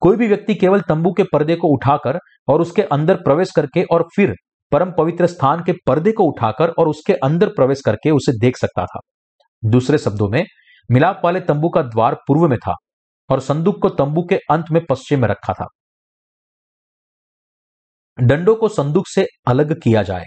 कोई 0.00 0.16
भी 0.16 0.28
व्यक्ति 0.28 0.54
केवल 0.54 0.80
तंबू 0.80 1.12
के 1.12 1.22
पर्दे 1.22 1.56
को 1.56 1.68
उठाकर 1.68 2.18
और 2.48 2.60
उसके 2.60 2.82
अंदर 2.82 3.14
प्रवेश 3.14 3.50
करके 3.56 3.82
और 3.82 4.08
फिर 4.16 4.34
परम 4.74 4.92
पवित्र 4.98 5.26
स्थान 5.26 5.64
के 5.64 5.72
पर्दे 5.72 6.12
को 6.12 6.24
उठाकर 6.24 6.68
और 6.68 6.88
उसके 6.88 7.12
अंदर 7.12 7.48
प्रवेश 7.48 7.80
करके 7.84 8.10
उसे 8.10 8.38
देख 8.38 8.56
सकता 8.56 8.86
था। 8.86 9.00
दूसरे 9.64 9.98
शब्दों 9.98 10.28
में, 10.28 10.46
मिलाप 10.90 11.20
वाले 11.24 11.40
तंबू 11.40 11.68
का 11.68 11.82
द्वार 11.82 12.14
पूर्व 12.14 12.48
में 12.48 12.58
था 12.58 12.74
और 13.30 13.40
संदूक 13.40 13.82
को 13.82 13.88
तंबू 13.88 14.22
के 14.22 14.36
अंत 14.50 14.64
में 14.72 14.82
पश्चिम 14.90 15.20
में 15.20 15.28
रखा 15.28 15.52
था। 15.52 15.66
डंडों 18.20 18.56
को 18.56 18.68
संदूक 18.68 19.08
से 19.08 19.26
अलग 19.46 19.80
किया 19.82 20.02
जाए। 20.02 20.24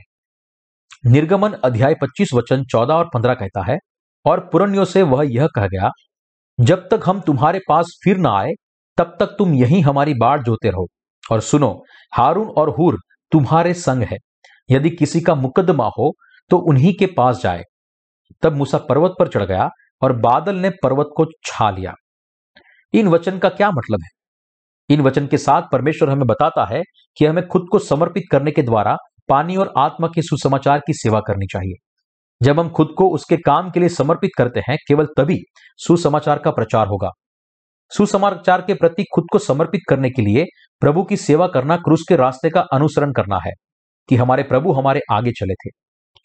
निर्गमन 1.05 1.53
अध्याय 1.53 1.93
25 1.93 2.29
वचन 2.33 2.63
14 2.63 2.93
और 2.93 3.09
15 3.13 3.33
कहता 3.33 3.71
है, 3.71 3.77
और 4.25 4.39
पुरनियों 4.39 4.85
से 4.85 5.03
वह 5.03 5.25
यह 5.29 5.47
कह 5.47 5.67
गया, 5.67 5.89
जब 6.59 6.87
तक 6.91 7.01
हम 7.05 7.21
तुम्हारे 7.21 7.59
पास 7.69 7.99
फिर 8.03 8.17
ना 8.17 8.29
आए, 8.29 8.51
तब 8.97 9.17
तक 9.19 9.27
तुम 9.27 9.53
यही 9.53 9.81
हमारी 9.81 10.13
बाढ़ 10.13 10.43
जोते 10.43 10.69
रहो। 10.69 10.87
और 11.31 11.41
सुनो, 11.41 11.83
हारून 12.13 12.49
और 12.49 12.69
हूर 12.69 12.99
तुम्हारे 13.31 13.73
संग 13.73 14.03
है। 14.03 14.17
यदि 14.69 14.89
किसी 14.89 15.21
का 15.21 15.35
मुकदमा 15.35 15.89
हो 15.99 16.13
तो 16.49 16.57
उन्हीं 16.57 16.93
के 16.93 17.05
पास 17.05 17.41
जाए। 17.41 17.63
तब 18.43 18.55
मूसा 18.55 18.77
पर्वत 18.77 19.15
पर 19.19 19.27
चढ़ 19.27 19.43
गया 19.43 19.69
और 20.01 20.13
बादल 20.13 20.55
ने 20.55 20.69
पर्वत 20.69 21.09
को 21.17 21.25
छा 21.45 21.69
लिया। 21.69 21.93
इन 22.93 23.07
वचन 23.07 23.37
का 23.37 23.49
क्या 23.49 23.71
मतलब 23.71 23.99
है? 24.03 24.09
इन 24.89 25.01
वचन 25.01 25.27
के 25.27 25.37
साथ 25.37 25.61
परमेश्वर 25.71 26.09
हमें 26.09 26.27
बताता 26.27 26.65
है 26.65 26.81
कि 27.17 27.25
हमें 27.25 27.47
खुद 27.47 27.65
को 27.71 27.79
समर्पित 27.79 28.23
करने 28.31 28.51
के 28.51 28.61
द्वारा 28.61 28.97
पानी 29.29 29.55
और 29.55 29.73
आत्मा 29.77 30.07
के 30.07 30.21
सुसमाचार 30.21 30.79
की 30.79 30.93
सेवा 30.93 31.19
करनी 31.19 31.45
चाहिए। 31.45 31.73
जब 32.41 32.59
हम 32.59 32.69
खुद 32.69 32.93
को 32.97 33.09
उसके 33.09 33.37
काम 33.37 33.71
के 33.71 33.79
लिए 33.79 33.89
समर्पित 33.89 34.31
करते 34.37 34.59
हैं, 34.59 34.77
केवल 34.87 35.05
तभी 35.17 35.39
सुसमाचार 35.77 36.39
का 36.39 36.51
प्रचार 36.51 36.87
होगा। 36.87 37.09
सुसमाचार 37.91 38.61
के 38.61 38.73
प्रति 38.73 39.03
खुद 39.15 39.23
को 39.31 39.39
समर्पित 39.39 39.81
करने 39.89 40.09
के 40.09 40.21
लिए 40.21 40.45
प्रभु 40.81 41.03
की 41.03 41.17
सेवा 41.17 41.47
करना 41.47 41.77
क्रूस 41.77 42.05
के 42.09 42.15
रास्ते 42.15 42.49
का 42.49 42.61
अनुसरण 42.73 43.11
करना 43.11 43.39
है। 43.45 43.51
कि 44.09 44.15
हमारे 44.15 44.43
प्रभु 44.43 44.71
हमारे 44.71 45.01
आगे 45.11 45.31
चले 45.31 45.53
थे। 45.53 45.69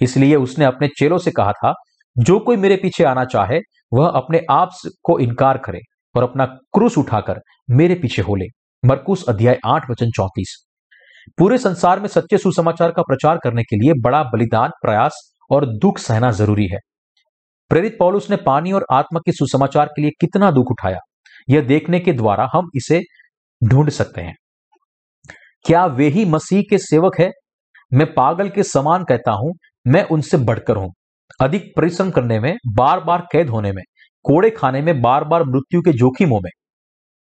इसलिए 0.01 0.37
उसने 0.37 0.65
अपने 0.65 0.89
चेलों 0.89 1.19
से 1.19 1.31
कहा 1.31 1.53
था, 1.53 1.75
जो 2.19 2.39
कोई 2.39 2.57
मेरे 2.57 2.77
पीछे 2.77 3.05
आना 3.05 3.25
चाहे, 3.25 3.61
वह 3.93 4.09
अपने 4.09 4.41
आप 4.51 4.71
को 5.03 5.19
इनकार 5.19 5.59
करे 5.59 5.81
और 6.17 6.23
अपना 6.23 6.47
क्रूस 6.47 6.99
उठाकर 6.99 7.41
मेरे 7.71 7.95
पीछे 7.95 8.23
हो 8.23 8.35
ले। 8.35 8.45
मरकुस 8.85 9.29
अध्याय 9.29 9.59
आठ, 9.67 9.91
वचन 9.91 10.11
चौतीस। 10.11 10.67
पूरे 11.39 11.59
संसार 11.59 12.01
में 12.01 12.09
सच्चे 12.09 12.39
सुसमाचार 12.39 12.91
का 12.91 13.03
प्रचार 13.03 13.39
करने 13.39 13.63
के 13.63 13.77
लिए 13.77 13.93
बड़ा 14.01 14.23
बलिदान, 14.23 14.71
प्रयास 14.71 15.35
और 15.51 15.67
दुख 15.67 15.99
सहना 15.99 16.31
ज़रूरी 16.31 16.67
है। 16.67 16.79
प्रेरित 17.69 17.97
पौलुस 17.99 18.31
ने 18.31 18.37
पानी 18.37 18.73
और 18.73 18.87
आत्मा 18.93 19.21
के 19.21 19.33
सुसमाचार 19.33 19.87
के 19.87 20.03
लिए 20.03 20.11
कितना 20.11 20.51
दुख 20.51 20.67
उठाया। 20.71 20.99
यह 21.51 21.61
देखने 21.61 22.01
के 22.01 22.13
द्वारा 22.13 22.51
हम 22.53 22.69
इसे 22.75 23.03
ढूंढ 23.65 23.91
सकते 23.91 24.21
हैं। 24.21 24.35
क्या 25.65 25.87
वे 25.87 26.09
ही 26.09 26.25
मसीह 26.25 26.63
के 26.71 26.79
सेवक 26.79 27.13
है? 27.21 27.31
मैं 27.93 28.07
पागल 28.15 28.49
के 28.49 28.63
समान 28.63 29.05
कहता 29.05 29.33
हूँ, 29.33 29.53
मैं 29.87 30.03
उनसे 30.05 30.37
बढ़कर 30.39 30.77
हूँ। 30.77 30.93
अधिक 31.41 31.73
परिश्रम 31.77 32.11
करने 32.11 32.39
में 32.41 32.55
बार 32.69 33.01
बार 33.01 33.27
कैद 33.33 33.49
होने 33.49 33.73
में, 33.73 33.83
कोड़े 34.25 34.51
खाने 34.51 34.81
में 34.83 35.01
बार 35.03 35.25
बार 35.25 35.45
मृत्यु 35.45 35.81
के 35.81 35.93
जोखिमों 35.93 36.41
में। 36.41 36.51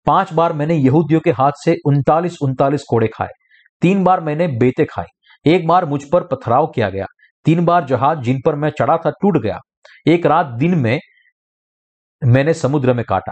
पाँच 0.07 0.33
बार 0.33 0.53
मैंने 0.53 0.75
यहूदियों 0.75 1.19
के 1.19 1.31
हाथ 1.31 1.51
से 1.63 1.75
उनतालीस 1.85 2.37
उनतालीस 2.43 2.83
कोड़े 2.89 3.07
खाए, 3.07 3.29
तीन 3.81 4.03
बार 4.03 4.21
मैंने 4.21 4.47
बेते 4.57 4.85
खाई 4.85 5.05
एक 5.45 5.67
बार 5.67 5.85
मुझ 5.85 6.03
पर 6.03 6.23
पथराव 6.23 6.67
किया 6.75 6.89
गया, 6.89 7.05
तीन 7.45 7.65
बार 7.65 7.85
जहाज़ 7.85 8.19
जिन 8.19 8.39
पर 8.45 8.55
मैं 8.55 8.69
चढ़ा 8.69 8.97
था 8.97 9.11
टूट 9.11 9.41
गया, 9.43 9.57
एक 10.07 10.25
रात 10.25 10.55
दिन 10.59 10.77
में 10.77 10.99
मैंने 12.21 12.53
समुद्र 12.53 12.93
में 12.93 13.03
काटा। 13.05 13.31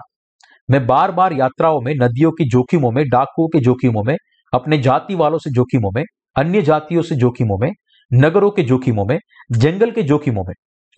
मैं 0.69 0.85
बार 0.87 1.11
बार 1.11 1.33
यात्राओं 1.33 1.79
में, 1.81 1.93
नदियों 1.95 2.31
के 2.31 2.49
जोखिमों 2.49 2.91
में, 2.91 3.03
डाकुओं 3.09 3.47
के 3.47 3.59
जोखिमों 3.59 4.03
में, 4.03 4.15
अपने 4.53 4.77
जाति 4.77 5.15
वालों 5.15 5.37
से 5.37 5.51
जोखिमों 5.51 5.91
में 5.95 6.03
अन्य 6.35 6.61
जातियों 6.61 7.01
से 7.01 7.15
जोखिमों 7.15 7.57
में, 7.57 7.71
नगरों 8.13 8.51
के 8.51 8.63
जोखिमों 8.63 9.05
में, 9.05 9.19
जंगल 9.51 9.91
के 9.91 10.03
जोखिमों 10.03 10.43
में, 10.43 10.53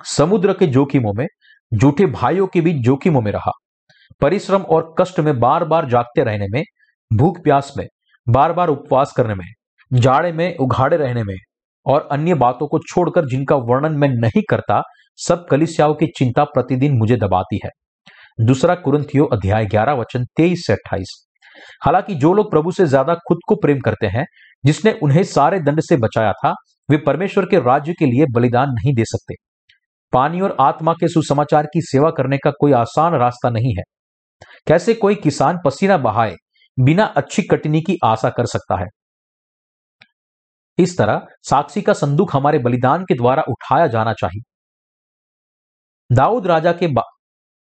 समुद्र 0.06 0.54
के 0.54 0.68
जोखिमों 0.68 1.14
में, 1.14 1.28
झूठे 1.74 2.06
भाइयों 2.06 2.48
के 2.48 2.62
बीच 2.62 2.76
जोखिमों 2.76 3.22
में 3.22 3.32
रहा। 3.32 3.52
परिश्रम 4.22 4.62
और 4.62 4.96
कष्ट 5.00 5.20
में 5.20 5.40
बार 5.40 5.66
बार 5.66 5.90
जागते 5.90 6.24
रहने 6.24 6.48
में, 6.48 6.64
भूख 7.14 7.44
प्यास 7.44 7.74
में 7.78 7.88
बार 8.30 8.54
बार 8.54 8.68
उपवास 8.68 9.14
करने 9.18 9.36
में, 9.36 9.46
जाड़े 9.94 10.32
में 10.32 10.58
उघाड़े 10.58 10.98
रहने 10.98 11.24
में, 11.24 11.36
और 11.86 12.10
अन्य 12.12 12.34
बातों 12.34 12.68
को 12.68 12.80
छोड़कर 12.80 13.26
जिनका 13.26 13.56
वर्णन 13.56 13.92
मैं 13.92 14.10
नहीं 14.10 14.42
करता, 14.50 14.82
सब 15.20 15.46
कलिसियाओं 15.52 15.94
की 15.94 16.06
चिंता 16.08 16.44
प्रतिदिन 16.44 16.98
मुझे 16.98 17.16
दबाती 17.16 17.60
है। 17.66 17.70
दूसरा 18.46 18.76
कुरंथियो 18.76 19.26
अध्याय 19.26 19.66
ग्यारह 19.66 19.94
वचन 19.94 20.26
तेईस 20.38 20.66
से 20.68 20.74
अट्ठाईस। 20.74 21.28
हालाँकि 21.86 22.16
जो 22.16 22.34
लोग 22.34 22.52
प्रभु 22.52 22.72
से 22.72 22.86
ज़्यादा 22.86 23.14
खुद 23.14 23.38
को 23.48 23.56
प्रेम 23.56 23.80
करते 23.80 24.08
हैं 24.08 24.26
जिसने 24.66 25.00
उन्हें 25.04 25.24
सारे 25.24 25.60
दंड 25.60 25.82
से 25.82 25.98
बचाया 25.98 26.34
था, 26.34 26.54
वे 26.90 26.98
परमेश्वर 26.98 27.46
के 27.46 27.60
राज्य 27.60 27.94
के 27.94 28.06
लिए 28.06 28.26
बलिदान 28.32 28.70
नहीं 28.70 28.94
दे 28.94 29.04
सकते। 29.06 29.36
पानी 30.14 30.42
और 30.42 30.58
आत्मा 30.60 30.94
के 30.94 31.08
सुसमाचार 31.08 31.66
की 31.66 31.82
सेवा 31.82 32.10
करने 32.10 32.38
का 32.38 32.52
कोई 32.60 32.72
आसान 32.72 33.14
रास्ता 33.14 33.50
नहीं 33.50 33.76
है। 33.78 33.84
कैसे 34.68 34.94
कोई 34.94 35.16
किसान 35.16 35.58
पसीना 35.66 35.98
बहाए, 35.98 36.36
बिना 36.80 37.04
अच्छी 37.04 37.42
कटनी 37.42 37.82
की 37.82 37.98
आशा 38.06 38.30
कर 38.30 38.46
सकता 38.46 38.80
है? 38.80 38.86
इस 40.78 40.98
तरह 40.98 41.26
साक्षी 41.42 41.82
का 41.82 41.94
संदूक 41.94 42.36
हमारे 42.36 42.60
बलिदान 42.60 43.04
के 43.04 43.14
द्वारा 43.14 43.44
उठाया 43.50 43.88
जाना 43.88 44.14
चाहिए। 44.14 44.42
दाऊद 46.16 46.48
राजा 46.48 46.74
के 46.74 46.88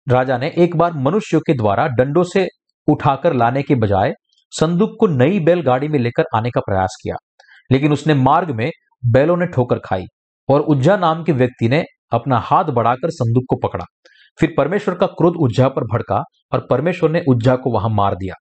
राजा 0.08 0.38
ने 0.38 0.54
एक 0.58 0.76
बार 0.76 0.92
मनुष्यों 0.92 1.40
के 1.40 1.54
द्वारा 1.54 1.86
डंडों 1.86 2.22
से 2.22 2.48
उठाकर 2.88 3.32
लाने 3.32 3.62
के 3.62 3.74
बजाय 3.74 4.12
संदूक 4.52 4.96
को 5.00 5.06
नई 5.08 5.40
बैलगाड़ी 5.40 5.88
में 5.88 5.98
लेकर 5.98 6.24
आने 6.36 6.50
का 6.50 6.60
प्रयास 6.60 6.96
किया, 7.02 7.16
लेकिन 7.70 7.92
उसने 7.92 8.14
मार्ग 8.14 8.50
में 8.50 8.70
बैलों 9.04 9.36
ने 9.36 9.46
ठोकर 9.46 9.78
खाई 9.78 10.04
और 10.48 10.60
उज्जा 10.60 10.96
नाम 10.96 11.22
के 11.24 11.32
व्यक्ति 11.32 11.68
ने 11.68 11.82
अपना 12.12 12.38
हाथ 12.40 12.64
बढ़ाकर 12.70 13.10
संदूक 13.10 13.44
को 13.48 13.56
पकड़ा। 13.58 13.84
फिर 14.38 14.54
परमेश्वर 14.58 14.94
का 14.94 15.06
क्रोध 15.08 15.36
उज्जा 15.36 15.68
पर 15.68 15.84
भड़का 15.84 16.22
और 16.52 16.66
परमेश्वर 16.70 17.10
ने 17.10 17.22
उज्जा 17.28 17.56
को 17.56 17.70
वहाँ 17.70 17.88
मार 17.90 18.14
दिया। 18.14 18.34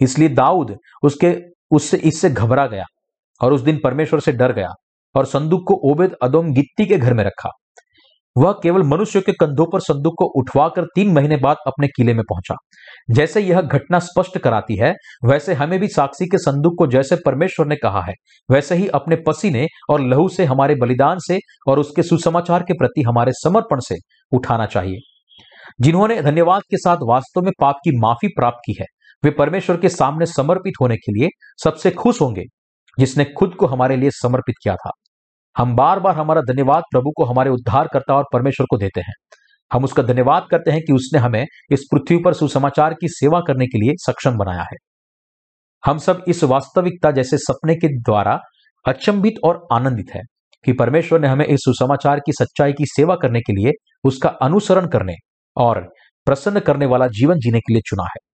इसलिए 0.00 0.28
दाऊद 0.28 0.76
उसके, 1.02 1.34
उससे, 1.70 1.96
इससे 1.96 2.30
घबरा 2.30 2.66
गया 2.66 2.84
और 3.40 3.52
उस 3.52 3.60
दिन 3.60 3.80
परमेश्वर 3.84 4.20
से 4.20 4.32
डर 4.32 4.52
गया 4.52 4.68
और 5.14 5.26
संदूक 5.26 5.62
को 5.66 5.74
ओबेद 5.90 6.14
अदोम 6.22 6.52
गित्ती 6.52 6.86
के 6.86 6.96
घर 6.96 7.14
में 7.14 7.24
रखा। 7.24 7.50
वह 8.36 8.52
केवल 8.52 8.82
मनुष्य 8.82 9.20
के 9.20 9.32
कंधों 9.32 9.66
पर 9.66 9.80
संदूक 9.80 10.14
को 10.18 10.24
उठवाकर 10.24 10.84
तीन 10.84 11.12
महीने 11.12 11.36
बाद 11.36 11.56
अपने 11.66 11.86
किले 11.86 12.14
में 12.14 12.22
पहुँचा। 12.22 12.54
जैसे 13.10 13.40
यह 13.40 13.60
घटना 13.60 13.98
स्पष्ट 13.98 14.38
कराती 14.38 14.76
है, 14.76 14.94
वैसे 15.24 15.54
हमें 15.54 15.78
भी 15.80 15.88
साक्षी 15.88 16.26
के 16.26 16.38
संदूक 16.38 16.74
को 16.78 16.86
जैसे 16.86 17.16
परमेश्वर 17.16 17.66
ने 17.66 17.76
कहा 17.76 18.02
है, 18.02 18.14
वैसे 18.50 18.74
ही 18.74 18.88
अपने 18.88 19.16
पसीने 19.16 19.66
और 19.90 20.00
लहू 20.00 20.28
से 20.28 20.44
हमारे 20.44 20.74
बलिदान 20.74 21.18
से 21.18 21.38
और 21.68 21.78
उसके 21.78 22.02
सुसमाचार 22.02 22.62
के 22.62 22.72
प्रति 22.72 23.02
हमारे 23.02 23.32
समर्पण 23.32 23.80
से 23.80 23.94
उठाना 24.32 24.66
चाहिए। 24.66 24.98
जिन्होंने 25.80 26.22
धन्यवाद 26.22 26.62
के 26.70 26.76
साथ 26.76 26.96
वास्तव 27.02 27.40
में 27.40 27.52
पाप 27.60 27.74
की 27.84 27.98
माफ़ी 27.98 28.28
प्राप्त 28.28 28.58
की 28.66 28.76
है, 28.80 28.86
वे 29.24 29.30
परमेश्वर 29.30 29.76
के 29.76 29.88
सामने 29.88 30.26
समर्पित 30.26 30.72
होने 30.80 30.96
के 30.96 31.12
लिए 31.12 31.28
सबसे 31.64 31.90
खुश 31.90 32.20
होंगे, 32.20 32.44
जिसने 32.98 33.24
खुद 33.24 33.54
को 33.54 33.66
हमारे 33.66 33.96
लिए 33.96 34.10
समर्पित 34.10 34.54
किया 34.62 34.74
था। 34.76 34.90
हम 35.56 35.74
बार 35.76 36.00
बार 36.00 36.14
हमारा 36.14 36.40
धन्यवाद 36.40 36.82
प्रभु 36.90 37.10
को 37.16 37.24
हमारे 37.24 37.50
उद्धारकर्ता 37.50 38.14
और 38.14 38.24
परमेश्वर 38.32 38.66
को 38.70 38.76
देते 38.78 39.00
हैं। 39.00 39.14
हम 39.72 39.84
उसका 39.84 40.02
धन्यवाद 40.02 40.46
करते 40.50 40.70
हैं 40.70 40.80
कि 40.80 40.92
उसने 40.92 41.18
हमें 41.18 41.46
इस 41.70 41.86
पृथ्वी 41.92 42.18
पर 42.24 42.32
सुसमाचार 42.32 42.94
की 42.94 43.08
सेवा 43.08 43.40
करने 43.40 43.66
के 43.66 43.78
लिए 43.78 43.94
सक्षम 43.96 44.36
बनाया 44.36 44.62
है। 44.62 44.76
हम 45.84 45.98
सब 45.98 46.24
इस 46.28 46.44
वास्तविकता 46.44 47.10
जैसे 47.10 47.38
सपने 47.38 47.74
के 47.74 47.88
द्वारा 47.88 48.38
अचंभित 48.86 49.34
और 49.44 49.66
आनंदित 49.72 50.14
है 50.14 50.22
कि 50.64 50.72
परमेश्वर 50.72 51.20
ने 51.20 51.28
हमें 51.28 51.44
इस 51.46 51.60
सुसमाचार 51.60 52.20
की 52.20 52.32
सच्चाई 52.32 52.72
की 52.72 52.86
सेवा 52.86 53.14
करने 53.14 53.40
के 53.40 53.52
लिए 53.52 53.72
उसका 54.04 54.28
अनुसरण 54.28 54.86
करने 54.86 55.14
और 55.56 55.80
प्रसन्न 56.26 56.60
करने 56.60 56.86
वाला 56.86 57.06
जीवन 57.06 57.38
जीने 57.38 57.60
के 57.60 57.72
लिए 57.72 57.82
चुना 57.86 58.04
है। 58.04 58.26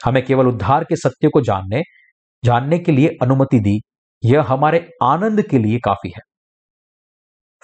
हमें 0.00 0.24
केवल 0.24 0.46
उद्धार 0.46 0.84
के 0.84 0.96
सत्य 0.96 1.28
को 1.28 1.40
जानने 1.40 1.82
जानने 2.44 2.78
के 2.78 2.92
लिए 2.92 3.08
अनुमति 3.22 3.60
दी, 3.60 3.80
यह 4.24 4.42
हमारे 4.42 4.90
आनंद 5.02 5.42
के 5.42 5.58
लिए 5.58 5.78
काफ़ी 5.78 6.12
है। 6.16 6.20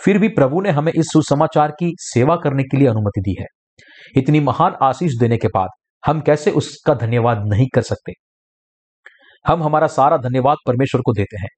फिर 0.05 0.19
भी 0.19 0.29
प्रभु 0.29 0.61
ने 0.61 0.71
हमें 0.71 0.93
इस 0.93 1.07
सुसमाचार 1.13 1.71
की 1.71 1.93
सेवा 1.99 2.37
करने 2.37 2.63
के 2.63 2.77
लिए 2.77 2.89
अनुमति 2.89 3.21
दी 3.21 3.37
है। 3.41 3.47
इतनी 4.17 4.41
महान 4.41 4.77
आशीष 4.83 5.13
देने 5.21 5.37
के 5.37 5.49
बाद 5.49 5.69
हम 6.07 6.21
कैसे 6.21 6.51
उसका 6.51 6.95
धन्यवाद 6.95 7.45
नहीं 7.47 7.67
कर 7.75 7.83
सकते? 7.83 8.13
हम 9.47 9.63
हमारा 9.63 9.87
सारा 9.87 10.17
धन्यवाद 10.17 10.57
परमेश्वर 10.67 11.01
को 11.01 11.13
देते 11.13 11.37
हैं। 11.41 11.49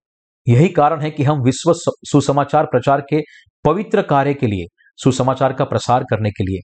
यही 0.49 0.68
कारण 0.68 1.01
है 1.01 1.11
कि 1.11 1.22
हम 1.22 1.43
विश्व 1.43 1.72
सुसमाचार 1.86 2.64
प्रचार 2.64 3.01
के 3.01 3.20
पवित्र 3.64 4.03
कार्य 4.03 4.34
के 4.34 4.47
लिए, 4.47 4.66
सुसमाचार 4.97 5.53
का 5.53 5.64
प्रसार 5.64 6.05
करने 6.05 6.30
के 6.30 6.45
लिए, 6.45 6.59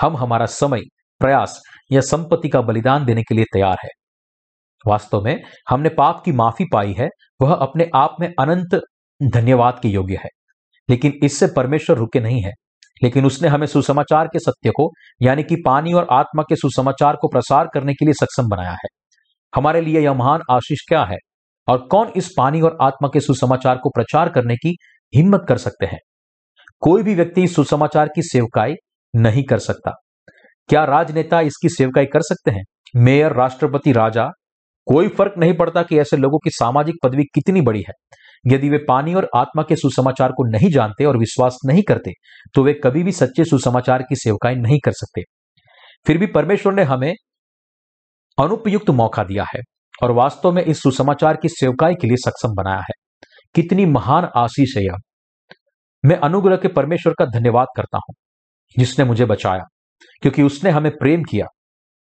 हम 0.00 0.16
हमारा 0.16 0.46
समय, 0.46 0.80
प्रयास 1.20 1.62
या 1.92 2.00
संपत्ति 2.00 2.48
का 2.48 2.60
बलिदान 2.60 3.04
देने 3.04 3.22
के 3.22 3.34
लिए 3.34 3.44
तैयार 3.44 3.76
है। 3.84 3.88
वास्तव 4.86 5.20
में 5.20 5.42
हमने 5.68 5.88
पाप 5.88 6.22
की 6.24 6.32
माफ़ी 6.32 6.64
पाई 6.72 6.92
है, 6.92 7.08
वह 7.42 7.54
अपने 7.54 7.90
आप 7.94 8.16
में 8.20 8.34
अनंत 8.40 8.80
धन्यवाद 9.22 9.80
के 9.82 9.88
योग्य 9.88 10.14
है। 10.14 10.28
लेकिन 10.90 11.12
इससे 11.22 11.46
परमेश्वर 11.56 11.96
रुके 11.96 12.20
नहीं 12.20 12.42
है। 12.42 12.52
लेकिन 13.02 13.24
उसने 13.26 13.48
हमें 13.48 13.66
सुसमाचार 13.66 14.26
के 14.26 14.38
सत्य 14.38 14.70
को, 14.70 14.90
यानी 15.22 15.42
कि 15.42 15.56
पानी 15.66 15.92
और 15.92 16.06
आत्मा 16.10 16.42
के 16.42 16.56
सुसमाचार 16.56 17.16
को 17.16 17.28
प्रसार 17.28 17.68
करने 17.74 17.94
के 17.94 18.04
लिए 18.04 18.14
सक्षम 18.14 18.48
बनाया 18.48 18.70
है। 18.70 18.88
हमारे 19.54 19.80
लिए 19.80 20.00
यह 20.00 20.14
महान 20.14 20.40
आशीष 20.50 20.78
क्या 20.88 21.04
है? 21.04 21.16
और 21.68 21.78
कौन 21.78 22.08
इस 22.16 22.34
पानी 22.36 22.60
और 22.60 22.78
आत्मा 22.82 23.08
के 23.12 23.20
सुसमाचार 23.20 23.76
को 23.76 23.88
प्रचार 23.88 24.28
करने 24.28 24.56
की 24.56 24.76
हिम्मत 25.16 25.46
कर 25.48 25.58
सकते 25.58 25.86
हैं? 25.86 25.98
कोई 26.80 27.02
भी 27.02 27.14
व्यक्ति 27.14 27.48
सुसमाचार 27.48 28.08
की 28.08 28.22
सेवकाई 28.22 28.74
नहीं 29.16 29.44
कर 29.44 29.58
सकता। 29.58 29.92
क्या 30.68 30.84
राजनेता 30.84 31.40
इसकी 31.40 31.68
सेवकाई 31.68 32.06
कर 32.06 32.20
सकते 32.20 32.50
हैं? 32.50 32.62
मेयर, 32.96 33.32
राष्ट्रपति, 33.32 33.92
राजा, 33.92 34.28
कोई 34.86 35.08
फ़र्क 35.08 35.32
नहीं 35.38 35.54
पड़ता 35.54 35.82
कि 35.82 35.98
ऐसे 35.98 36.16
लोगों 36.16 36.38
की 36.38 36.50
सामाजिक 36.50 36.94
पदवी 37.04 37.22
कितनी 37.22 37.60
बड़ी 37.60 37.80
है। 37.80 38.16
यदि 38.44 38.68
वे 38.70 38.78
पानी 38.78 39.14
और 39.14 39.28
आत्मा 39.36 39.62
के 39.62 39.76
सुसमाचार 39.76 40.32
को 40.32 40.44
नहीं 40.50 40.70
जानते 40.70 41.04
और 41.04 41.16
विश्वास 41.16 41.58
नहीं 41.66 41.82
करते 41.82 42.12
तो 42.54 42.62
वे 42.64 42.72
कभी 42.74 43.02
भी 43.02 43.12
सच्चे 43.12 43.44
सुसमाचार 43.44 44.02
की 44.02 44.16
सेवकाई 44.16 44.54
नहीं 44.56 44.78
कर 44.84 44.92
सकते। 44.92 45.22
फिर 46.06 46.18
भी 46.18 46.26
परमेश्वर 46.26 46.74
ने 46.74 46.82
हमें 46.82 47.12
अनुपयुक्त 48.38 48.90
मौका 48.92 49.24
दिया 49.24 49.44
है 49.54 49.60
और 50.02 50.10
वास्तव 50.12 50.52
में 50.52 50.62
इस 50.62 50.82
सुसमाचार 50.82 51.36
की 51.36 51.48
सेवकाई 51.48 51.94
के 51.94 52.06
लिए 52.06 52.16
सक्षम 52.20 52.54
बनाया 52.54 52.80
है। 52.80 52.94
कितनी 53.54 53.86
महान 53.86 54.28
आशीष 54.36 54.76
है 54.76 54.84
यह। 54.84 54.96
मैं 56.04 56.16
अनुग्रह 56.16 56.56
के 56.56 56.68
परमेश्वर 56.68 57.14
का 57.18 57.24
धन्यवाद 57.28 57.66
करता 57.76 57.98
हूँ, 57.98 58.14
जिसने 58.76 59.04
मुझे 59.04 59.24
बचाया, 59.24 59.64
क्योंकि 60.22 60.42
उसने 60.42 60.70
हमें 60.70 60.90
प्रेम 60.92 61.22
किया। 61.22 61.46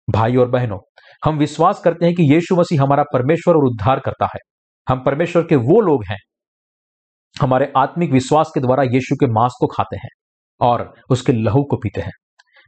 भाई 0.08 0.36
और 0.36 0.48
बहनों, 0.50 0.78
हम 1.24 1.38
विश्वास 1.38 1.80
करते 1.80 2.06
हैं 2.06 2.14
कि 2.14 2.22
यीशु 2.34 2.56
मसीह 2.56 2.82
हमारा 2.82 3.04
परमेश्वर 3.12 3.54
और 3.54 3.64
उद्धार 3.64 4.00
करता 4.00 4.26
है। 4.26 4.40
हम 4.86 5.02
परमेश्वर 5.06 5.42
के 5.42 5.56
वो 5.56 5.80
लोग 5.80 6.04
हैं, 6.04 6.18
हमारे 7.36 7.72
आत्मिक 7.76 8.12
विश्वास 8.12 8.50
के 8.54 8.60
द्वारा 8.60 8.82
यीशु 8.84 9.14
के 9.14 9.26
मांस 9.32 9.54
को 9.60 9.66
खाते 9.66 9.96
हैं 9.96 10.08
और 10.60 10.92
उसके 11.10 11.32
लहू 11.32 11.62
को 11.62 11.76
पीते 11.76 12.00
हैं। 12.00 12.12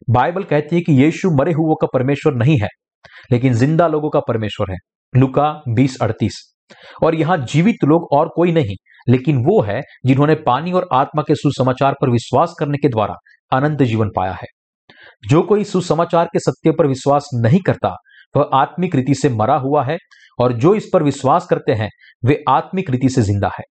बाइबल 0.09 0.45
कहती 0.45 0.77
है 0.77 0.83
कि 0.83 0.93
यीशु 0.95 1.31
मरे 1.31 1.53
हुओं 1.53 1.75
का 1.75 1.87
परमेश्वर 1.93 2.35
नहीं 2.35 2.59
है, 2.59 2.69
लेकिन 3.33 3.55
ज़िंदा 3.55 3.87
लोगों 3.89 4.11
का 4.11 4.21
परमेश्वर 4.21 4.71
है। 4.71 4.77
लुका 5.15 5.51
बीस 5.69 5.97
अड़तीस। 6.03 6.41
और 7.05 7.15
यहाँ 7.15 7.37
जीवित 7.45 7.85
लोग 7.85 8.09
और 8.13 8.29
कोई 8.29 8.53
नहीं, 8.53 8.75
लेकिन 9.09 9.37
वो 9.45 9.61
है 9.63 9.81
जिन्होंने 10.07 10.35
पानी 10.47 10.73
और 10.73 10.89
आत्मा 10.93 11.23
के 11.23 11.35
सुसमाचार 11.35 11.95
पर 12.01 12.11
विश्वास 12.11 12.55
करने 12.59 12.79
के 12.79 12.89
द्वारा 12.89 13.15
अनंत 13.53 13.83
जीवन 13.83 14.11
पाया 14.17 14.33
है। 14.33 14.47
जो 15.29 15.43
कोई 15.43 15.65
सुसमाचार 15.65 16.27
के 16.27 16.39
सत्य 16.41 16.73
पर 16.73 16.87
विश्वास 16.87 17.29
नहीं 17.35 17.61
करता, 17.61 17.95
वह 18.37 18.51
आत्मिक 18.55 18.95
रीति 18.95 19.15
से 19.15 19.29
मरा 19.31 19.57
हुआ 19.57 19.85
है 19.85 19.97
और 20.39 20.53
जो 20.55 20.75
इस 20.75 20.89
पर 20.93 21.03
विश्वास 21.03 21.47
करते 21.47 21.73
हैं, 21.73 21.89
वे 22.25 22.43
आत्मिक 22.49 22.91
रीति 22.91 23.09
से 23.09 23.23
ज़िंदा 23.23 23.51
है। 23.59 23.65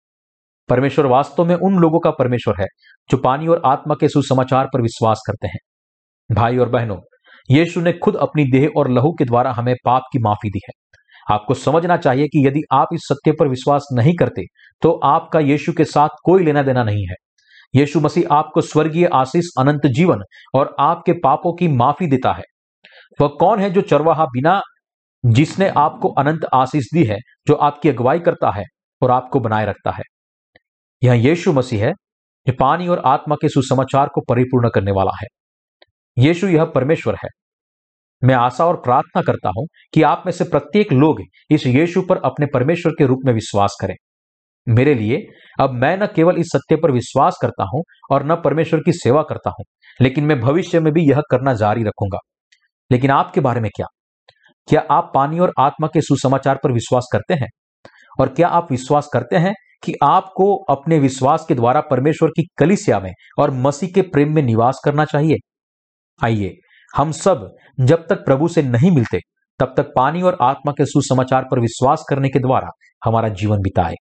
परमेश्वर 0.70 1.06
वास्तव 1.06 1.46
में 1.46 1.56
उन 1.56 1.78
लोगों 1.80 2.00
का 2.00 2.12
परमेश्वर 2.12 2.56
है, 2.60 2.68
जो 3.10 3.18
पानी 3.18 3.48
और 3.48 3.62
आत्मा 3.66 3.96
के 3.96 4.08
सुसमाचार 4.10 4.68
पर 4.74 4.82
विश्वास 4.82 5.22
करते 5.28 5.48
हैं। 5.48 5.60
भाई 6.30 6.58
और 6.58 6.70
बहनों, 6.70 6.98
यीशु 7.50 7.82
ने 7.82 7.94
खुद 7.94 8.16
अपनी 8.18 8.44
देह 8.52 8.70
और 8.78 8.90
लहू 8.92 9.12
के 9.12 9.26
द्वारा 9.26 9.52
हमें 9.52 9.76
पाप 9.86 10.04
की 10.14 10.20
माफ़ी 10.20 10.50
दी 10.50 10.60
है। 10.60 10.74
आपको 11.28 11.54
समझना 11.54 11.98
चाहिए 11.98 12.28
कि 12.28 12.46
यदि 12.48 12.62
आप 12.74 12.88
इस 12.94 13.02
सत्य 13.04 13.32
पर 13.32 13.48
विश्वास 13.48 13.88
नहीं 13.94 14.14
करते 14.16 14.42
तो 14.82 14.92
आपका 15.06 15.40
यीशु 15.42 15.74
के 15.74 15.86
साथ 15.86 16.10
कोई 16.26 16.44
लेना 16.44 16.62
देना 16.64 16.84
नहीं 16.84 17.06
है। 17.08 17.16
यीशु 17.74 18.00
मसीह 18.00 18.34
आपको 18.34 18.62
स्वर्गीय 18.62 19.06
आशीष, 19.14 19.46
अनंत 19.60 19.86
जीवन 19.88 20.22
और 20.56 20.76
आपके 20.80 21.14
पापों 21.24 21.54
की 21.56 21.68
माफ़ी 21.68 22.08
देता 22.08 22.34
है। 22.34 22.44
वह 23.20 23.28
कौन 23.40 23.60
है 23.60 23.70
जो 23.70 23.82
चरवाहा 23.84 24.26
बिना 24.28 24.60
जिसने 25.26 25.70
आपको 25.70 26.10
अनंत 26.10 26.46
आशीष 26.54 26.86
दी 26.94 27.04
है, 27.04 27.18
जो 27.48 27.54
आपकी 27.54 27.90
अगुवाई 27.90 28.20
करता 28.20 28.52
है 28.52 28.64
और 29.02 29.12
आपको 29.12 29.40
बनाए 29.40 29.66
रखता 29.66 29.92
है। 29.92 30.04
यह 31.04 31.14
यीशु 31.14 31.54
मसीह 31.54 31.86
है, 31.86 31.94
जो 32.48 32.54
पानी 32.60 32.88
और 32.88 33.02
आत्मा 33.06 33.36
के 33.36 33.50
सुसमाचार 33.50 34.08
को 34.08 34.22
परिपूर्ण 34.22 34.70
करने 34.70 34.92
वाला 34.92 35.12
है। 35.22 35.28
यीशु 36.18 36.48
यह 36.48 36.66
परमेश्वर 36.66 37.16
है। 37.16 37.30
मैं 38.24 38.36
आशा 38.36 38.66
और 38.66 38.76
प्रार्थना 38.76 39.22
करता 39.22 39.50
हूँ 39.50 39.68
कि 39.94 40.02
आप 40.02 40.24
में 40.26 40.32
से 40.34 40.44
प्रत्येक 40.44 40.94
लोग 40.94 41.22
इस 41.50 41.68
यीशु 41.68 42.02
पर 42.02 42.18
अपने 42.18 42.46
परमेश्वर 42.46 42.92
के 42.92 43.06
रूप 43.06 43.20
में 43.26 43.34
विश्वास 43.34 43.78
करें। 43.82 43.96
मेरे 44.68 44.94
लिए, 44.96 45.28
अब 45.60 45.72
मैं 45.72 45.98
न 45.98 46.06
केवल 46.06 46.38
इस 46.38 46.48
सत्य 46.48 46.76
पर 46.76 46.92
विश्वास 46.92 47.38
करता 47.42 47.64
हूँ 47.64 47.84
और 48.12 48.26
न 48.26 48.36
परमेश्वर 48.36 48.80
की 48.80 48.92
सेवा 48.94 49.22
करता 49.22 49.50
हूँ, 49.50 49.66
लेकिन 50.02 50.24
मैं 50.24 50.40
भविष्य 50.40 50.80
में 50.80 50.94
भी 50.94 51.10
यह 51.10 51.22
करना 51.32 51.54
जारी 51.54 51.84
रखूँगा। 51.84 52.20
लेकिन 52.92 53.12
आपके 53.12 53.42
बारे 53.42 53.62
में 53.62 53.72
क्या? 53.76 53.88
क्या 54.68 54.84
आप 54.92 55.12
पानी 55.16 55.40
और 55.40 55.54
आत्मा 55.60 55.88
के 55.88 56.02
सुसमाचार 56.02 56.60
पर 56.64 56.72
विश्वास 56.72 57.10
करते 57.12 57.34
हैं? 57.34 57.48
और 58.20 58.30
क्या 58.30 58.48
आप 58.48 58.72
विश्वास 58.72 59.10
करते 59.14 59.36
हैं 59.36 59.54
कि 59.84 59.94
आपको 60.04 60.56
अपने 60.56 61.00
विश्वास 61.00 61.46
के 61.48 61.56
द्वारा 61.56 61.82
परमेश्वर 61.82 62.30
की 62.30 62.48
कलिसिया 62.58 63.00
में 63.00 63.12
और 63.40 63.52
मसीह 63.52 63.90
के 63.96 64.02
प्रेम 64.02 64.36
में 64.36 64.44
निवास 64.44 64.82
करना 64.86 65.06
चाहिए? 65.06 65.36
आइए, 66.24 66.54
हम 66.96 67.12
सब 67.12 67.56
जब 67.80 68.08
तक 68.08 68.16
प्रभु 68.16 68.48
से 68.48 68.62
नहीं 68.62 68.92
मिलते, 68.92 69.20
तब 69.60 69.74
तक 69.78 69.92
पानी 69.96 70.22
और 70.22 70.38
आत्मा 70.42 70.72
के 70.72 70.86
सुसमाचार 70.86 71.44
पर 71.52 71.60
विश्वास 71.60 72.06
करने 72.10 72.30
के 72.30 72.40
द्वारा 72.40 72.70
हमारा 73.06 73.30
जीवन 73.30 73.58
बिताए। 73.58 73.94